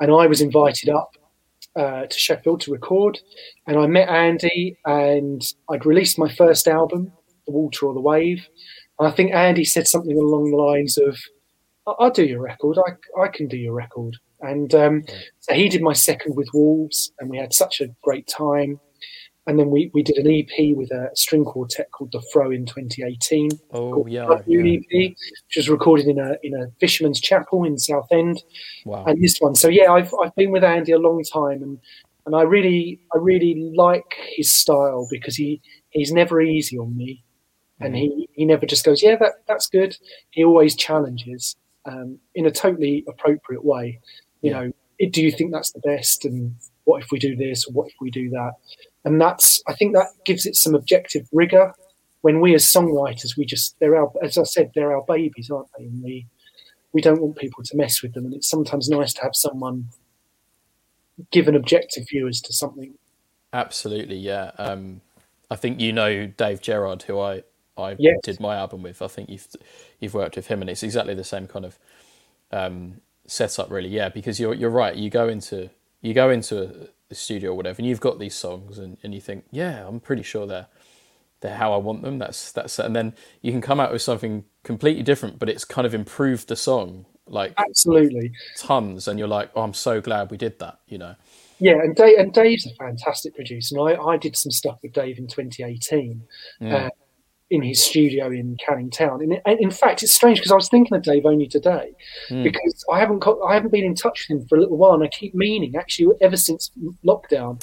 and 0.00 0.10
I 0.12 0.26
was 0.26 0.40
invited 0.40 0.88
up 0.88 1.16
uh, 1.76 2.06
to 2.06 2.18
Sheffield 2.18 2.60
to 2.62 2.72
record. 2.72 3.18
And 3.66 3.78
I 3.78 3.86
met 3.86 4.08
Andy, 4.08 4.78
and 4.84 5.42
I'd 5.70 5.86
released 5.86 6.18
my 6.18 6.32
first 6.34 6.66
album, 6.66 7.12
The 7.46 7.52
Water 7.52 7.86
or 7.86 7.94
the 7.94 8.00
Wave. 8.00 8.46
And 8.98 9.08
I 9.08 9.10
think 9.10 9.32
Andy 9.32 9.64
said 9.64 9.86
something 9.86 10.18
along 10.18 10.50
the 10.50 10.56
lines 10.56 10.96
of, 10.98 11.18
"I'll 11.86 12.10
do 12.10 12.24
your 12.24 12.40
record. 12.40 12.78
I 12.78 13.20
I 13.20 13.28
can 13.28 13.46
do 13.48 13.56
your 13.56 13.74
record." 13.74 14.16
And 14.40 14.74
um, 14.74 15.04
so 15.40 15.54
he 15.54 15.68
did 15.68 15.82
my 15.82 15.92
second 15.92 16.36
with 16.36 16.48
Wolves, 16.52 17.12
and 17.18 17.30
we 17.30 17.38
had 17.38 17.54
such 17.54 17.80
a 17.80 17.88
great 18.02 18.26
time. 18.26 18.80
And 19.46 19.58
then 19.58 19.70
we, 19.70 19.90
we 19.94 20.02
did 20.02 20.16
an 20.16 20.28
EP 20.28 20.76
with 20.76 20.90
a 20.90 21.10
string 21.14 21.44
quartet 21.44 21.92
called 21.92 22.10
The 22.10 22.22
Fro 22.32 22.50
in 22.50 22.66
2018. 22.66 23.50
Oh, 23.72 24.04
yeah, 24.06 24.26
yeah. 24.46 24.74
EP, 24.74 24.82
which 24.90 25.56
was 25.56 25.68
recorded 25.68 26.06
in 26.08 26.18
a 26.18 26.36
in 26.42 26.54
a 26.54 26.66
fisherman's 26.80 27.20
chapel 27.20 27.64
in 27.64 27.78
Southend. 27.78 28.42
Wow. 28.84 29.04
And 29.04 29.22
this 29.22 29.38
one. 29.38 29.54
So 29.54 29.68
yeah, 29.68 29.92
I've 29.92 30.12
I've 30.22 30.34
been 30.34 30.50
with 30.50 30.64
Andy 30.64 30.92
a 30.92 30.98
long 30.98 31.22
time 31.22 31.62
and 31.62 31.78
and 32.26 32.34
I 32.34 32.42
really 32.42 33.00
I 33.14 33.18
really 33.18 33.72
like 33.76 34.16
his 34.36 34.52
style 34.52 35.06
because 35.10 35.36
he 35.36 35.62
he's 35.90 36.12
never 36.12 36.40
easy 36.40 36.78
on 36.78 36.96
me. 36.96 37.22
And 37.80 37.94
mm 37.94 37.98
he, 37.98 38.28
he 38.32 38.44
never 38.44 38.66
just 38.66 38.84
goes, 38.84 39.02
Yeah, 39.02 39.16
that, 39.16 39.34
that's 39.46 39.68
good. 39.68 39.96
He 40.30 40.44
always 40.44 40.74
challenges 40.74 41.56
um, 41.84 42.18
in 42.34 42.46
a 42.46 42.50
totally 42.50 43.04
appropriate 43.08 43.64
way. 43.64 44.00
You 44.40 44.50
yeah. 44.50 44.60
know, 44.60 44.72
do 45.10 45.22
you 45.22 45.30
think 45.30 45.52
that's 45.52 45.72
the 45.72 45.80
best? 45.80 46.24
And 46.24 46.54
what 46.86 47.02
if 47.02 47.10
we 47.12 47.18
do 47.18 47.36
this? 47.36 47.66
What 47.70 47.88
if 47.88 47.94
we 48.00 48.10
do 48.10 48.30
that? 48.30 48.54
and 49.06 49.20
that's 49.20 49.62
I 49.68 49.72
think 49.72 49.94
that 49.94 50.08
gives 50.24 50.44
it 50.44 50.56
some 50.56 50.74
objective 50.74 51.26
rigor. 51.32 51.72
When 52.22 52.40
we 52.40 52.54
as 52.56 52.64
songwriters, 52.64 53.36
we 53.38 53.46
just 53.46 53.76
they're 53.78 53.96
our 53.96 54.10
as 54.22 54.36
I 54.36 54.42
said 54.42 54.72
they're 54.74 54.94
our 54.94 55.04
babies, 55.06 55.48
aren't 55.48 55.68
they? 55.78 55.84
And 55.84 56.02
we 56.02 56.26
we 56.92 57.00
don't 57.00 57.22
want 57.22 57.36
people 57.36 57.62
to 57.62 57.76
mess 57.76 58.02
with 58.02 58.14
them, 58.14 58.24
and 58.24 58.34
it's 58.34 58.48
sometimes 58.48 58.88
nice 58.88 59.14
to 59.14 59.22
have 59.22 59.34
someone 59.34 59.88
give 61.30 61.46
an 61.46 61.54
objective 61.54 62.08
view 62.10 62.26
as 62.26 62.40
to 62.42 62.52
something. 62.52 62.94
Absolutely, 63.52 64.16
yeah. 64.16 64.50
Um, 64.58 65.02
I 65.50 65.56
think 65.56 65.80
you 65.80 65.92
know 65.92 66.26
Dave 66.26 66.60
Gerard, 66.60 67.04
who 67.04 67.20
I 67.20 67.44
I 67.78 67.94
yes. 68.00 68.16
did 68.24 68.40
my 68.40 68.56
album 68.56 68.82
with. 68.82 69.00
I 69.00 69.06
think 69.06 69.30
you've 69.30 69.46
you've 70.00 70.14
worked 70.14 70.34
with 70.34 70.48
him, 70.48 70.62
and 70.62 70.68
it's 70.68 70.82
exactly 70.82 71.14
the 71.14 71.22
same 71.22 71.46
kind 71.46 71.64
of 71.64 71.78
um, 72.50 73.02
setup, 73.26 73.70
really. 73.70 73.90
Yeah, 73.90 74.08
because 74.08 74.40
you're 74.40 74.54
you're 74.54 74.68
right. 74.68 74.96
You 74.96 75.10
go 75.10 75.28
into 75.28 75.70
you 76.06 76.14
go 76.14 76.30
into 76.30 76.88
the 77.08 77.14
studio 77.14 77.50
or 77.50 77.54
whatever, 77.54 77.78
and 77.78 77.86
you've 77.88 78.00
got 78.00 78.18
these 78.18 78.34
songs, 78.34 78.78
and, 78.78 78.96
and 79.02 79.14
you 79.14 79.20
think, 79.20 79.44
yeah, 79.50 79.86
I'm 79.86 80.00
pretty 80.00 80.22
sure 80.22 80.46
they're 80.46 80.68
they're 81.40 81.56
how 81.56 81.72
I 81.72 81.76
want 81.76 82.02
them. 82.02 82.18
That's 82.18 82.52
that's, 82.52 82.78
and 82.78 82.94
then 82.96 83.14
you 83.42 83.52
can 83.52 83.60
come 83.60 83.80
out 83.80 83.92
with 83.92 84.02
something 84.02 84.44
completely 84.62 85.02
different, 85.02 85.38
but 85.38 85.48
it's 85.48 85.64
kind 85.64 85.86
of 85.86 85.94
improved 85.94 86.48
the 86.48 86.56
song 86.56 87.06
like 87.28 87.52
absolutely 87.58 88.32
tons, 88.56 89.08
and 89.08 89.18
you're 89.18 89.28
like, 89.28 89.50
oh, 89.54 89.62
I'm 89.62 89.74
so 89.74 90.00
glad 90.00 90.30
we 90.30 90.36
did 90.36 90.58
that, 90.60 90.78
you 90.86 90.98
know. 90.98 91.16
Yeah, 91.58 91.78
and 91.82 91.96
Dave 91.96 92.18
and 92.18 92.32
Dave's 92.32 92.66
a 92.66 92.74
fantastic 92.74 93.34
producer. 93.34 93.78
And 93.78 93.98
I, 93.98 94.02
I 94.02 94.16
did 94.16 94.36
some 94.36 94.52
stuff 94.52 94.78
with 94.82 94.92
Dave 94.92 95.18
in 95.18 95.26
2018 95.26 96.22
Mm. 96.60 96.72
uh, 96.72 96.90
in 97.50 97.62
his 97.62 97.80
studio 97.84 98.26
in 98.26 98.56
Canning 98.64 98.90
Town. 98.90 99.22
And, 99.22 99.40
and 99.46 99.60
in 99.60 99.70
fact, 99.70 100.02
it's 100.02 100.12
strange 100.12 100.38
because 100.38 100.50
I 100.50 100.56
was 100.56 100.68
thinking 100.68 100.96
of 100.96 101.02
Dave 101.04 101.24
only 101.26 101.46
today 101.46 101.92
Mm. 102.28 102.42
because 102.42 102.84
I 102.92 102.98
haven't 102.98 103.20
got, 103.20 103.38
I 103.48 103.54
haven't 103.54 103.70
been 103.70 103.84
in 103.84 103.94
touch 103.94 104.26
with 104.28 104.40
him 104.40 104.46
for 104.48 104.56
a 104.56 104.60
little 104.60 104.76
while, 104.76 104.94
and 104.94 105.04
I 105.04 105.08
keep 105.08 105.32
meaning 105.34 105.76
actually 105.76 106.16
ever 106.20 106.36
since 106.36 106.72
lockdown. 107.04 107.62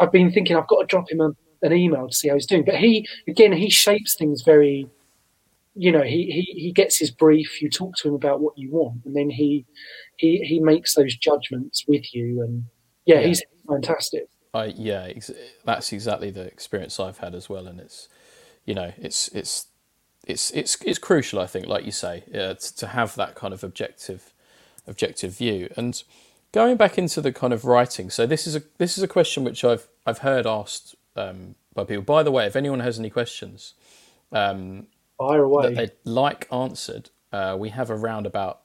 I've 0.00 0.10
been 0.12 0.32
thinking 0.32 0.56
I've 0.56 0.68
got 0.68 0.80
to 0.80 0.86
drop 0.86 1.10
him 1.10 1.20
a, 1.20 1.30
an 1.62 1.72
email 1.74 2.08
to 2.08 2.14
see 2.14 2.28
how 2.28 2.34
he's 2.34 2.46
doing. 2.46 2.64
But 2.64 2.76
he 2.76 3.06
again, 3.28 3.52
he 3.52 3.68
shapes 3.70 4.16
things 4.16 4.42
very. 4.42 4.88
You 5.74 5.92
know, 5.92 6.02
he, 6.02 6.24
he, 6.54 6.60
he 6.60 6.72
gets 6.72 6.98
his 6.98 7.10
brief. 7.12 7.62
You 7.62 7.70
talk 7.70 7.94
to 7.96 8.08
him 8.08 8.14
about 8.14 8.40
what 8.40 8.58
you 8.58 8.70
want, 8.72 9.04
and 9.04 9.14
then 9.14 9.30
he 9.30 9.66
he 10.16 10.38
he 10.38 10.60
makes 10.60 10.94
those 10.94 11.14
judgments 11.16 11.84
with 11.86 12.12
you. 12.14 12.42
And 12.42 12.64
yeah, 13.06 13.20
Yeah. 13.20 13.26
he's 13.28 13.42
fantastic. 13.68 14.28
I 14.52 14.66
yeah, 14.76 15.04
ex- 15.14 15.30
that's 15.64 15.92
exactly 15.92 16.30
the 16.30 16.42
experience 16.42 16.98
I've 16.98 17.18
had 17.18 17.34
as 17.34 17.48
well, 17.48 17.66
and 17.68 17.78
it's 17.78 18.08
you 18.64 18.74
know 18.74 18.92
it's 18.98 19.28
it's 19.28 19.66
it's 20.26 20.50
it's 20.52 20.76
it's 20.82 20.98
crucial 20.98 21.40
I 21.40 21.46
think, 21.46 21.66
like 21.66 21.84
you 21.84 21.92
say, 21.92 22.24
uh, 22.34 22.54
to, 22.54 22.76
to 22.76 22.86
have 22.88 23.14
that 23.16 23.34
kind 23.34 23.54
of 23.54 23.64
objective 23.64 24.32
objective 24.86 25.36
view. 25.36 25.72
And 25.76 26.02
going 26.52 26.76
back 26.76 26.98
into 26.98 27.20
the 27.20 27.32
kind 27.32 27.52
of 27.52 27.64
writing, 27.64 28.10
so 28.10 28.26
this 28.26 28.46
is 28.46 28.56
a 28.56 28.62
this 28.78 28.96
is 28.96 29.02
a 29.02 29.08
question 29.08 29.44
which 29.44 29.64
I've 29.64 29.88
I've 30.06 30.18
heard 30.18 30.46
asked 30.46 30.94
um, 31.16 31.54
by 31.74 31.84
people. 31.84 32.02
By 32.02 32.22
the 32.22 32.30
way, 32.30 32.46
if 32.46 32.56
anyone 32.56 32.80
has 32.80 32.98
any 32.98 33.10
questions 33.10 33.74
um, 34.32 34.86
Fire 35.18 35.42
away. 35.42 35.68
that 35.68 35.74
they'd 35.76 36.10
like 36.10 36.48
answered, 36.52 37.10
uh, 37.32 37.56
we 37.58 37.70
have 37.70 37.90
around 37.90 38.26
about 38.26 38.60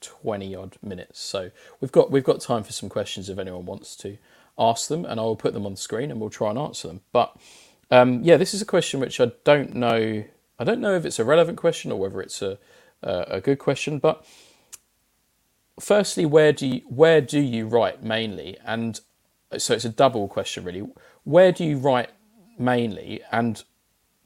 twenty 0.00 0.54
odd 0.54 0.76
minutes. 0.82 1.20
So 1.20 1.50
we've 1.80 1.92
got 1.92 2.10
we've 2.10 2.24
got 2.24 2.40
time 2.40 2.62
for 2.62 2.72
some 2.72 2.88
questions 2.88 3.28
if 3.28 3.38
anyone 3.38 3.66
wants 3.66 3.96
to 3.96 4.18
ask 4.58 4.88
them, 4.88 5.04
and 5.04 5.18
I 5.18 5.22
will 5.22 5.36
put 5.36 5.54
them 5.54 5.66
on 5.66 5.72
the 5.72 5.78
screen 5.78 6.10
and 6.10 6.20
we'll 6.20 6.30
try 6.30 6.50
and 6.50 6.58
answer 6.58 6.88
them. 6.88 7.00
But 7.12 7.36
um, 7.90 8.22
yeah, 8.22 8.36
this 8.36 8.54
is 8.54 8.62
a 8.62 8.66
question 8.66 9.00
which 9.00 9.20
I 9.20 9.32
don't 9.44 9.74
know. 9.74 10.24
I 10.58 10.64
don't 10.64 10.80
know 10.80 10.94
if 10.94 11.04
it's 11.04 11.18
a 11.18 11.24
relevant 11.24 11.58
question 11.58 11.92
or 11.92 11.98
whether 11.98 12.20
it's 12.20 12.42
a 12.42 12.58
a, 13.02 13.24
a 13.28 13.40
good 13.40 13.58
question. 13.58 13.98
But 13.98 14.24
firstly, 15.80 16.26
where 16.26 16.52
do 16.52 16.66
you 16.66 16.80
where 16.88 17.20
do 17.20 17.40
you 17.40 17.66
write 17.66 18.02
mainly? 18.02 18.58
And 18.64 19.00
so 19.58 19.74
it's 19.74 19.84
a 19.84 19.90
double 19.90 20.28
question 20.28 20.64
really. 20.64 20.86
Where 21.24 21.52
do 21.52 21.64
you 21.64 21.78
write 21.78 22.10
mainly, 22.58 23.22
and 23.32 23.62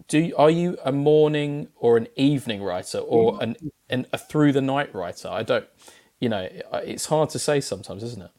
do 0.08 0.32
are 0.36 0.50
you 0.50 0.78
a 0.84 0.92
morning 0.92 1.68
or 1.76 1.96
an 1.96 2.08
evening 2.16 2.62
writer 2.62 2.98
or 2.98 3.42
an, 3.42 3.56
an 3.88 4.06
a 4.12 4.18
through 4.18 4.52
the 4.52 4.60
night 4.60 4.94
writer? 4.94 5.28
I 5.28 5.42
don't, 5.42 5.66
you 6.20 6.28
know, 6.28 6.48
it's 6.74 7.06
hard 7.06 7.30
to 7.30 7.38
say 7.38 7.60
sometimes, 7.60 8.02
isn't 8.02 8.22
it? 8.22 8.30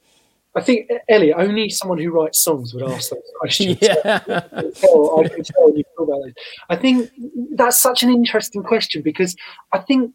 I 0.56 0.62
think 0.62 0.89
Elliot, 1.10 1.36
only 1.38 1.70
someone 1.70 1.97
who 1.97 2.12
writes 2.12 2.43
songs 2.43 2.74
would 2.74 2.84
ask 2.84 3.10
those 3.12 3.22
questions. 3.39 3.78
Yeah, 3.82 3.95
I 4.06 4.20
can 4.62 4.74
tell, 4.74 5.20
I 5.20 5.28
can 5.28 5.43
tell 5.43 5.76
you 5.76 5.84
about 5.97 6.08
those. 6.08 6.34
I 6.70 6.76
think 6.76 7.12
that's 7.51 7.78
such 7.82 8.03
an 8.03 8.10
interesting 8.10 8.64
question 8.64 9.01
because 9.01 9.36
I 9.74 9.80
think 9.80 10.14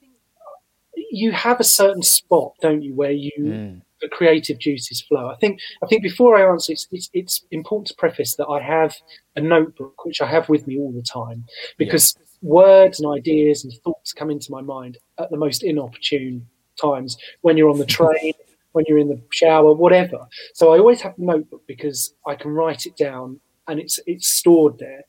you 1.10 1.32
have 1.32 1.60
a 1.60 1.64
certain 1.64 2.02
spot, 2.02 2.52
don't 2.60 2.82
you, 2.82 2.94
where 2.94 3.10
you 3.12 3.32
Mm. 3.38 3.82
the 4.00 4.08
creative 4.08 4.58
juices 4.58 5.00
flow. 5.02 5.28
I 5.28 5.36
think 5.36 5.60
I 5.82 5.86
think 5.86 6.02
before 6.02 6.36
I 6.36 6.50
answer, 6.50 6.72
it's, 6.72 6.88
it's 6.90 7.10
it's 7.12 7.44
important 7.50 7.88
to 7.88 7.94
preface 7.94 8.34
that 8.36 8.46
I 8.46 8.60
have 8.60 8.94
a 9.36 9.40
notebook 9.40 10.04
which 10.04 10.20
I 10.22 10.26
have 10.26 10.48
with 10.48 10.66
me 10.66 10.78
all 10.78 10.92
the 10.92 11.02
time 11.02 11.44
because 11.76 12.16
words 12.42 13.00
and 13.00 13.12
ideas 13.14 13.64
and 13.64 13.72
thoughts 13.84 14.12
come 14.14 14.30
into 14.30 14.50
my 14.50 14.62
mind 14.62 14.96
at 15.18 15.30
the 15.30 15.36
most 15.36 15.62
inopportune 15.62 16.46
times 16.80 17.16
when 17.42 17.56
you're 17.58 17.68
on 17.70 17.78
the 17.78 17.84
train. 17.84 18.32
When 18.72 18.84
you're 18.86 18.98
in 18.98 19.08
the 19.08 19.20
shower, 19.32 19.72
whatever. 19.74 20.26
So 20.54 20.72
I 20.72 20.78
always 20.78 21.00
have 21.00 21.14
a 21.18 21.22
notebook 21.22 21.62
because 21.66 22.14
I 22.26 22.34
can 22.34 22.52
write 22.52 22.86
it 22.86 22.96
down 22.96 23.40
and 23.68 23.80
it's 23.80 23.98
it's 24.06 24.28
stored 24.28 24.78
there. 24.78 25.04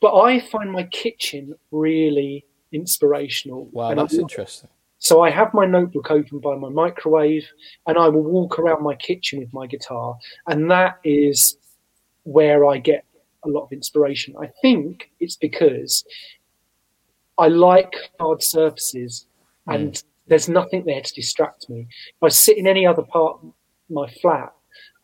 But 0.00 0.18
I 0.18 0.40
find 0.40 0.70
my 0.70 0.84
kitchen 0.84 1.54
really 1.70 2.44
inspirational. 2.72 3.68
wow, 3.72 3.90
And 3.90 4.00
I 4.00 4.04
that's 4.04 4.14
interesting. 4.14 4.68
so 4.98 5.22
I 5.22 5.30
have 5.30 5.54
my 5.54 5.66
notebook 5.66 6.10
open 6.10 6.38
by 6.38 6.56
my 6.56 6.68
microwave 6.68 7.46
and 7.86 7.98
I 7.98 8.08
will 8.08 8.22
walk 8.22 8.58
around 8.58 8.82
my 8.82 8.94
kitchen 8.94 9.40
with 9.40 9.52
my 9.52 9.66
guitar. 9.66 10.16
And 10.46 10.70
that 10.70 10.98
is 11.04 11.56
where 12.24 12.66
I 12.66 12.78
get 12.78 13.04
a 13.44 13.48
lot 13.48 13.64
of 13.64 13.72
inspiration. 13.72 14.34
I 14.40 14.50
think 14.60 15.10
it's 15.20 15.36
because 15.36 16.04
I 17.38 17.48
like 17.48 17.94
hard 18.20 18.42
surfaces 18.42 19.26
hmm. 19.66 19.74
and 19.74 20.02
there's 20.28 20.48
nothing 20.48 20.84
there 20.84 21.00
to 21.00 21.14
distract 21.14 21.68
me. 21.68 21.86
If 22.08 22.22
I 22.22 22.28
sit 22.28 22.58
in 22.58 22.66
any 22.66 22.86
other 22.86 23.02
part 23.02 23.38
of 23.42 23.52
my 23.90 24.08
flat, 24.20 24.52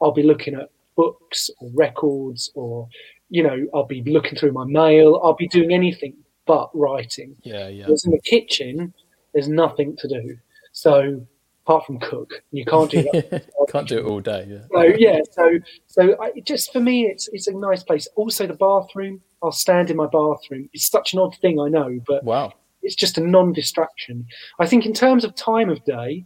I'll 0.00 0.12
be 0.12 0.22
looking 0.22 0.54
at 0.54 0.70
books 0.96 1.50
or 1.60 1.70
records 1.74 2.50
or, 2.54 2.88
you 3.30 3.42
know, 3.42 3.66
I'll 3.74 3.86
be 3.86 4.02
looking 4.04 4.38
through 4.38 4.52
my 4.52 4.64
mail. 4.64 5.20
I'll 5.22 5.34
be 5.34 5.48
doing 5.48 5.72
anything 5.72 6.14
but 6.46 6.70
writing. 6.74 7.36
Yeah, 7.42 7.68
yeah, 7.68 7.86
Whereas 7.86 8.04
in 8.04 8.12
the 8.12 8.20
kitchen, 8.20 8.92
there's 9.32 9.48
nothing 9.48 9.96
to 9.96 10.08
do. 10.08 10.36
So 10.72 11.26
apart 11.64 11.86
from 11.86 11.98
cook, 11.98 12.42
you 12.52 12.64
can't 12.64 12.90
do 12.90 13.02
that. 13.02 13.46
can't 13.68 13.88
do 13.88 13.98
it 13.98 14.04
all 14.04 14.20
day. 14.20 14.46
Yeah, 14.48 14.58
so 14.70 14.82
yeah, 14.98 15.20
so 15.30 15.58
so 15.86 16.22
I, 16.22 16.32
just 16.40 16.72
for 16.72 16.80
me, 16.80 17.06
it's 17.06 17.28
it's 17.32 17.46
a 17.46 17.52
nice 17.52 17.82
place. 17.82 18.06
Also, 18.16 18.46
the 18.46 18.54
bathroom. 18.54 19.20
I'll 19.42 19.52
stand 19.52 19.90
in 19.90 19.98
my 19.98 20.06
bathroom. 20.06 20.70
It's 20.72 20.88
such 20.88 21.12
an 21.12 21.18
odd 21.18 21.36
thing, 21.36 21.60
I 21.60 21.68
know, 21.68 22.00
but 22.06 22.24
wow, 22.24 22.54
it's 22.84 22.94
just 22.94 23.18
a 23.18 23.20
non-distraction. 23.20 24.26
I 24.60 24.66
think 24.66 24.86
in 24.86 24.92
terms 24.92 25.24
of 25.24 25.34
time 25.34 25.68
of 25.70 25.84
day, 25.84 26.24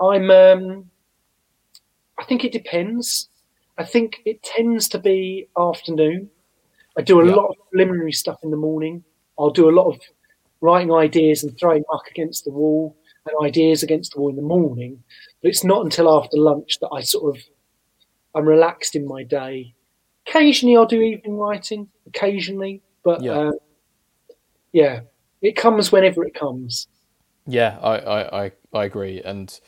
I'm. 0.00 0.30
Um, 0.30 0.90
I 2.18 2.24
think 2.24 2.44
it 2.44 2.52
depends. 2.52 3.28
I 3.78 3.84
think 3.84 4.18
it 4.24 4.42
tends 4.42 4.88
to 4.90 4.98
be 4.98 5.48
afternoon. 5.58 6.30
I 6.96 7.02
do 7.02 7.20
a 7.20 7.26
Yeah. 7.26 7.34
lot 7.36 7.50
of 7.50 7.56
preliminary 7.70 8.12
stuff 8.12 8.38
in 8.42 8.50
the 8.50 8.56
morning. 8.56 9.04
I'll 9.38 9.50
do 9.50 9.68
a 9.70 9.76
lot 9.80 9.86
of 9.86 10.00
writing 10.60 10.92
ideas 10.92 11.44
and 11.44 11.56
throwing 11.56 11.84
muck 11.92 12.08
against 12.10 12.44
the 12.44 12.50
wall 12.50 12.96
and 13.24 13.46
ideas 13.46 13.84
against 13.84 14.14
the 14.14 14.20
wall 14.20 14.30
in 14.30 14.36
the 14.36 14.42
morning. 14.42 15.02
But 15.40 15.50
it's 15.50 15.62
not 15.62 15.84
until 15.84 16.08
after 16.10 16.36
lunch 16.36 16.80
that 16.80 16.88
I 16.92 17.02
sort 17.02 17.36
of 17.36 17.42
I'm 18.34 18.46
relaxed 18.46 18.96
in 18.96 19.06
my 19.06 19.22
day. 19.22 19.74
Occasionally, 20.26 20.76
I'll 20.76 20.86
do 20.86 21.00
evening 21.00 21.36
writing. 21.38 21.88
Occasionally, 22.06 22.82
but 23.04 23.22
Yeah. 23.22 23.38
uh, 23.38 23.52
yeah, 24.72 25.00
it 25.42 25.56
comes 25.56 25.92
whenever 25.92 26.24
it 26.24 26.34
comes. 26.34 26.88
yeah, 27.46 27.78
I, 27.82 27.96
I, 27.98 28.44
I, 28.44 28.52
I 28.72 28.84
agree, 28.84 29.22
and 29.22 29.58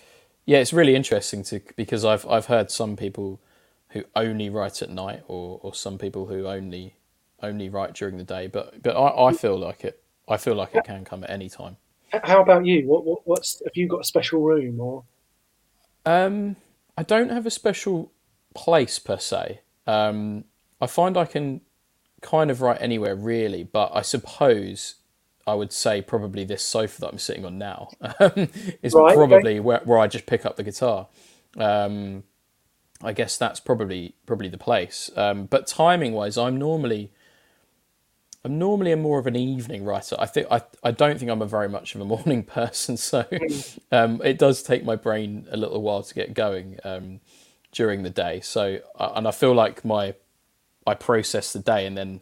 yeah, 0.46 0.58
it's 0.58 0.72
really 0.72 0.94
interesting 0.96 1.42
to 1.44 1.60
because 1.76 2.04
I've 2.04 2.26
I've 2.28 2.46
heard 2.46 2.70
some 2.70 2.96
people 2.96 3.40
who 3.90 4.04
only 4.14 4.50
write 4.50 4.82
at 4.82 4.90
night, 4.90 5.22
or 5.28 5.60
or 5.62 5.74
some 5.74 5.98
people 5.98 6.26
who 6.26 6.46
only 6.46 6.96
only 7.42 7.68
write 7.68 7.94
during 7.94 8.18
the 8.18 8.24
day, 8.24 8.46
but 8.46 8.82
but 8.82 8.96
I, 8.96 9.28
I 9.28 9.32
feel 9.32 9.58
like 9.58 9.84
it. 9.84 10.02
I 10.28 10.36
feel 10.36 10.54
like 10.54 10.74
it 10.74 10.84
can 10.84 11.04
come 11.04 11.24
at 11.24 11.30
any 11.30 11.48
time. 11.48 11.76
How 12.24 12.40
about 12.42 12.66
you? 12.66 12.86
What, 12.86 13.04
what 13.04 13.20
what's 13.26 13.60
have 13.64 13.76
you 13.76 13.88
got 13.88 14.00
a 14.00 14.04
special 14.04 14.42
room 14.42 14.80
or? 14.80 15.04
Um, 16.04 16.56
I 16.96 17.02
don't 17.02 17.30
have 17.30 17.46
a 17.46 17.50
special 17.50 18.12
place 18.54 18.98
per 18.98 19.18
se. 19.18 19.60
Um, 19.86 20.44
I 20.80 20.86
find 20.86 21.16
I 21.16 21.24
can 21.24 21.60
kind 22.22 22.50
of 22.50 22.60
write 22.62 22.80
anywhere 22.80 23.14
really, 23.16 23.64
but 23.64 23.90
I 23.94 24.02
suppose 24.02 24.96
I 25.46 25.54
would 25.54 25.72
say 25.72 26.02
probably 26.02 26.44
this 26.44 26.62
sofa 26.62 27.00
that 27.00 27.08
I'm 27.08 27.18
sitting 27.18 27.44
on 27.44 27.58
now 27.58 27.90
is 28.82 28.94
Right, 28.94 29.06
okay. 29.06 29.14
probably 29.14 29.60
where, 29.60 29.80
where 29.84 29.98
I 29.98 30.06
just 30.06 30.26
pick 30.26 30.44
up 30.46 30.56
the 30.56 30.62
guitar. 30.62 31.08
Um, 31.56 32.24
I 33.02 33.12
guess 33.12 33.38
that's 33.38 33.60
probably 33.60 34.14
probably 34.26 34.48
the 34.48 34.58
place. 34.58 35.10
Um, 35.16 35.46
but 35.46 35.66
timing 35.66 36.12
wise, 36.12 36.36
I'm 36.36 36.58
normally 36.58 37.10
I'm 38.44 38.58
normally 38.58 38.92
a 38.92 38.96
more 38.96 39.18
of 39.18 39.26
an 39.26 39.36
evening 39.36 39.84
writer. 39.84 40.16
I 40.18 40.26
think 40.26 40.46
I 40.50 40.62
I 40.82 40.90
don't 40.90 41.18
think 41.18 41.30
I'm 41.30 41.42
a 41.42 41.46
very 41.46 41.68
much 41.68 41.94
of 41.94 42.00
a 42.00 42.04
morning 42.04 42.42
person, 42.58 42.96
so 42.96 43.24
um, 43.90 44.20
it 44.24 44.38
does 44.38 44.62
take 44.62 44.84
my 44.84 44.96
brain 44.96 45.46
a 45.50 45.56
little 45.56 45.80
while 45.82 46.02
to 46.02 46.14
get 46.14 46.34
going 46.34 46.78
um, 46.84 47.20
during 47.72 48.02
the 48.02 48.10
day. 48.10 48.40
So 48.40 48.80
uh, 48.98 49.12
and 49.14 49.26
I 49.26 49.30
feel 49.30 49.54
like 49.54 49.84
my 49.84 50.14
I 50.86 50.94
process 50.94 51.52
the 51.52 51.58
day 51.58 51.86
and 51.86 51.96
then 51.96 52.20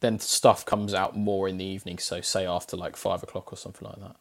then 0.00 0.18
stuff 0.18 0.64
comes 0.64 0.94
out 0.94 1.16
more 1.16 1.48
in 1.48 1.58
the 1.58 1.64
evening. 1.64 1.98
So 1.98 2.20
say 2.20 2.46
after 2.46 2.76
like 2.76 2.96
five 2.96 3.22
o'clock 3.22 3.52
or 3.52 3.56
something 3.56 3.86
like 3.86 4.00
that. 4.00 4.16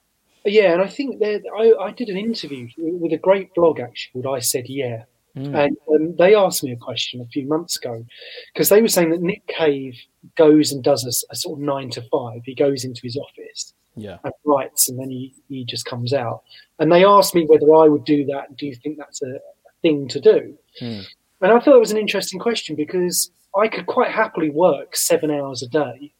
Yeah, 0.45 0.73
and 0.73 0.81
I 0.81 0.87
think 0.87 1.19
there, 1.19 1.41
I, 1.57 1.73
I 1.79 1.91
did 1.91 2.09
an 2.09 2.17
interview 2.17 2.69
with 2.77 3.11
a 3.11 3.17
great 3.17 3.53
blog 3.53 3.79
actually 3.79 4.21
called 4.21 4.37
I 4.37 4.39
Said 4.39 4.69
Yeah, 4.69 5.03
and 5.35 5.77
um, 5.93 6.15
they 6.17 6.35
asked 6.35 6.63
me 6.63 6.71
a 6.71 6.77
question 6.77 7.21
a 7.21 7.25
few 7.25 7.45
months 7.47 7.77
ago 7.77 8.05
because 8.53 8.69
they 8.69 8.81
were 8.81 8.87
saying 8.87 9.11
that 9.11 9.21
Nick 9.21 9.45
Cave 9.47 9.97
goes 10.35 10.71
and 10.71 10.83
does 10.83 11.25
a 11.29 11.35
sort 11.35 11.59
of 11.59 11.63
nine 11.63 11.89
to 11.91 12.01
five. 12.11 12.41
He 12.43 12.55
goes 12.55 12.83
into 12.83 13.01
his 13.03 13.17
office 13.17 13.73
Yeah, 13.95 14.17
and 14.23 14.33
writes, 14.43 14.89
and 14.89 14.99
then 14.99 15.09
he, 15.09 15.33
he 15.47 15.65
just 15.65 15.85
comes 15.85 16.13
out. 16.13 16.43
And 16.79 16.91
they 16.91 17.05
asked 17.05 17.35
me 17.35 17.45
whether 17.45 17.73
I 17.73 17.87
would 17.87 18.05
do 18.05 18.25
that. 18.25 18.55
Do 18.57 18.65
you 18.65 18.75
think 18.75 18.97
that's 18.97 19.21
a, 19.21 19.35
a 19.35 19.71
thing 19.81 20.07
to 20.09 20.19
do? 20.19 20.57
Hmm. 20.79 21.01
And 21.41 21.53
I 21.53 21.59
thought 21.59 21.75
it 21.75 21.79
was 21.79 21.91
an 21.91 21.97
interesting 21.97 22.39
question 22.39 22.75
because 22.75 23.31
I 23.57 23.67
could 23.67 23.85
quite 23.85 24.11
happily 24.11 24.49
work 24.49 24.95
seven 24.95 25.31
hours 25.31 25.63
a 25.63 25.67
day 25.67 26.13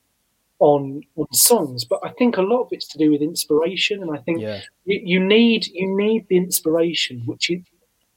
on 0.59 1.01
on 1.15 1.27
songs, 1.31 1.85
but 1.85 1.99
I 2.03 2.09
think 2.09 2.37
a 2.37 2.41
lot 2.41 2.63
of 2.63 2.67
it's 2.71 2.87
to 2.89 2.97
do 2.97 3.11
with 3.11 3.21
inspiration, 3.21 4.01
and 4.01 4.11
I 4.15 4.21
think 4.21 4.41
yeah, 4.41 4.61
you, 4.85 4.99
you 5.03 5.19
need 5.19 5.67
you 5.67 5.95
need 5.95 6.27
the 6.27 6.37
inspiration, 6.37 7.21
which 7.25 7.49
you, 7.49 7.63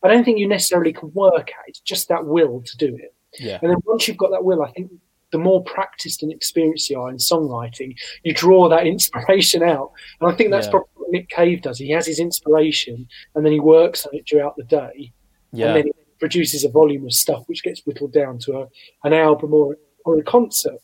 I 0.02 0.08
don't 0.08 0.24
think 0.24 0.38
you 0.38 0.48
necessarily 0.48 0.92
can 0.92 1.12
work 1.14 1.50
at. 1.50 1.68
It's 1.68 1.80
just 1.80 2.08
that 2.08 2.24
will 2.24 2.62
to 2.62 2.76
do 2.76 2.96
it. 2.96 3.14
Yeah. 3.38 3.58
And 3.62 3.70
then 3.70 3.78
once 3.84 4.08
you've 4.08 4.16
got 4.16 4.30
that 4.32 4.44
will, 4.44 4.62
I 4.62 4.70
think 4.72 4.90
the 5.30 5.38
more 5.38 5.62
practiced 5.64 6.22
and 6.22 6.30
experienced 6.32 6.90
you 6.90 7.00
are 7.00 7.08
in 7.08 7.16
songwriting, 7.16 7.94
you 8.24 8.34
draw 8.34 8.68
that 8.68 8.86
inspiration 8.94 9.62
out. 9.62 9.92
And 10.20 10.30
I 10.30 10.34
think 10.34 10.50
that's 10.50 10.66
Yeah. 10.66 10.72
probably 10.72 10.88
what 10.96 11.10
Nick 11.12 11.28
Cave 11.28 11.62
does. 11.62 11.78
He 11.78 11.88
has 11.90 12.06
his 12.06 12.18
inspiration 12.18 13.08
and 13.34 13.44
then 13.46 13.52
he 13.52 13.60
works 13.60 14.04
on 14.04 14.14
it 14.14 14.28
throughout 14.28 14.56
the 14.56 14.64
day. 14.64 15.12
Yeah. 15.52 15.68
And 15.68 15.76
then 15.76 15.84
he 15.86 15.92
produces 16.22 16.62
a 16.62 16.68
volume 16.68 17.04
of 17.04 17.12
stuff 17.12 17.42
which 17.48 17.64
gets 17.64 17.84
whittled 17.84 18.12
down 18.12 18.38
to 18.38 18.52
a, 18.52 18.68
an 19.02 19.12
album 19.12 19.52
or, 19.52 19.76
or 20.04 20.16
a 20.18 20.22
concert. 20.22 20.78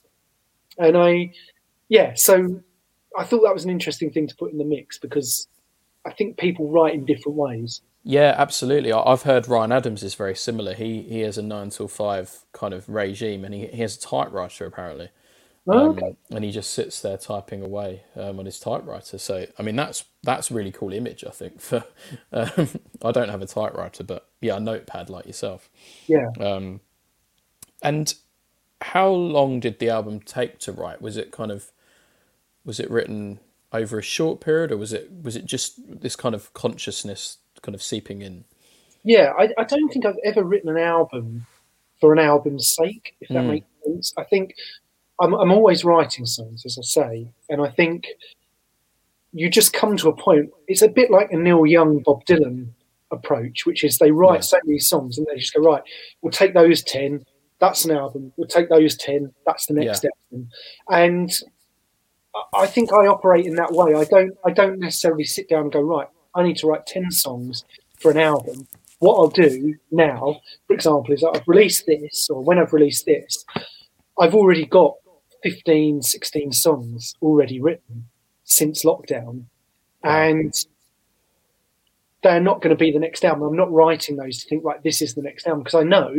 And 0.78 0.98
I, 0.98 1.30
yeah, 1.88 2.14
so 2.16 2.60
I 3.16 3.22
thought 3.22 3.42
that 3.44 3.54
was 3.54 3.64
an 3.64 3.70
interesting 3.70 4.10
thing 4.10 4.26
to 4.26 4.34
put 4.34 4.50
in 4.50 4.58
the 4.58 4.64
mix 4.64 4.98
because 4.98 5.46
I 6.04 6.10
think 6.12 6.38
people 6.38 6.68
write 6.68 6.94
in 6.94 7.04
different 7.04 7.38
ways. 7.38 7.82
Yeah, 8.02 8.34
absolutely. 8.36 8.92
I've 8.92 9.22
heard 9.22 9.46
Ryan 9.46 9.70
Adams 9.70 10.02
is 10.02 10.16
very 10.16 10.34
similar. 10.34 10.74
He 10.74 11.02
he 11.02 11.20
has 11.20 11.38
a 11.38 11.42
nine 11.42 11.70
till 11.70 11.86
five 11.86 12.44
kind 12.52 12.74
of 12.74 12.88
regime, 12.88 13.44
and 13.44 13.54
he, 13.54 13.66
he 13.66 13.82
has 13.82 13.96
a 13.96 14.00
typewriter 14.00 14.66
apparently, 14.66 15.10
Oh, 15.68 15.90
um, 15.90 16.16
and 16.30 16.44
he 16.44 16.50
just 16.50 16.70
sits 16.72 17.00
there 17.00 17.16
typing 17.18 17.62
away 17.62 18.02
um, 18.16 18.38
on 18.38 18.46
his 18.46 18.58
typewriter. 18.58 19.18
So 19.18 19.46
I 19.58 19.62
mean, 19.62 19.76
that's 19.76 20.04
that's 20.22 20.50
a 20.50 20.54
really 20.54 20.72
cool 20.72 20.92
image. 20.92 21.24
I 21.24 21.30
think 21.30 21.60
for 21.60 21.84
um, 22.32 22.68
I 23.02 23.12
don't 23.12 23.28
have 23.28 23.42
a 23.42 23.46
typewriter, 23.46 24.04
but 24.04 24.28
yeah, 24.40 24.56
a 24.56 24.60
notepad 24.60 25.10
like 25.10 25.26
yourself. 25.26 25.68
Yeah. 26.06 26.28
Um, 26.40 26.80
and 27.82 28.14
how 28.80 29.08
long 29.08 29.60
did 29.60 29.78
the 29.78 29.90
album 29.90 30.20
take 30.20 30.58
to 30.60 30.72
write? 30.72 31.02
Was 31.02 31.16
it 31.16 31.32
kind 31.32 31.50
of 31.50 31.70
was 32.64 32.80
it 32.80 32.90
written 32.90 33.40
over 33.72 33.98
a 33.98 34.02
short 34.02 34.40
period, 34.40 34.72
or 34.72 34.76
was 34.76 34.92
it 34.92 35.10
was 35.22 35.36
it 35.36 35.44
just 35.44 36.00
this 36.00 36.16
kind 36.16 36.34
of 36.34 36.52
consciousness 36.54 37.38
kind 37.62 37.74
of 37.74 37.82
seeping 37.82 38.22
in? 38.22 38.44
Yeah, 39.04 39.32
I, 39.38 39.50
I 39.58 39.64
don't 39.64 39.88
think 39.92 40.06
I've 40.06 40.18
ever 40.24 40.42
written 40.42 40.70
an 40.70 40.78
album 40.78 41.46
for 42.00 42.12
an 42.12 42.18
album's 42.18 42.74
sake, 42.74 43.16
if 43.20 43.28
that 43.28 43.44
Mm. 43.44 43.48
makes 43.50 43.66
sense. 43.84 44.12
I 44.16 44.24
think 44.24 44.54
I'm, 45.20 45.34
I'm 45.34 45.50
always 45.52 45.84
writing 45.84 46.26
songs, 46.26 46.64
as 46.64 46.78
I 46.78 46.82
say, 46.82 47.32
and 47.48 47.60
I 47.60 47.70
think 47.70 48.06
you 49.32 49.50
just 49.50 49.72
come 49.72 49.96
to 49.98 50.08
a 50.08 50.16
point. 50.16 50.50
It's 50.68 50.82
a 50.82 50.88
bit 50.88 51.10
like 51.10 51.32
a 51.32 51.36
Neil 51.36 51.66
Young, 51.66 51.98
Bob 52.00 52.24
Dylan 52.24 52.68
approach, 53.10 53.66
which 53.66 53.84
is 53.84 53.98
they 53.98 54.10
write 54.10 54.36
Yeah. 54.36 54.40
so 54.40 54.58
many 54.64 54.78
songs 54.78 55.18
and 55.18 55.26
they 55.26 55.36
just 55.38 55.54
go, 55.54 55.60
right, 55.62 55.82
we'll 56.22 56.30
take 56.30 56.54
those 56.54 56.82
10, 56.84 57.24
that's 57.58 57.84
an 57.84 57.90
album. 57.90 58.32
We'll 58.36 58.46
take 58.48 58.68
those 58.68 58.96
10, 58.96 59.32
that's 59.46 59.66
the 59.66 59.74
next 59.74 60.04
album. 60.32 60.48
And 60.90 61.30
I- 62.54 62.66
think 62.66 62.92
I 62.92 63.06
operate 63.06 63.46
in 63.46 63.54
that 63.56 63.72
way. 63.72 63.94
I 63.94 64.04
don't, 64.04 64.36
I 64.44 64.50
don't 64.50 64.78
necessarily 64.78 65.24
sit 65.24 65.48
down 65.48 65.62
and 65.62 65.72
go, 65.72 65.80
right, 65.80 66.06
I 66.34 66.42
need 66.42 66.56
to 66.58 66.66
write 66.68 66.86
10 66.86 67.10
songs 67.10 67.64
for 67.98 68.10
an 68.12 68.18
album. 68.18 68.68
What 69.00 69.16
I'll 69.16 69.28
do 69.28 69.74
now, 69.90 70.40
for 70.66 70.74
example, 70.74 71.12
is 71.14 71.20
that 71.22 71.32
I've 71.34 71.48
released 71.48 71.86
this, 71.86 72.28
or 72.30 72.42
when 72.42 72.58
I've 72.58 72.72
released 72.72 73.06
this, 73.06 73.44
I've 74.18 74.34
already 74.34 74.66
got 74.66 74.94
15, 75.42 76.02
16 76.02 76.52
songs 76.52 77.14
already 77.22 77.60
written 77.60 78.08
since 78.44 78.84
lockdown. 78.84 79.44
And 80.04 80.52
they're 82.22 82.40
not 82.40 82.60
going 82.62 82.74
to 82.74 82.78
be 82.78 82.90
the 82.90 82.98
next 82.98 83.24
album. 83.24 83.44
I'm 83.44 83.56
not 83.56 83.72
writing 83.72 84.16
those 84.16 84.38
to 84.38 84.48
think, 84.48 84.64
like, 84.64 84.82
this 84.82 85.00
is 85.02 85.14
the 85.14 85.22
next 85.22 85.46
album, 85.46 85.62
because 85.62 85.80
I 85.80 85.84
know, 85.84 86.14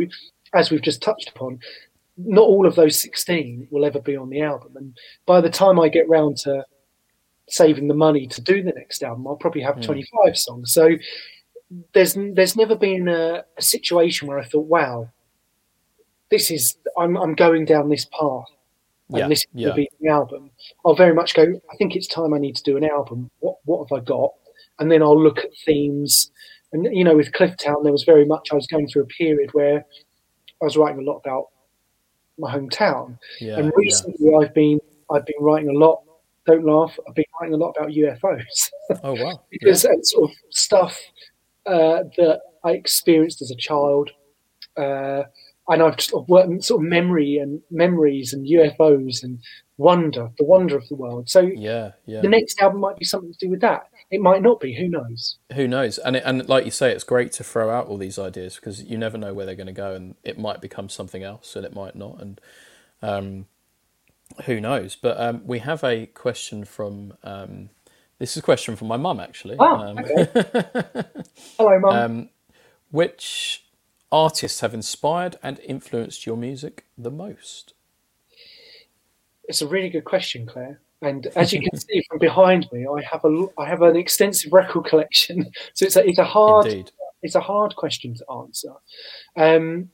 as 0.54 0.70
we've 0.70 0.82
just 0.82 1.02
touched 1.02 1.28
upon, 1.28 1.60
not 2.16 2.42
all 2.42 2.66
of 2.66 2.74
those 2.74 3.00
16 3.00 3.68
will 3.70 3.84
ever 3.84 4.00
be 4.00 4.16
on 4.16 4.30
the 4.30 4.42
album. 4.42 4.72
And 4.76 4.96
by 5.26 5.40
the 5.40 5.50
time 5.50 5.78
I 5.78 5.88
get 5.88 6.08
round 6.08 6.36
to 6.38 6.64
saving 7.48 7.88
the 7.88 7.94
money 7.94 8.26
to 8.28 8.40
do 8.40 8.62
the 8.62 8.72
next 8.72 9.02
album, 9.02 9.26
I'll 9.26 9.36
probably 9.36 9.62
have 9.62 9.76
Mm. 9.76 9.84
25 9.84 10.36
songs. 10.38 10.72
So 10.72 10.90
there's 11.94 12.14
there's 12.14 12.56
never 12.56 12.74
been 12.76 13.08
a, 13.08 13.44
a 13.56 13.62
situation 13.62 14.26
where 14.28 14.38
I 14.38 14.44
thought, 14.44 14.66
wow, 14.66 15.08
this 16.30 16.50
is 16.50 16.76
I'm 16.98 17.16
I'm 17.16 17.34
going 17.34 17.64
down 17.64 17.88
this 17.88 18.06
path, 18.06 18.50
and 19.12 19.18
Yeah, 19.18 19.28
this 19.28 19.40
is 19.40 19.46
yeah. 19.54 19.68
to 19.68 19.74
be 19.74 19.88
the 20.00 20.08
album. 20.08 20.50
I'll 20.84 20.94
very 20.94 21.14
much 21.14 21.34
go. 21.34 21.42
I 21.72 21.76
think 21.76 21.96
it's 21.96 22.06
time 22.06 22.34
I 22.34 22.38
need 22.38 22.56
to 22.56 22.62
do 22.62 22.76
an 22.76 22.84
album. 22.84 23.30
What 23.40 23.56
what 23.64 23.88
have 23.88 24.00
I 24.00 24.04
got? 24.04 24.32
And 24.78 24.90
then 24.90 25.02
I'll 25.02 25.20
look 25.20 25.38
at 25.38 25.50
themes. 25.66 26.30
And 26.72 26.84
you 26.96 27.04
know, 27.04 27.16
with 27.16 27.32
Clifftown, 27.32 27.82
there 27.82 27.92
was 27.92 28.04
very 28.04 28.24
much 28.24 28.48
I 28.52 28.54
was 28.54 28.66
going 28.66 28.88
through 28.88 29.02
a 29.02 29.06
period 29.06 29.50
where 29.52 29.84
I 30.60 30.64
was 30.64 30.76
writing 30.76 31.00
a 31.00 31.10
lot 31.10 31.18
about 31.18 31.46
my 32.38 32.52
hometown. 32.54 33.18
Yeah, 33.40 33.58
and 33.58 33.72
recently, 33.76 34.32
I've 34.34 34.54
been 34.54 34.80
I've 35.10 35.26
been 35.26 35.40
writing 35.40 35.68
a 35.68 35.78
lot. 35.78 36.02
Don't 36.46 36.64
laugh. 36.64 36.98
I've 37.06 37.14
been 37.14 37.24
writing 37.40 37.54
a 37.54 37.58
lot 37.58 37.74
about 37.76 37.90
UFOs 37.90 38.70
Oh 39.04 39.12
wow. 39.22 39.42
because 39.50 39.84
it's 39.84 40.12
sort 40.12 40.30
of 40.30 40.36
stuff 40.50 40.98
uh, 41.66 42.04
that 42.16 42.40
I 42.64 42.72
experienced 42.72 43.42
as 43.42 43.50
a 43.50 43.56
child, 43.56 44.10
uh, 44.76 45.24
and 45.70 45.82
I've 45.82 46.00
sort 46.00 46.24
of 46.24 46.28
worked 46.28 46.64
sort 46.64 46.82
of 46.84 46.88
memory 46.88 47.38
and 47.38 47.60
memories 47.70 48.32
and 48.32 48.46
UFOs 48.46 49.22
and 49.22 49.38
wonder, 49.78 50.28
the 50.38 50.44
wonder 50.44 50.76
of 50.76 50.86
the 50.88 50.96
world. 50.96 51.30
So 51.30 51.40
Yeah, 51.40 51.92
yeah. 52.06 52.20
the 52.20 52.28
next 52.28 52.60
album 52.60 52.80
might 52.80 52.98
be 52.98 53.04
something 53.04 53.32
to 53.32 53.38
do 53.38 53.48
with 53.50 53.60
that. 53.62 53.88
It 54.10 54.20
might 54.20 54.42
not 54.42 54.58
be. 54.60 54.74
Who 54.74 54.88
knows? 54.88 55.38
Who 55.54 55.68
knows? 55.68 55.96
And 55.98 56.16
it, 56.16 56.24
and 56.26 56.48
like 56.48 56.64
you 56.64 56.72
say, 56.72 56.90
it's 56.90 57.04
great 57.04 57.32
to 57.32 57.44
throw 57.44 57.70
out 57.70 57.86
all 57.86 57.96
these 57.96 58.18
ideas 58.18 58.56
because 58.56 58.82
you 58.82 58.98
never 58.98 59.16
know 59.16 59.32
where 59.32 59.46
they're 59.46 59.54
going 59.54 59.68
to 59.68 59.72
go, 59.72 59.94
and 59.94 60.16
it 60.24 60.36
might 60.38 60.60
become 60.60 60.88
something 60.88 61.22
else, 61.22 61.54
and 61.54 61.64
it 61.64 61.74
might 61.74 61.94
not, 61.94 62.20
and 62.20 62.40
um, 63.02 63.46
who 64.46 64.60
knows? 64.60 64.96
But 64.96 65.18
um, 65.20 65.42
we 65.46 65.60
have 65.60 65.84
a 65.84 66.06
question 66.06 66.64
from. 66.64 67.14
Um, 67.22 67.70
this 68.18 68.32
is 68.32 68.38
a 68.38 68.42
question 68.42 68.76
from 68.76 68.88
my 68.88 68.96
mum, 68.98 69.18
actually. 69.20 69.56
Ah, 69.58 69.86
um, 69.86 69.96
Hello, 71.56 71.78
Mum. 71.78 71.96
um, 71.96 72.28
which 72.90 73.64
artists 74.12 74.60
have 74.60 74.74
inspired 74.74 75.36
and 75.42 75.58
influenced 75.60 76.26
your 76.26 76.36
music 76.36 76.86
the 76.96 77.10
most? 77.10 77.74
It's 79.44 79.62
a 79.62 79.66
really 79.66 79.90
good 79.90 80.04
question, 80.04 80.46
Claire. 80.46 80.80
And 81.02 81.26
as 81.28 81.52
you 81.52 81.60
can 81.60 81.78
see 81.78 82.02
from 82.08 82.18
behind 82.18 82.68
me, 82.72 82.86
I 82.86 83.02
have 83.02 83.24
a 83.24 83.46
I 83.58 83.66
have 83.66 83.82
an 83.82 83.96
extensive 83.96 84.52
record 84.60 84.84
collection. 84.84 85.50
So 85.74 85.86
it's 85.86 85.96
a 85.96 86.06
it's 86.06 86.18
a 86.18 86.24
hard 86.24 86.66
Indeed. 86.66 86.92
it's 87.22 87.34
a 87.34 87.40
hard 87.40 87.74
question 87.74 88.14
to 88.14 88.24
answer. 88.30 88.72
Um, 89.36 89.90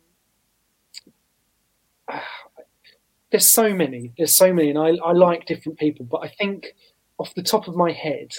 there's 3.31 3.47
so 3.47 3.75
many, 3.75 4.13
there's 4.17 4.37
so 4.37 4.53
many, 4.53 4.71
and 4.71 4.79
I, 4.79 4.97
I 5.05 5.13
like 5.13 5.47
different 5.47 5.79
people, 5.79 6.07
but 6.07 6.19
I 6.19 6.29
think 6.29 6.75
off 7.19 7.35
the 7.35 7.43
top 7.43 7.69
of 7.69 7.77
my 7.77 7.93
head, 7.93 8.33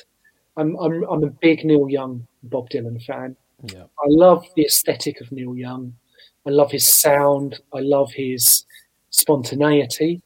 I'm 0.56 0.76
I'm 0.78 1.04
I'm 1.04 1.24
a 1.24 1.30
big 1.30 1.64
Neil 1.64 1.90
Young, 1.90 2.28
Bob 2.44 2.70
Dylan 2.70 3.04
fan. 3.04 3.36
Yeah. 3.64 3.84
I 3.84 4.08
love 4.08 4.46
the 4.56 4.66
aesthetic 4.66 5.22
of 5.22 5.32
Neil 5.32 5.56
Young. 5.56 5.94
I 6.46 6.52
love 6.52 6.72
his 6.72 6.88
sound. 6.88 7.60
I 7.74 7.80
love 7.80 8.12
his 8.12 8.66
spontaneity. 9.10 10.22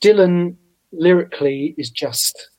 Dylan 0.00 0.56
lyrically 0.92 1.74
is 1.76 1.90
just 1.90 2.50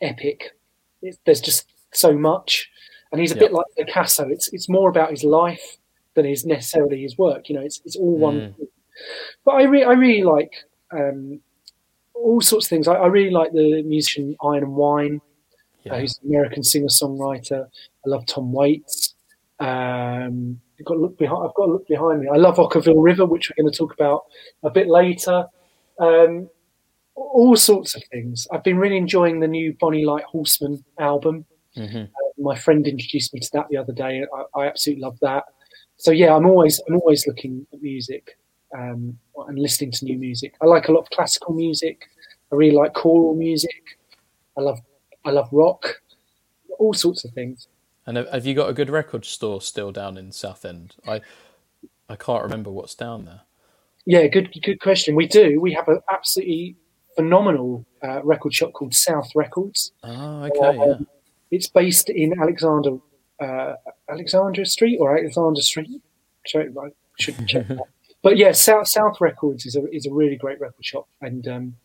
epic. 0.00 0.52
It's, 1.00 1.18
there's 1.24 1.40
just 1.40 1.70
so 1.92 2.12
much, 2.12 2.70
and 3.10 3.20
he's 3.20 3.32
a 3.32 3.36
bit 3.36 3.52
like 3.52 3.66
Picasso. 3.76 4.28
It's 4.28 4.48
it's 4.52 4.68
more 4.68 4.88
about 4.88 5.10
his 5.10 5.24
life 5.24 5.76
than 6.14 6.26
is 6.26 6.44
necessarily 6.44 7.02
his 7.02 7.16
work. 7.18 7.48
You 7.48 7.56
know, 7.56 7.62
it's 7.62 7.80
it's 7.84 7.96
all 7.96 8.16
one. 8.16 8.36
Mm. 8.36 8.56
thing. 8.56 8.68
But 9.44 9.52
I 9.52 9.62
re- 9.64 9.84
I 9.84 9.92
really 9.92 10.22
like 10.22 10.52
um, 10.92 11.40
all 12.14 12.40
sorts 12.40 12.66
of 12.66 12.70
things. 12.70 12.88
I, 12.88 12.94
I 12.94 13.06
really 13.06 13.30
like 13.30 13.52
the 13.52 13.82
musician 13.82 14.36
Iron 14.42 14.64
and 14.64 14.74
Wine 14.74 15.20
uh, 15.90 15.94
Yeah. 15.94 16.00
who's 16.00 16.18
an 16.22 16.28
American 16.30 16.62
singer 16.62 16.88
songwriter. 16.88 17.66
I 18.04 18.08
love 18.08 18.26
Tom 18.26 18.52
Waits. 18.52 19.14
Um, 19.60 20.60
I've 20.78 20.86
got 20.86 20.94
to 20.94 21.00
look 21.00 21.18
behind. 21.18 21.46
I've 21.46 21.54
got 21.54 21.66
to 21.66 21.72
look 21.72 21.86
behind 21.88 22.20
me. 22.20 22.28
I 22.32 22.36
love 22.36 22.56
Okkervil 22.56 22.94
River, 23.02 23.24
which 23.26 23.50
we're 23.50 23.62
going 23.62 23.72
to 23.72 23.76
talk 23.78 23.94
about 23.94 24.24
a 24.62 24.70
bit 24.70 24.88
later. 24.88 25.46
Um, 26.00 26.48
all 27.14 27.56
sorts 27.56 27.94
of 27.94 28.02
things. 28.10 28.48
I've 28.52 28.64
been 28.64 28.78
really 28.78 28.96
enjoying 28.96 29.38
the 29.40 29.46
new 29.46 29.76
Bonny 29.78 30.04
Light 30.04 30.24
Horseman 30.24 30.82
album. 30.98 31.44
hmm 31.76 32.04
My 32.38 32.56
friend 32.58 32.86
introduced 32.86 33.32
me 33.34 33.40
to 33.40 33.50
that 33.52 33.66
the 33.70 33.76
other 33.76 33.92
day. 33.92 34.24
I, 34.34 34.60
I 34.60 34.66
absolutely 34.66 35.02
love 35.02 35.18
that. 35.20 35.44
So 35.98 36.10
yeah, 36.10 36.34
I'm 36.34 36.46
always 36.46 36.80
I'm 36.88 36.96
always 36.96 37.26
looking 37.28 37.64
at 37.72 37.80
music 37.82 38.36
um, 38.76 39.16
and 39.46 39.58
listening 39.58 39.92
to 39.92 40.04
new 40.04 40.18
music. 40.18 40.54
I 40.60 40.66
like 40.66 40.88
a 40.88 40.92
lot 40.92 41.00
of 41.00 41.10
classical 41.10 41.54
music. 41.54 42.08
I 42.50 42.56
really 42.56 42.74
like 42.74 42.94
choral 42.94 43.34
music. 43.36 43.98
I 44.58 44.62
love 44.62 44.80
I 45.24 45.30
love 45.30 45.48
rock. 45.52 46.00
All 46.78 46.94
sorts 46.94 47.24
of 47.24 47.32
things. 47.32 47.68
And 48.06 48.16
have 48.16 48.46
you 48.46 48.54
got 48.54 48.68
a 48.68 48.72
good 48.72 48.90
record 48.90 49.24
store 49.24 49.60
still 49.60 49.92
down 49.92 50.16
in 50.16 50.32
Southend? 50.32 50.96
I 51.06 51.20
I 52.08 52.16
can't 52.16 52.42
remember 52.42 52.70
what's 52.70 52.94
down 52.94 53.24
there. 53.24 53.42
Yeah, 54.04 54.26
good 54.26 54.50
good 54.62 54.80
question. 54.80 55.14
We 55.14 55.26
do. 55.26 55.60
We 55.60 55.72
have 55.74 55.88
an 55.88 56.00
absolutely 56.12 56.76
phenomenal 57.14 57.86
uh, 58.02 58.22
record 58.24 58.54
shop 58.54 58.72
called 58.72 58.94
South 58.94 59.30
Records. 59.34 59.92
Oh, 60.02 60.44
okay, 60.44 60.76
yeah. 60.76 60.98
It's 61.50 61.68
based 61.68 62.08
in 62.10 62.40
Alexander 62.40 62.96
uh, 63.40 63.74
Alexandra 64.08 64.66
Street 64.66 64.98
or 64.98 65.16
Alexander 65.16 65.60
Street. 65.60 66.02
Check, 66.44 66.68
I 66.76 66.88
should 67.18 67.46
check 67.46 67.68
that. 67.68 67.78
But 68.22 68.36
yeah, 68.36 68.52
South 68.52 68.88
South 68.88 69.20
Records 69.20 69.66
is 69.66 69.76
a 69.76 69.84
is 69.90 70.06
a 70.06 70.12
really 70.12 70.36
great 70.36 70.60
record 70.60 70.84
shop, 70.84 71.08
and 71.20 71.46
um, 71.48 71.76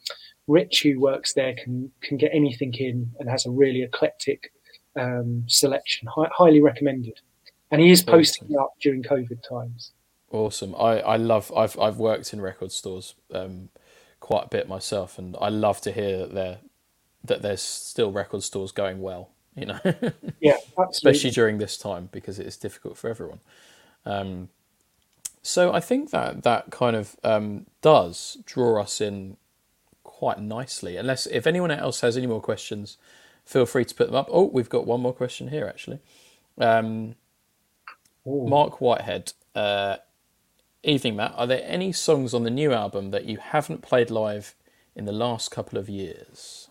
Rich, 0.47 0.83
who 0.83 0.99
works 0.99 1.33
there, 1.33 1.53
can 1.53 1.91
can 2.01 2.17
get 2.17 2.31
anything 2.33 2.73
in 2.73 3.11
and 3.19 3.29
has 3.29 3.45
a 3.45 3.51
really 3.51 3.83
eclectic 3.83 4.51
um, 4.95 5.43
selection. 5.47 6.07
Hi, 6.15 6.29
highly 6.31 6.61
recommended. 6.61 7.19
and 7.71 7.81
he 7.81 7.91
is 7.91 8.01
posting 8.01 8.47
awesome. 8.47 8.63
up 8.63 8.73
during 8.81 9.03
COVID 9.03 9.47
times. 9.47 9.91
Awesome. 10.31 10.75
I, 10.75 10.99
I 11.01 11.15
love. 11.17 11.51
I've 11.55 11.77
I've 11.79 11.97
worked 11.97 12.33
in 12.33 12.41
record 12.41 12.71
stores 12.71 13.15
um, 13.33 13.69
quite 14.19 14.45
a 14.45 14.49
bit 14.49 14.67
myself, 14.67 15.17
and 15.17 15.35
I 15.39 15.49
love 15.49 15.81
to 15.81 15.91
hear 15.91 16.17
that 16.19 16.33
there 16.33 16.57
that 17.23 17.41
there's 17.41 17.61
still 17.61 18.11
record 18.11 18.43
stores 18.43 18.71
going 18.71 19.01
well. 19.01 19.29
You 19.55 19.67
know. 19.67 19.79
yeah. 20.39 20.57
Absolutely. 20.57 20.89
Especially 20.91 21.31
during 21.31 21.57
this 21.57 21.77
time 21.77 22.09
because 22.11 22.39
it 22.39 22.45
is 22.45 22.57
difficult 22.57 22.97
for 22.97 23.09
everyone. 23.09 23.39
Um, 24.05 24.49
so 25.41 25.73
I 25.73 25.79
think 25.79 26.11
that 26.11 26.43
that 26.43 26.71
kind 26.71 26.95
of 26.95 27.15
um, 27.23 27.65
does 27.81 28.37
draw 28.45 28.81
us 28.81 29.01
in 29.01 29.37
quite 30.17 30.41
nicely. 30.41 30.97
Unless 30.97 31.27
if 31.27 31.45
anyone 31.45 31.69
else 31.69 32.01
has 32.01 32.17
any 32.17 32.25
more 32.25 32.41
questions, 32.41 32.97
feel 33.45 33.67
free 33.67 33.85
to 33.85 33.93
put 33.93 34.07
them 34.07 34.15
up. 34.15 34.27
Oh, 34.31 34.45
we've 34.45 34.67
got 34.67 34.87
one 34.87 34.99
more 34.99 35.13
question 35.13 35.49
here 35.49 35.67
actually. 35.67 35.99
Um, 36.57 37.13
Mark 38.25 38.81
Whitehead, 38.81 39.33
uh, 39.53 39.97
evening 40.81 41.17
Matt. 41.17 41.35
Are 41.37 41.45
there 41.45 41.61
any 41.63 41.91
songs 41.91 42.33
on 42.33 42.43
the 42.43 42.49
new 42.49 42.73
album 42.73 43.11
that 43.11 43.25
you 43.25 43.37
haven't 43.37 43.83
played 43.83 44.09
live 44.09 44.55
in 44.95 45.05
the 45.05 45.11
last 45.11 45.51
couple 45.51 45.77
of 45.77 45.87
years? 45.87 46.67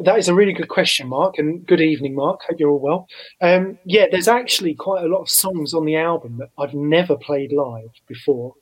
That 0.00 0.18
is 0.18 0.26
a 0.26 0.34
really 0.34 0.52
good 0.52 0.68
question, 0.68 1.06
Mark, 1.06 1.38
and 1.38 1.64
good 1.64 1.80
evening, 1.80 2.16
Mark. 2.16 2.40
Hope 2.48 2.58
you're 2.58 2.70
all 2.70 2.80
well. 2.80 3.06
Um, 3.40 3.78
yeah, 3.84 4.06
there's 4.10 4.26
actually 4.26 4.74
quite 4.74 5.04
a 5.04 5.08
lot 5.08 5.20
of 5.20 5.30
songs 5.30 5.72
on 5.72 5.84
the 5.84 5.94
album 5.94 6.38
that 6.38 6.48
I've 6.58 6.74
never 6.74 7.14
played 7.16 7.52
live 7.52 7.90
before, 8.08 8.54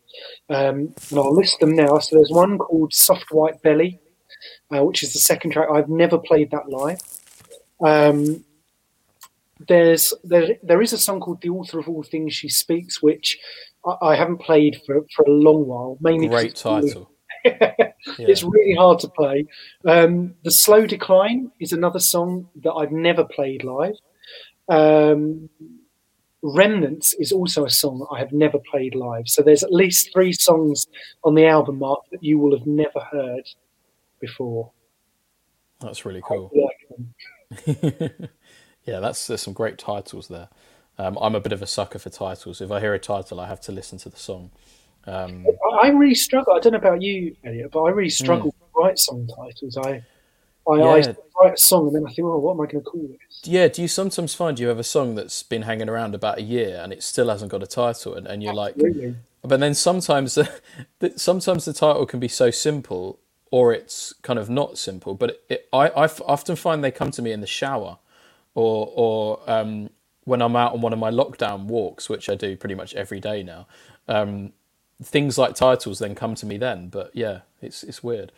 um, 0.50 0.92
and 1.08 1.18
I'll 1.18 1.34
list 1.34 1.60
them 1.60 1.74
now. 1.74 1.98
So 2.00 2.16
there's 2.16 2.30
one 2.30 2.58
called 2.58 2.92
"Soft 2.92 3.30
White 3.30 3.62
Belly," 3.62 3.98
uh, 4.74 4.84
which 4.84 5.02
is 5.02 5.12
the 5.12 5.18
second 5.18 5.52
track. 5.52 5.68
I've 5.72 5.88
never 5.88 6.18
played 6.18 6.50
that 6.50 6.68
live. 6.68 7.00
Um, 7.84 8.44
there's 9.68 10.14
there 10.24 10.56
there 10.62 10.80
is 10.80 10.92
a 10.92 10.98
song 10.98 11.20
called 11.20 11.42
"The 11.42 11.50
Author 11.50 11.78
of 11.78 11.88
All 11.88 12.02
Things 12.02 12.34
She 12.34 12.48
Speaks," 12.48 13.02
which 13.02 13.38
I, 13.84 13.96
I 14.02 14.16
haven't 14.16 14.38
played 14.38 14.80
for 14.86 15.04
for 15.14 15.24
a 15.24 15.30
long 15.30 15.66
while. 15.66 15.98
Mainly 16.00 16.28
great 16.28 16.56
title. 16.56 17.10
it's 17.44 18.42
really 18.42 18.74
hard 18.74 18.98
to 19.00 19.08
play. 19.08 19.46
Um, 19.86 20.34
the 20.44 20.50
Slow 20.50 20.86
Decline 20.86 21.50
is 21.60 21.72
another 21.72 21.98
song 21.98 22.48
that 22.62 22.72
I've 22.72 22.92
never 22.92 23.24
played 23.24 23.64
live. 23.64 23.94
Um, 24.68 25.48
Remnants 26.42 27.14
is 27.14 27.32
also 27.32 27.64
a 27.64 27.70
song 27.70 27.98
that 28.00 28.14
I 28.14 28.18
have 28.18 28.32
never 28.32 28.58
played 28.70 28.94
live. 28.94 29.28
So 29.28 29.42
there's 29.42 29.62
at 29.62 29.72
least 29.72 30.10
three 30.12 30.32
songs 30.32 30.86
on 31.24 31.34
the 31.34 31.46
album, 31.46 31.78
Mark, 31.78 32.00
that 32.12 32.22
you 32.22 32.38
will 32.38 32.56
have 32.56 32.66
never 32.66 33.00
heard 33.10 33.46
before. 34.20 34.70
That's 35.80 36.04
really 36.04 36.22
cool. 36.22 36.50
yeah, 38.84 39.00
that's 39.00 39.26
there's 39.26 39.40
some 39.40 39.54
great 39.54 39.78
titles 39.78 40.28
there. 40.28 40.48
Um, 40.98 41.16
I'm 41.20 41.34
a 41.34 41.40
bit 41.40 41.52
of 41.52 41.62
a 41.62 41.66
sucker 41.66 41.98
for 41.98 42.10
titles. 42.10 42.60
If 42.60 42.70
I 42.70 42.80
hear 42.80 42.92
a 42.92 42.98
title, 42.98 43.40
I 43.40 43.48
have 43.48 43.60
to 43.62 43.72
listen 43.72 43.98
to 44.00 44.10
the 44.10 44.18
song. 44.18 44.50
Um, 45.06 45.46
I 45.80 45.88
really 45.88 46.14
struggle. 46.14 46.52
I 46.52 46.60
don't 46.60 46.72
know 46.72 46.78
about 46.78 47.00
you, 47.00 47.34
Elliot, 47.44 47.70
but 47.72 47.82
I 47.82 47.90
really 47.90 48.10
struggle 48.10 48.52
mm. 48.52 48.58
to 48.58 48.64
write 48.76 48.98
song 48.98 49.26
titles. 49.26 49.78
I, 49.78 50.04
I, 50.68 50.76
yeah. 50.76 50.84
I, 50.84 51.14
write 51.42 51.54
a 51.54 51.56
song 51.56 51.86
and 51.86 51.96
then 51.96 52.06
I 52.06 52.12
think, 52.12 52.26
oh, 52.26 52.38
what 52.38 52.52
am 52.52 52.60
I 52.60 52.66
going 52.66 52.84
to 52.84 52.90
call 52.90 53.08
this? 53.08 53.40
Yeah. 53.44 53.68
Do 53.68 53.80
you 53.80 53.88
sometimes 53.88 54.34
find 54.34 54.58
you 54.58 54.68
have 54.68 54.78
a 54.78 54.84
song 54.84 55.14
that's 55.14 55.42
been 55.42 55.62
hanging 55.62 55.88
around 55.88 56.14
about 56.14 56.38
a 56.38 56.42
year 56.42 56.78
and 56.82 56.92
it 56.92 57.02
still 57.02 57.30
hasn't 57.30 57.50
got 57.50 57.62
a 57.62 57.66
title, 57.66 58.14
and, 58.14 58.26
and 58.26 58.42
you're 58.42 58.52
Absolutely. 58.52 59.06
like, 59.06 59.16
but 59.42 59.60
then 59.60 59.74
sometimes, 59.74 60.34
the, 60.98 61.12
sometimes 61.16 61.64
the 61.64 61.72
title 61.72 62.04
can 62.04 62.20
be 62.20 62.28
so 62.28 62.50
simple, 62.50 63.18
or 63.51 63.72
it's 63.72 64.12
kind 64.22 64.38
of 64.38 64.48
not 64.48 64.78
simple. 64.78 65.14
But 65.14 65.42
it, 65.48 65.68
I, 65.72 65.88
I 65.88 66.09
often 66.26 66.57
find 66.57 66.82
they 66.82 66.90
come 66.90 67.11
to 67.12 67.22
me 67.22 67.32
in 67.32 67.40
the 67.40 67.46
shower, 67.46 67.98
or 68.55 68.92
or 68.94 69.40
um, 69.46 69.90
when 70.24 70.42
I'm 70.42 70.57
out 70.57 70.72
on 70.72 70.80
one 70.80 70.92
of 70.92 70.98
my 70.98 71.11
lockdown 71.11 71.64
walks, 71.64 72.09
which 72.09 72.28
I 72.28 72.34
do 72.34 72.57
pretty 72.57 72.74
much 72.74 72.94
every 72.94 73.20
day 73.20 73.42
now. 73.42 73.66
Um, 74.09 74.53
things 75.03 75.38
like 75.38 75.55
titles 75.55 75.98
then 75.98 76.14
come 76.14 76.34
to 76.36 76.46
me 76.46 76.59
then. 76.59 76.88
But 76.88 77.11
yeah, 77.14 77.40
it's 77.61 77.82
it's 77.82 78.03
weird. 78.03 78.32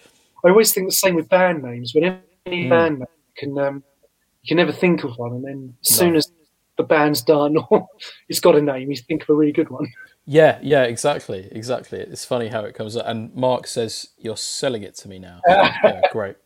I 0.45 0.49
always 0.49 0.73
think 0.73 0.89
the 0.89 0.97
same 0.97 1.15
with 1.15 1.29
band 1.29 1.63
names. 1.63 1.95
When 1.95 2.21
any 2.47 2.65
mm. 2.65 2.71
band 2.71 2.99
name 2.99 3.07
can 3.37 3.59
um, 3.59 3.83
you 4.43 4.49
can 4.49 4.57
never 4.57 4.73
think 4.73 5.05
of 5.05 5.17
one, 5.17 5.33
and 5.33 5.45
then 5.45 5.75
as 5.85 5.91
no. 5.93 5.97
soon 5.97 6.17
as 6.17 6.33
the 6.77 6.83
band's 6.83 7.23
done 7.23 7.57
or 7.71 7.87
it's 8.29 8.41
got 8.41 8.57
a 8.57 8.63
name, 8.63 8.91
you 8.91 8.97
think 8.97 9.23
of 9.23 9.31
a 9.31 9.35
really 9.35 9.53
good 9.53 9.71
one. 9.71 9.87
Yeah, 10.25 10.59
yeah, 10.63 10.85
exactly, 10.85 11.49
exactly. 11.51 11.99
It's 11.99 12.25
funny 12.25 12.49
how 12.49 12.61
it 12.61 12.75
comes 12.75 12.97
up. 12.97 13.07
And 13.07 13.35
Mark 13.35 13.67
says 13.67 14.09
you're 14.17 14.37
selling 14.37 14.83
it 14.83 14.95
to 14.97 15.09
me 15.09 15.19
now. 15.19 15.41
yeah, 15.49 16.01
great. 16.13 16.37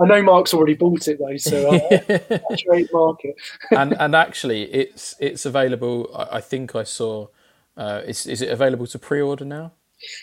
I 0.00 0.06
know 0.06 0.22
Mark's 0.22 0.54
already 0.54 0.74
bought 0.74 1.08
it 1.08 1.18
though, 1.18 1.36
so 1.36 1.74
uh, 1.74 2.56
trade 2.56 2.88
market. 2.92 3.34
and 3.70 3.94
and 3.98 4.14
actually, 4.14 4.62
it's 4.62 5.14
it's 5.18 5.44
available. 5.44 6.10
I, 6.14 6.36
I 6.36 6.40
think 6.40 6.74
I 6.74 6.84
saw 6.84 7.28
uh, 7.76 8.02
is 8.06 8.26
is 8.26 8.42
it 8.42 8.48
available 8.48 8.86
to 8.86 8.98
pre-order 8.98 9.44
now? 9.44 9.72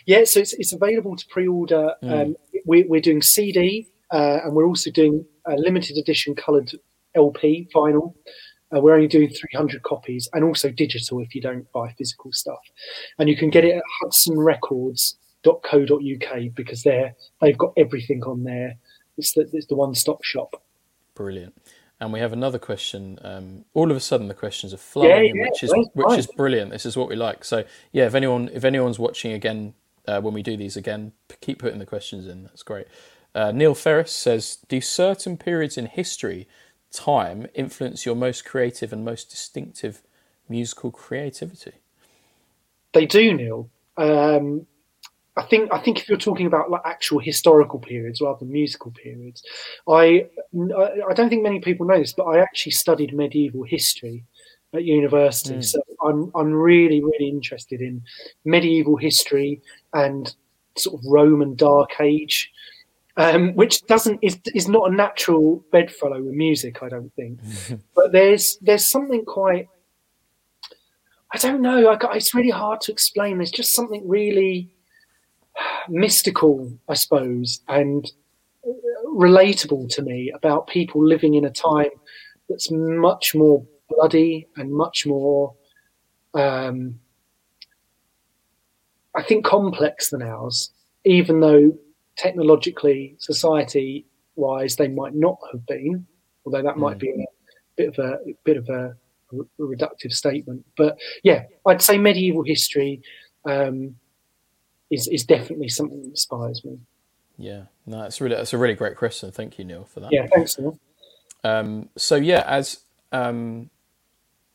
Yeah, 0.06 0.24
so 0.24 0.40
it's 0.40 0.54
it's 0.54 0.74
available 0.74 1.16
to 1.16 1.26
pre-order. 1.28 1.94
Mm. 2.02 2.22
Um, 2.22 2.36
we, 2.66 2.84
we're 2.84 3.02
doing 3.02 3.22
CD, 3.22 3.90
uh, 4.12 4.40
and 4.44 4.54
we're 4.56 4.68
also 4.68 4.90
doing 4.92 5.26
a 5.46 5.56
limited 5.56 5.98
edition 5.98 6.36
coloured 6.36 6.72
LP 7.16 7.68
vinyl. 7.76 8.14
Uh, 8.74 8.80
we're 8.80 8.94
only 8.94 9.08
doing 9.08 9.30
300 9.30 9.84
copies, 9.84 10.30
and 10.34 10.44
also 10.44 10.70
digital 10.70 11.20
if 11.20 11.36
you 11.36 11.42
don't 11.42 11.72
buy 11.72 11.94
physical 11.98 12.32
stuff. 12.32 12.62
And 13.20 13.30
you 13.30 13.38
can 13.38 13.50
get 13.50 13.66
it 13.66 13.76
at 13.76 13.84
hudsonrecords.co.uk 14.02 16.56
because 16.56 16.84
they're 16.84 17.16
they've 17.42 17.58
got 17.58 17.74
everything 17.78 18.24
on 18.24 18.44
there. 18.44 18.78
It's 19.18 19.34
the 19.34 19.50
it's 19.54 19.68
the 19.68 19.76
one 19.76 19.96
stop 19.96 20.24
shop. 20.24 20.62
Brilliant. 21.16 21.56
And 22.00 22.12
we 22.12 22.20
have 22.20 22.34
another 22.34 22.60
question. 22.60 23.20
Um, 23.22 23.66
all 23.74 23.90
of 23.90 23.96
a 23.96 24.00
sudden, 24.00 24.28
the 24.28 24.34
questions 24.34 24.74
are 24.74 24.78
flowing, 24.78 25.10
yeah, 25.10 25.32
yeah, 25.36 25.50
which 25.50 25.64
is 25.64 25.74
which 25.94 26.08
fine. 26.08 26.20
is 26.20 26.28
brilliant. 26.28 26.72
This 26.72 26.86
is 26.86 26.98
what 26.98 27.08
we 27.08 27.16
like. 27.16 27.46
So 27.46 27.64
yeah, 27.92 28.08
if 28.08 28.16
anyone 28.16 28.50
if 28.52 28.66
anyone's 28.66 29.00
watching 29.00 29.32
again 29.32 29.74
uh, 30.08 30.20
when 30.20 30.34
we 30.34 30.44
do 30.44 30.58
these 30.58 30.76
again, 30.76 31.14
keep 31.42 31.60
putting 31.60 31.80
the 31.80 31.86
questions 31.86 32.28
in. 32.28 32.44
That's 32.44 32.64
great. 32.64 32.88
Uh, 33.36 33.52
Neil 33.52 33.74
Ferris 33.74 34.12
says, 34.12 34.58
"Do 34.68 34.82
certain 34.82 35.38
periods 35.38 35.78
in 35.78 35.86
history, 35.86 36.48
time, 36.94 37.48
influence 37.54 38.06
your 38.06 38.16
most 38.16 38.46
creative 38.46 38.94
and 38.94 39.04
most 39.04 39.30
distinctive 39.30 40.02
musical 40.48 40.92
creativity?" 40.92 41.74
They 42.94 43.06
do, 43.06 43.34
Neil. 43.34 43.70
Um, 43.98 44.68
I 45.36 45.44
think 45.44 45.74
I 45.74 45.80
think 45.80 46.00
if 46.00 46.08
you're 46.08 46.18
talking 46.18 46.46
about 46.46 46.70
like 46.70 46.82
actual 46.86 47.20
historical 47.20 47.80
periods 47.80 48.22
rather 48.22 48.40
than 48.40 48.52
musical 48.52 48.92
periods, 48.92 49.44
I 49.88 50.28
I 50.54 51.14
don't 51.14 51.30
think 51.30 51.42
many 51.42 51.60
people 51.60 51.88
know 51.88 51.98
this, 51.98 52.14
but 52.14 52.26
I 52.26 52.40
actually 52.40 52.74
studied 52.74 53.16
medieval 53.16 53.64
history 53.64 54.24
at 54.74 54.84
university. 54.84 55.56
Mm. 55.56 55.64
So 55.64 55.82
I'm 56.04 56.32
I'm 56.36 56.54
really 56.54 57.04
really 57.04 57.30
interested 57.30 57.82
in 57.82 58.04
medieval 58.46 58.96
history 58.96 59.62
and 59.94 60.34
sort 60.76 61.00
of 61.00 61.06
Roman 61.08 61.56
Dark 61.56 62.00
Age, 62.00 62.52
um, 63.18 63.54
which 63.56 63.86
doesn't 63.86 64.20
is 64.22 64.40
is 64.56 64.68
not 64.68 64.92
a 64.92 64.96
natural 64.96 65.64
bedfellow 65.72 66.22
with 66.22 66.34
music. 66.34 66.82
I 66.82 66.90
don't 66.90 67.14
think, 67.16 67.40
but 67.96 68.12
there's 68.12 68.58
there's 68.62 68.90
something 68.90 69.26
quite 69.26 69.68
I 71.34 71.38
don't 71.38 71.62
know. 71.62 71.90
I 71.90 72.16
it's 72.16 72.36
really 72.36 72.52
hard 72.52 72.80
to 72.82 72.92
explain. 72.92 73.38
There's 73.38 73.52
just 73.52 73.74
something 73.74 74.08
really 74.08 74.70
mystical, 75.90 76.72
I 76.88 76.94
suppose, 76.94 77.62
and 77.68 78.10
relatable 79.06 79.90
to 79.96 80.02
me 80.02 80.32
about 80.34 80.68
people 80.68 81.06
living 81.06 81.34
in 81.34 81.46
a 81.46 81.50
time 81.50 81.90
that's 82.50 82.70
much 82.72 83.34
more 83.36 83.66
bloody 83.90 84.48
and 84.58 84.72
much 84.72 85.06
more, 85.06 85.54
um, 86.36 87.00
I 89.16 89.24
think, 89.24 89.44
complex 89.44 90.12
than 90.12 90.22
ours, 90.22 90.72
even 91.04 91.40
though 91.40 91.78
technologically, 92.16 93.16
society 93.20 94.06
wise, 94.36 94.76
they 94.76 94.88
might 94.88 95.16
not 95.16 95.38
have 95.52 95.66
been, 95.66 96.06
although 96.46 96.64
that 96.64 96.78
might 96.78 96.98
mm. 96.98 97.02
be 97.02 97.10
a 97.10 97.26
bit 97.76 97.90
of 97.90 98.00
a, 98.00 98.14
a 98.14 98.36
bit 98.44 98.58
of 98.58 98.70
a, 98.70 98.96
reductive 99.60 100.12
statement. 100.12 100.64
But 100.78 101.00
yeah, 101.24 101.46
I'd 101.66 101.82
say 101.82 101.98
medieval 101.98 102.44
history. 102.44 103.02
Um, 103.46 103.96
is 104.94 105.08
is 105.08 105.24
definitely 105.26 105.70
something 105.70 106.02
that 106.02 106.10
inspires 106.10 106.64
me. 106.64 106.78
Yeah, 107.38 107.64
no, 107.86 108.02
that's 108.02 108.22
really 108.22 108.36
that's 108.36 108.54
a 108.54 108.58
really 108.58 108.76
great 108.76 108.96
question. 108.96 109.32
Thank 109.32 109.58
you, 109.58 109.66
Neil, 109.66 109.86
for 109.86 110.00
that. 110.02 110.12
Yeah, 110.12 110.28
thanks, 110.34 110.58
Neil. 110.60 110.78
Um, 111.44 111.90
so 111.98 112.16
yeah, 112.16 112.44
as 112.48 112.82
um, 113.12 113.70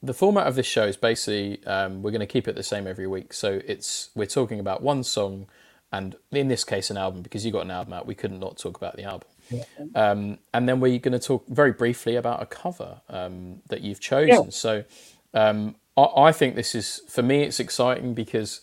the 0.02 0.14
format 0.14 0.46
of 0.46 0.54
this 0.54 0.66
show 0.66 0.84
is 0.84 0.96
basically 0.96 1.64
um, 1.66 2.02
we're 2.02 2.12
going 2.12 2.20
to 2.20 2.26
keep 2.26 2.48
it 2.48 2.54
the 2.54 2.62
same 2.62 2.86
every 2.86 3.06
week. 3.06 3.32
So 3.32 3.60
it's 3.66 4.10
we're 4.14 4.26
talking 4.26 4.60
about 4.60 4.82
one 4.82 5.02
song, 5.02 5.48
and 5.92 6.16
in 6.32 6.48
this 6.48 6.64
case, 6.64 6.90
an 6.90 6.96
album 6.96 7.22
because 7.22 7.46
you 7.46 7.52
got 7.52 7.64
an 7.64 7.70
album 7.70 7.94
out. 7.94 8.06
We 8.06 8.14
couldn't 8.14 8.40
not 8.40 8.58
talk 8.58 8.76
about 8.76 8.96
the 8.96 9.04
album. 9.04 9.28
Yeah. 9.50 9.64
Um, 9.94 10.38
and 10.52 10.68
then 10.68 10.80
we're 10.80 10.98
going 10.98 11.18
to 11.18 11.18
talk 11.18 11.46
very 11.48 11.72
briefly 11.72 12.16
about 12.16 12.42
a 12.42 12.46
cover 12.46 13.00
um, 13.08 13.62
that 13.68 13.80
you've 13.80 14.00
chosen. 14.00 14.44
Yeah. 14.44 14.50
So 14.50 14.84
um, 15.32 15.76
I, 15.96 16.02
I, 16.02 16.32
think 16.32 16.54
this 16.54 16.74
is 16.74 17.00
for 17.08 17.22
me, 17.22 17.42
it's 17.42 17.58
exciting 17.58 18.12
because 18.12 18.60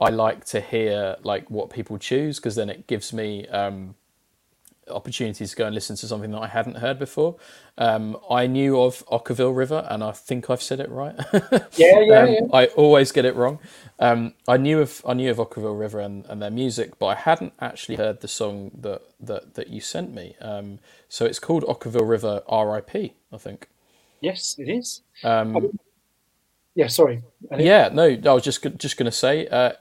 I 0.00 0.10
like 0.10 0.44
to 0.46 0.60
hear 0.60 1.16
like 1.22 1.48
what 1.50 1.70
people 1.70 1.98
choose 1.98 2.38
because 2.38 2.56
then 2.56 2.68
it 2.68 2.88
gives 2.88 3.12
me 3.12 3.46
opportunity 4.90 5.46
to 5.46 5.56
go 5.56 5.66
and 5.66 5.74
listen 5.74 5.96
to 5.96 6.06
something 6.06 6.30
that 6.32 6.38
I 6.42 6.46
hadn't 6.48 6.76
heard 6.76 6.98
before. 6.98 7.36
Um, 7.78 8.16
I 8.30 8.46
knew 8.46 8.80
of 8.80 9.04
Okkervil 9.06 9.56
River, 9.56 9.86
and 9.90 10.04
I 10.04 10.12
think 10.12 10.50
I've 10.50 10.62
said 10.62 10.80
it 10.80 10.90
right. 10.90 11.14
Yeah, 11.76 12.00
yeah, 12.00 12.18
Um, 12.20 12.28
yeah. 12.28 12.40
I 12.52 12.66
always 12.66 13.12
get 13.12 13.24
it 13.24 13.34
wrong. 13.34 13.58
Um, 13.98 14.34
I 14.46 14.56
knew 14.56 14.80
of 14.80 15.02
I 15.06 15.14
knew 15.14 15.30
of 15.30 15.38
Okkervil 15.38 15.78
River 15.78 16.00
and, 16.00 16.26
and 16.26 16.40
their 16.42 16.50
music, 16.50 16.98
but 16.98 17.06
I 17.06 17.14
hadn't 17.14 17.52
actually 17.60 17.96
heard 17.96 18.20
the 18.20 18.28
song 18.28 18.70
that 18.80 19.02
that, 19.20 19.54
that 19.54 19.68
you 19.68 19.80
sent 19.80 20.12
me. 20.14 20.36
Um, 20.40 20.78
so 21.08 21.24
it's 21.24 21.38
called 21.38 21.64
Okkervil 21.64 22.08
River 22.08 22.42
R.I.P. 22.48 23.14
I 23.32 23.36
think. 23.38 23.68
Yes, 24.20 24.56
it 24.58 24.68
is. 24.68 25.02
Um, 25.22 25.78
Yeah, 26.74 26.88
sorry. 26.88 27.22
Yeah, 27.56 27.88
no, 27.92 28.04
I 28.04 28.32
was 28.32 28.42
just 28.42 28.62
just 28.78 28.96
going 28.96 29.06
to 29.06 29.12
say, 29.12 29.46
uh, 29.46 29.72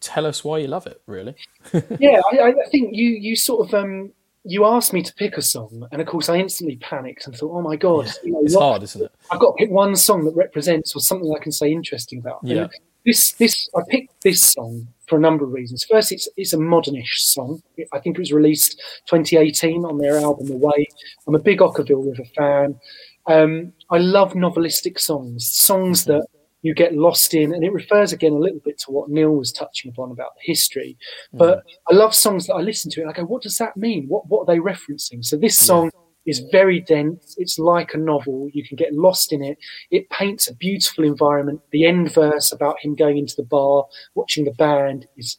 tell 0.00 0.26
us 0.26 0.42
why 0.42 0.58
you 0.58 0.66
love 0.66 0.86
it, 0.86 1.00
really. 1.06 1.34
yeah, 1.98 2.20
I, 2.32 2.48
I 2.50 2.52
think 2.70 2.94
you 2.94 3.08
you 3.10 3.36
sort 3.36 3.68
of 3.68 3.74
um 3.74 4.12
you 4.44 4.64
asked 4.64 4.92
me 4.92 5.02
to 5.02 5.14
pick 5.14 5.36
a 5.36 5.42
song, 5.42 5.86
and 5.92 6.00
of 6.00 6.06
course 6.08 6.28
I 6.28 6.36
instantly 6.36 6.76
panicked 6.76 7.26
and 7.26 7.36
thought, 7.36 7.52
oh 7.52 7.62
my 7.62 7.76
god, 7.76 8.10
you 8.24 8.32
know, 8.32 8.40
It's 8.42 8.54
what- 8.54 8.62
hard, 8.62 8.82
isn't 8.84 9.02
it? 9.02 9.12
I've 9.30 9.40
got 9.40 9.52
to 9.56 9.56
pick 9.64 9.70
one 9.70 9.94
song 9.96 10.24
that 10.24 10.34
represents 10.34 10.94
or 10.96 11.00
something 11.00 11.32
I 11.36 11.42
can 11.42 11.52
say 11.52 11.70
interesting 11.72 12.18
about. 12.20 12.40
Yeah. 12.42 12.62
And 12.62 12.70
this 13.04 13.32
this 13.32 13.68
I 13.76 13.80
picked 13.88 14.22
this 14.22 14.40
song 14.42 14.86
for 15.06 15.16
a 15.16 15.20
number 15.20 15.44
of 15.44 15.52
reasons. 15.52 15.84
First, 15.84 16.12
it's 16.12 16.28
it's 16.36 16.52
a 16.52 16.58
modernish 16.58 17.16
song. 17.16 17.62
I 17.92 17.98
think 17.98 18.16
it 18.16 18.20
was 18.20 18.32
released 18.32 18.78
2018 19.06 19.84
on 19.84 19.98
their 19.98 20.18
album 20.18 20.46
The 20.48 20.56
Way. 20.56 20.86
I'm 21.26 21.34
a 21.34 21.38
big 21.38 21.60
Okkervil 21.60 22.06
River 22.10 22.24
fan. 22.36 22.78
Um, 23.26 23.72
I 23.90 23.98
love 23.98 24.32
novelistic 24.32 24.98
songs, 24.98 25.46
songs 25.50 26.04
that 26.06 26.26
you 26.62 26.74
get 26.74 26.94
lost 26.94 27.34
in, 27.34 27.54
and 27.54 27.64
it 27.64 27.72
refers 27.72 28.12
again 28.12 28.32
a 28.32 28.38
little 28.38 28.60
bit 28.64 28.78
to 28.80 28.90
what 28.90 29.08
Neil 29.10 29.30
was 29.34 29.52
touching 29.52 29.90
upon 29.90 30.10
about 30.10 30.34
the 30.34 30.42
history. 30.42 30.96
Mm. 31.34 31.38
But 31.38 31.62
I 31.90 31.94
love 31.94 32.14
songs 32.14 32.46
that 32.46 32.54
I 32.54 32.60
listen 32.60 32.90
to 32.92 33.00
and 33.00 33.10
I 33.10 33.12
go, 33.12 33.24
what 33.24 33.42
does 33.42 33.56
that 33.58 33.76
mean? 33.76 34.06
What 34.08 34.28
what 34.28 34.42
are 34.42 34.46
they 34.54 34.60
referencing? 34.60 35.24
So 35.24 35.36
this 35.36 35.58
song 35.58 35.90
is 36.26 36.40
very 36.52 36.80
dense. 36.80 37.34
It's 37.38 37.58
like 37.58 37.94
a 37.94 37.98
novel. 37.98 38.48
You 38.52 38.64
can 38.64 38.76
get 38.76 38.92
lost 38.94 39.32
in 39.32 39.42
it. 39.42 39.58
It 39.90 40.10
paints 40.10 40.48
a 40.48 40.54
beautiful 40.54 41.04
environment. 41.04 41.60
The 41.72 41.86
end 41.86 42.12
verse 42.12 42.52
about 42.52 42.76
him 42.80 42.94
going 42.94 43.16
into 43.18 43.34
the 43.36 43.42
bar, 43.44 43.86
watching 44.14 44.44
the 44.44 44.52
band 44.52 45.06
is 45.16 45.38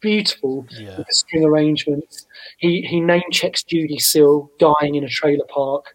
beautiful 0.00 0.66
Yeah. 0.70 0.98
with 0.98 1.06
the 1.06 1.12
string 1.14 1.44
arrangements. 1.44 2.26
He 2.58 2.82
he 2.82 3.00
name 3.00 3.30
checks 3.32 3.64
Judee 3.64 4.00
Sill 4.00 4.50
dying 4.58 4.94
in 4.94 5.04
a 5.04 5.08
trailer 5.08 5.46
park. 5.48 5.86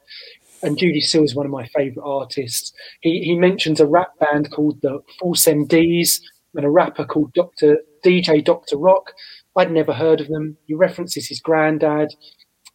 And 0.64 0.78
Judee 0.78 1.02
Sill 1.02 1.24
is 1.24 1.36
one 1.36 1.46
of 1.46 1.52
my 1.52 1.68
favourite 1.68 2.06
artists. 2.06 2.74
He 3.02 3.22
he 3.24 3.36
mentions 3.36 3.80
a 3.80 3.86
rap 3.86 4.18
band 4.20 4.52
called 4.52 4.82
the 4.82 5.02
False 5.20 5.46
MDs 5.46 6.22
and 6.56 6.66
a 6.66 6.70
rapper 6.70 7.06
called 7.06 7.34
Doctor 7.34 7.80
DJ 8.04 8.44
Doctor 8.44 8.78
Rock. 8.78 9.14
I'd 9.56 9.72
never 9.72 9.94
heard 9.94 10.22
of 10.22 10.28
them. 10.30 10.58
He 10.66 10.74
references 10.74 11.28
his 11.28 11.40
granddad 11.40 12.14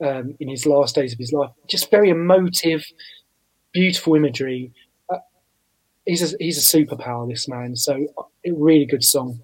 um, 0.05 0.37
in 0.39 0.49
his 0.49 0.67
last 0.67 0.95
days 0.95 1.13
of 1.13 1.19
his 1.19 1.33
life. 1.33 1.51
Just 1.67 1.91
very 1.91 2.11
emotive, 2.11 2.85
beautiful 3.73 4.15
imagery. 4.15 4.73
Uh, 5.11 5.19
he's 6.05 6.33
a, 6.33 6.37
he's 6.39 6.59
a 6.59 6.77
superpower, 6.77 7.29
this 7.29 7.49
man. 7.49 7.75
So 7.75 8.07
a 8.47 8.53
really 8.53 8.87
good 8.87 9.03
song. 9.05 9.41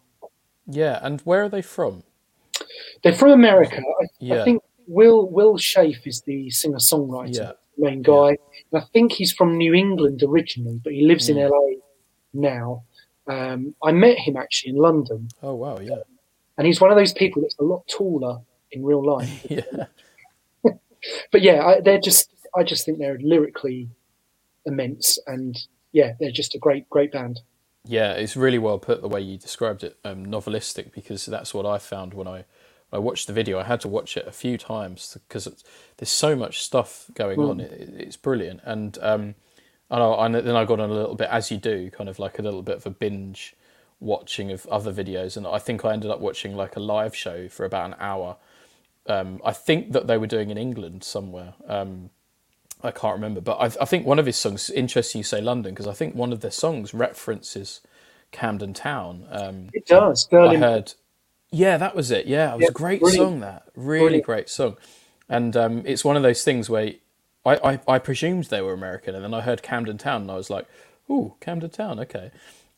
Yeah, 0.67 1.01
and 1.03 1.21
where 1.23 1.43
are 1.45 1.49
they 1.49 1.63
from? 1.63 2.05
They're 3.03 3.13
from 3.15 3.31
America. 3.33 3.79
I, 3.79 4.07
Yeah. 4.21 4.41
I 4.41 4.45
think 4.45 4.63
Will 4.87 5.29
Will 5.29 5.57
Sheff 5.57 6.07
is 6.07 6.23
the 6.23 6.51
singer 6.51 6.79
songwriter, 6.79 7.37
Yeah. 7.37 7.53
Main 7.79 8.03
guy. 8.03 8.37
And 8.73 8.83
I 8.83 8.85
think 8.93 9.13
he's 9.13 9.33
from 9.33 9.57
New 9.57 9.75
England 9.75 10.23
originally, 10.27 10.81
but 10.83 10.93
he 10.93 11.07
lives 11.07 11.29
Mm. 11.29 11.37
in 11.37 11.49
LA 11.51 11.69
now. 12.33 12.85
Um, 13.27 13.75
I 13.83 13.93
met 13.93 14.19
him 14.19 14.37
actually 14.37 14.71
in 14.71 14.77
London, 14.77 15.29
Oh 15.43 15.55
wow, 15.55 15.79
yeah, 15.79 16.03
and 16.59 16.67
he's 16.67 16.81
one 16.81 16.91
of 16.91 16.97
those 16.97 17.13
people 17.15 17.41
that's 17.43 17.57
a 17.59 17.65
lot 17.65 17.87
taller 17.89 18.41
in 18.71 18.85
real 18.85 19.05
life. 19.05 19.47
yeah, 19.49 19.87
but 21.33 21.43
yeah, 21.43 21.65
I, 21.65 21.81
they're 21.81 22.01
just. 22.01 22.31
I 22.57 22.63
just 22.63 22.87
think 22.87 22.99
they're 22.99 23.19
lyrically 23.19 23.89
immense, 24.65 25.19
and 25.27 25.59
yeah, 25.93 26.13
they're 26.21 26.31
just 26.31 26.55
a 26.55 26.59
great, 26.59 26.89
great 26.89 27.11
band. 27.11 27.41
yeah. 27.85 28.13
It's 28.13 28.37
really 28.37 28.59
well 28.59 28.79
put 28.79 29.01
the 29.03 29.09
way 29.09 29.21
you 29.21 29.37
described 29.39 29.83
it, 29.83 29.97
um, 30.05 30.25
novelistic, 30.27 30.93
because 30.93 31.27
that's 31.27 31.53
what 31.53 31.67
I 31.67 31.79
found 31.79 32.15
when 32.15 32.29
I 32.29 32.45
I 32.95 32.99
watched 32.99 33.27
the 33.27 33.33
video. 33.33 33.59
I 33.59 33.65
had 33.65 33.81
to 33.81 33.89
watch 33.89 34.17
it 34.17 34.27
a 34.27 34.33
few 34.33 34.57
times 34.57 35.17
because 35.29 35.49
there's 35.97 36.11
so 36.11 36.37
much 36.37 36.63
stuff 36.63 37.11
going 37.15 37.39
on. 37.41 37.61
It, 37.61 37.95
it's 37.97 38.17
brilliant, 38.17 38.61
and 38.65 38.97
um, 39.03 39.35
I 39.91 40.27
and 40.27 40.35
then 40.35 40.57
I 40.57 40.65
got 40.65 40.81
on 40.81 40.91
a 40.91 40.95
little 40.95 41.17
bit 41.17 41.29
as 41.31 41.51
you 41.51 41.57
do, 41.57 41.91
kind 41.91 42.09
of 42.09 42.19
like 42.19 42.39
a 42.39 42.43
little 42.43 42.63
bit 42.63 42.77
of 42.77 42.87
a 42.87 42.91
binge 42.91 43.55
watching 44.01 44.53
of 44.53 44.67
other 44.67 44.93
videos, 44.93 45.37
and 45.37 45.47
I 45.47 45.59
think 45.59 45.85
I 45.85 45.93
ended 45.93 46.11
up 46.11 46.21
watching 46.21 46.55
like 46.55 46.77
a 46.77 46.81
live 46.81 47.15
show 47.15 47.49
for 47.49 47.65
about 47.65 47.87
an 47.87 47.97
hour. 47.99 48.37
Um, 49.07 49.41
I 49.45 49.53
think 49.53 49.93
that 49.93 50.07
they 50.07 50.17
were 50.17 50.27
doing 50.27 50.51
in 50.51 50.57
England 50.57 51.05
somewhere. 51.05 51.55
Um, 51.67 52.11
I 52.83 52.91
can't 52.91 53.15
remember, 53.15 53.41
but 53.41 53.57
I, 53.57 53.83
I 53.83 53.85
think 53.87 54.07
one 54.07 54.19
of 54.19 54.27
his 54.27 54.37
songs. 54.37 54.71
Interesting 54.71 55.19
you 55.19 55.25
say 55.25 55.41
London 55.41 55.75
because 55.75 55.87
I 55.87 55.93
think 55.95 56.15
one 56.15 56.33
of 56.33 56.41
their 56.41 56.51
songs 56.51 56.95
references 56.95 57.81
Camden 58.31 58.75
Town. 58.75 59.27
Um, 59.31 59.71
It 59.73 59.87
does. 59.87 60.29
I 60.33 60.57
heard. 60.57 60.93
Yeah, 61.55 61.77
that 61.77 61.95
was 61.95 62.11
it. 62.11 62.27
Yeah, 62.27 62.53
it 62.53 62.57
was 62.57 62.65
Yeah, 62.65 62.71
a 62.71 62.73
great 62.73 63.01
brilliant. 63.01 63.31
song. 63.31 63.41
That 63.41 63.65
really 63.77 64.01
Brilliant. 64.01 64.27
great 64.27 64.49
song, 64.49 64.77
and 65.29 65.57
um, 65.57 65.83
it's 65.87 66.05
one 66.05 66.17
of 66.17 66.23
those 66.23 66.43
things 66.45 66.69
where 66.69 66.93
I, 67.47 67.57
I 67.73 67.81
I 67.87 67.99
presumed 67.99 68.45
they 68.47 68.61
were 68.61 68.73
American, 68.73 69.15
and 69.15 69.25
then 69.25 69.35
I 69.35 69.41
heard 69.41 69.63
Camden 69.63 69.99
Town, 69.99 70.23
and 70.23 70.31
I 70.31 70.37
was 70.37 70.51
like, 70.51 70.67
"Ooh, 71.11 71.35
Camden 71.41 71.71
Town, 71.71 72.01
okay." 72.01 72.31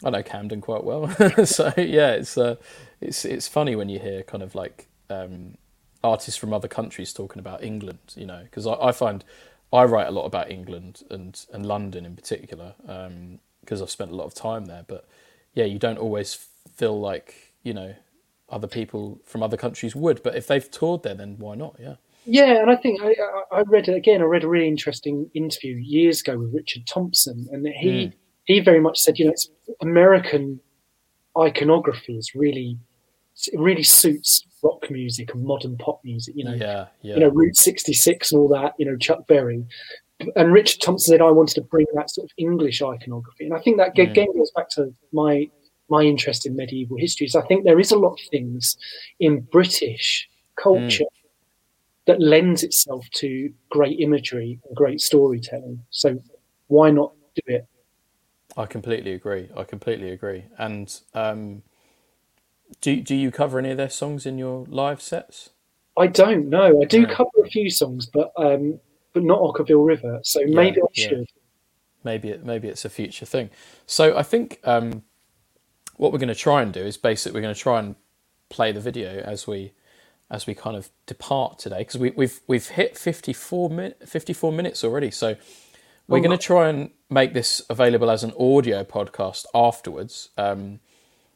I 0.04 0.10
know 0.10 0.22
Camden 0.22 0.60
quite 0.60 0.84
well, 0.84 1.08
so 1.46 1.72
yeah, 1.78 2.10
it's 2.12 2.36
uh, 2.36 2.56
it's 3.00 3.24
it's 3.24 3.48
funny 3.48 3.74
when 3.74 3.88
you 3.88 3.98
hear 3.98 4.22
kind 4.22 4.42
of 4.42 4.54
like 4.54 4.88
um, 5.08 5.56
artists 6.04 6.36
from 6.38 6.52
other 6.52 6.68
countries 6.68 7.14
talking 7.14 7.40
about 7.40 7.64
England, 7.64 7.98
you 8.14 8.26
know, 8.26 8.42
because 8.44 8.66
I, 8.66 8.74
I 8.74 8.92
find 8.92 9.24
I 9.72 9.84
write 9.84 10.06
a 10.06 10.10
lot 10.10 10.26
about 10.26 10.50
England 10.50 11.02
and 11.10 11.44
and 11.52 11.64
London 11.64 12.04
in 12.04 12.14
particular 12.14 12.74
because 13.60 13.80
I've 13.80 13.90
spent 13.90 14.10
a 14.10 14.14
lot 14.16 14.26
of 14.26 14.34
time 14.34 14.66
there. 14.66 14.84
But 14.86 15.08
yeah, 15.54 15.64
you 15.64 15.78
don't 15.78 15.98
always 15.98 16.34
feel 16.74 17.00
like 17.00 17.54
you 17.62 17.72
know 17.72 17.94
other 18.48 18.66
people 18.68 19.20
from 19.24 19.42
other 19.42 19.56
countries 19.56 19.96
would. 19.96 20.22
But 20.22 20.36
if 20.36 20.46
they've 20.46 20.70
toured 20.70 21.02
there, 21.02 21.14
then 21.14 21.36
why 21.38 21.54
not? 21.56 21.76
Yeah, 21.80 21.96
Yeah, 22.26 22.60
and 22.62 22.70
I 22.70 22.76
think 22.76 23.00
I, 23.02 23.14
I 23.52 23.60
read 23.62 23.88
again. 23.88 24.20
I 24.20 24.24
read 24.24 24.44
a 24.44 24.48
really 24.48 24.68
interesting 24.68 25.28
interview 25.34 25.76
years 25.76 26.20
ago 26.20 26.38
with 26.38 26.54
Richard 26.54 26.86
Thompson, 26.86 27.46
and 27.52 27.66
he 27.66 28.12
he 28.44 28.60
very 28.60 28.80
much 28.80 28.98
said, 29.00 29.18
you 29.18 29.24
know, 29.24 29.32
it's 29.32 29.50
American 29.80 30.60
iconography 31.38 32.16
is 32.16 32.34
really 32.34 32.78
it 33.52 33.60
really 33.60 33.82
suits 33.82 34.46
rock 34.62 34.90
music 34.90 35.34
and 35.34 35.44
modern 35.44 35.76
pop 35.76 36.00
music. 36.04 36.34
You 36.36 36.44
know, 36.44 36.54
yeah, 36.54 36.86
yeah, 37.02 37.14
you 37.14 37.20
know, 37.20 37.28
Route 37.28 37.56
66 37.56 38.32
and 38.32 38.40
all 38.40 38.48
that. 38.48 38.74
You 38.78 38.86
know, 38.86 38.96
Chuck 38.96 39.26
Berry. 39.26 39.64
And 40.34 40.50
Richard 40.50 40.80
Thompson 40.80 41.12
said, 41.12 41.20
I 41.20 41.30
wanted 41.30 41.56
to 41.56 41.60
bring 41.60 41.84
that 41.94 42.08
sort 42.08 42.24
of 42.24 42.30
English 42.38 42.80
iconography, 42.80 43.44
and 43.44 43.52
I 43.54 43.58
think 43.60 43.76
that 43.76 43.94
Mm. 43.94 44.10
again 44.10 44.28
goes 44.34 44.50
back 44.52 44.70
to 44.70 44.94
my 45.12 45.50
my 45.88 46.02
interest 46.02 46.46
in 46.46 46.56
medieval 46.56 46.96
history. 46.96 47.26
is 47.26 47.36
I 47.36 47.42
think 47.42 47.64
there 47.64 47.80
is 47.80 47.92
a 47.92 47.98
lot 47.98 48.14
of 48.14 48.20
things 48.30 48.76
in 49.20 49.40
British 49.40 50.28
culture 50.56 51.04
that 52.06 52.20
lends 52.20 52.62
itself 52.62 53.08
to 53.14 53.52
great 53.70 54.00
imagery 54.00 54.60
and 54.66 54.76
great 54.76 55.00
storytelling. 55.00 55.82
So 55.90 56.22
why 56.68 56.90
not 56.90 57.12
do 57.34 57.42
it? 57.46 57.66
I 58.56 58.66
completely 58.66 59.12
agree. 59.12 59.48
I 59.56 59.64
completely 59.64 60.10
agree. 60.10 60.44
And 60.56 60.98
um, 61.14 61.62
do 62.80 63.00
do 63.00 63.14
you 63.14 63.30
cover 63.30 63.58
any 63.58 63.70
of 63.70 63.76
their 63.76 63.90
songs 63.90 64.24
in 64.24 64.38
your 64.38 64.64
live 64.68 65.02
sets? 65.02 65.50
I 65.98 66.06
don't 66.06 66.48
know. 66.48 66.82
I 66.82 66.84
do 66.84 67.02
No. 67.02 67.14
cover 67.14 67.30
a 67.44 67.48
few 67.48 67.70
songs, 67.70 68.06
but 68.06 68.32
um, 68.36 68.80
but 69.12 69.22
not 69.24 69.40
Okkervil 69.40 69.86
River. 69.86 70.20
So 70.22 70.40
maybe 70.46 70.80
I 70.80 70.86
yeah. 70.94 71.08
should. 71.08 71.26
maybe 72.04 72.28
it, 72.30 72.44
maybe 72.44 72.68
it's 72.68 72.84
a 72.84 72.90
future 72.90 73.26
thing. 73.26 73.50
So 73.86 74.16
I 74.16 74.22
think 74.22 74.60
um, 74.64 75.02
what 75.96 76.12
we're 76.12 76.18
going 76.18 76.28
to 76.28 76.34
try 76.34 76.62
and 76.62 76.72
do 76.72 76.80
is 76.80 76.96
basically 76.96 77.36
we're 77.38 77.42
going 77.42 77.54
to 77.54 77.60
try 77.60 77.78
and 77.80 77.96
play 78.48 78.72
the 78.72 78.80
video 78.80 79.20
as 79.20 79.46
we 79.46 79.72
as 80.30 80.46
we 80.46 80.54
kind 80.54 80.76
of 80.76 80.90
depart 81.06 81.58
today 81.58 81.78
because 81.78 81.98
we, 81.98 82.10
we've 82.10 82.40
we've 82.46 82.68
hit 82.68 82.96
54 82.98 83.70
min, 83.70 83.94
54 84.04 84.52
minutes 84.52 84.84
already. 84.84 85.10
So 85.10 85.36
we're 86.08 86.18
Oh, 86.18 86.22
going 86.22 86.38
to 86.38 86.44
try 86.44 86.68
and 86.68 86.90
make 87.10 87.34
this 87.34 87.62
available 87.70 88.10
as 88.10 88.24
an 88.24 88.32
audio 88.38 88.84
podcast 88.84 89.46
afterwards. 89.54 90.30
Um, 90.36 90.80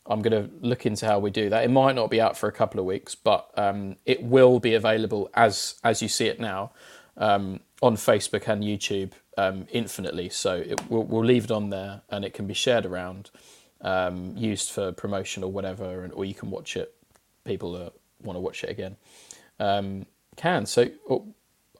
I'm 0.06 0.22
going 0.22 0.44
to 0.44 0.50
look 0.60 0.86
into 0.86 1.06
how 1.06 1.18
we 1.20 1.30
do 1.30 1.48
that. 1.50 1.64
It 1.64 1.70
might 1.70 1.94
not 1.94 2.10
be 2.10 2.20
out 2.20 2.36
for 2.36 2.48
a 2.48 2.52
couple 2.52 2.80
of 2.80 2.86
weeks, 2.86 3.14
but 3.14 3.50
um, 3.56 3.96
it 4.06 4.22
will 4.22 4.58
be 4.60 4.74
available 4.74 5.30
as 5.34 5.76
as 5.84 6.02
you 6.02 6.08
see 6.08 6.26
it 6.26 6.40
now 6.40 6.72
um, 7.16 7.60
on 7.82 7.96
Facebook 7.96 8.48
and 8.48 8.64
YouTube 8.64 9.12
um, 9.38 9.66
infinitely. 9.72 10.28
So 10.30 10.56
it, 10.56 10.80
we'll, 10.90 11.04
we'll 11.04 11.24
leave 11.24 11.44
it 11.44 11.50
on 11.50 11.70
there, 11.70 12.02
and 12.10 12.24
it 12.24 12.34
can 12.34 12.46
be 12.46 12.54
shared 12.54 12.86
around, 12.86 13.30
um, 13.82 14.36
used 14.36 14.70
for 14.70 14.92
promotion 14.92 15.42
or 15.42 15.50
whatever, 15.50 16.04
and 16.04 16.12
or 16.12 16.24
you 16.24 16.34
can 16.34 16.50
watch 16.50 16.76
it. 16.76 16.94
People 17.44 17.72
that 17.72 17.92
want 18.22 18.36
to 18.36 18.40
watch 18.40 18.64
it 18.64 18.70
again 18.70 18.96
um, 19.58 20.06
can. 20.36 20.66
So 20.66 20.88
oh, 21.08 21.26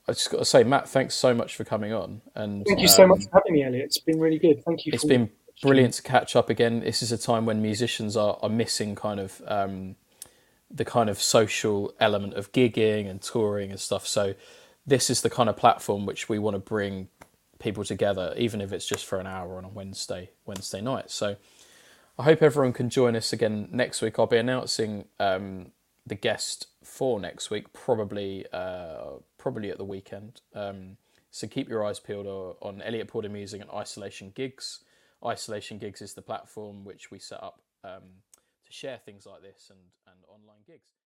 I 0.08 0.12
just 0.12 0.30
got 0.30 0.38
to 0.38 0.44
say, 0.44 0.64
Matt, 0.64 0.88
thanks 0.88 1.14
so 1.14 1.34
much 1.34 1.54
for 1.54 1.64
coming 1.64 1.92
on. 1.92 2.20
And 2.34 2.64
Thank 2.66 2.80
you 2.80 2.88
so 2.88 3.04
um, 3.04 3.10
much 3.10 3.24
for 3.24 3.30
having 3.34 3.52
me, 3.52 3.62
Elliot. 3.64 3.84
It's 3.84 3.98
been 3.98 4.18
really 4.18 4.38
good. 4.38 4.64
Thank 4.64 4.86
you. 4.86 4.92
it's 4.92 5.04
been 5.04 5.30
brilliant 5.62 5.94
to 5.94 6.02
catch 6.02 6.34
up 6.34 6.50
again. 6.50 6.80
This 6.80 7.02
is 7.02 7.12
a 7.12 7.18
time 7.18 7.46
when 7.46 7.60
musicians 7.62 8.16
are, 8.16 8.38
are 8.42 8.48
missing 8.48 8.94
kind 8.94 9.20
of 9.20 9.42
um, 9.46 9.96
the 10.70 10.84
kind 10.84 11.10
of 11.10 11.20
social 11.20 11.92
element 12.00 12.34
of 12.34 12.52
gigging 12.52 13.08
and 13.08 13.20
touring 13.20 13.70
and 13.70 13.80
stuff. 13.80 14.06
So 14.06 14.34
this 14.86 15.10
is 15.10 15.22
the 15.22 15.30
kind 15.30 15.48
of 15.48 15.56
platform 15.56 16.06
which 16.06 16.28
we 16.28 16.38
want 16.38 16.54
to 16.54 16.60
bring 16.60 17.08
people 17.58 17.84
together, 17.84 18.34
even 18.36 18.60
if 18.60 18.72
it's 18.72 18.86
just 18.86 19.04
for 19.04 19.20
an 19.20 19.26
hour 19.26 19.58
on 19.58 19.64
a 19.64 19.68
Wednesday 19.68 20.30
Wednesday 20.46 20.80
night. 20.80 21.10
So 21.10 21.36
I 22.20 22.22
hope 22.24 22.42
everyone 22.42 22.74
can 22.74 22.90
join 22.90 23.16
us 23.16 23.32
again 23.32 23.70
next 23.72 24.02
week. 24.02 24.18
I'll 24.18 24.26
be 24.26 24.36
announcing 24.36 25.06
um, 25.18 25.72
the 26.06 26.14
guest 26.14 26.66
for 26.84 27.18
next 27.18 27.48
week, 27.48 27.72
probably 27.72 28.44
uh, 28.52 29.20
probably 29.38 29.70
at 29.70 29.78
the 29.78 29.86
weekend. 29.86 30.42
Um, 30.54 30.98
so 31.30 31.46
keep 31.46 31.66
your 31.66 31.82
eyes 31.82 31.98
peeled 31.98 32.26
on 32.60 32.82
Elliot 32.82 33.08
Porter 33.08 33.30
Music 33.30 33.62
and 33.62 33.70
Isolation 33.70 34.32
Gigs. 34.34 34.80
Isolation 35.24 35.78
Gigs 35.78 36.02
is 36.02 36.12
the 36.12 36.20
platform 36.20 36.84
which 36.84 37.10
we 37.10 37.18
set 37.18 37.42
up 37.42 37.62
um, 37.84 38.02
to 38.66 38.70
share 38.70 38.98
things 38.98 39.24
like 39.24 39.40
this 39.40 39.70
and, 39.70 39.80
and 40.06 40.16
online 40.28 40.60
gigs. 40.66 40.99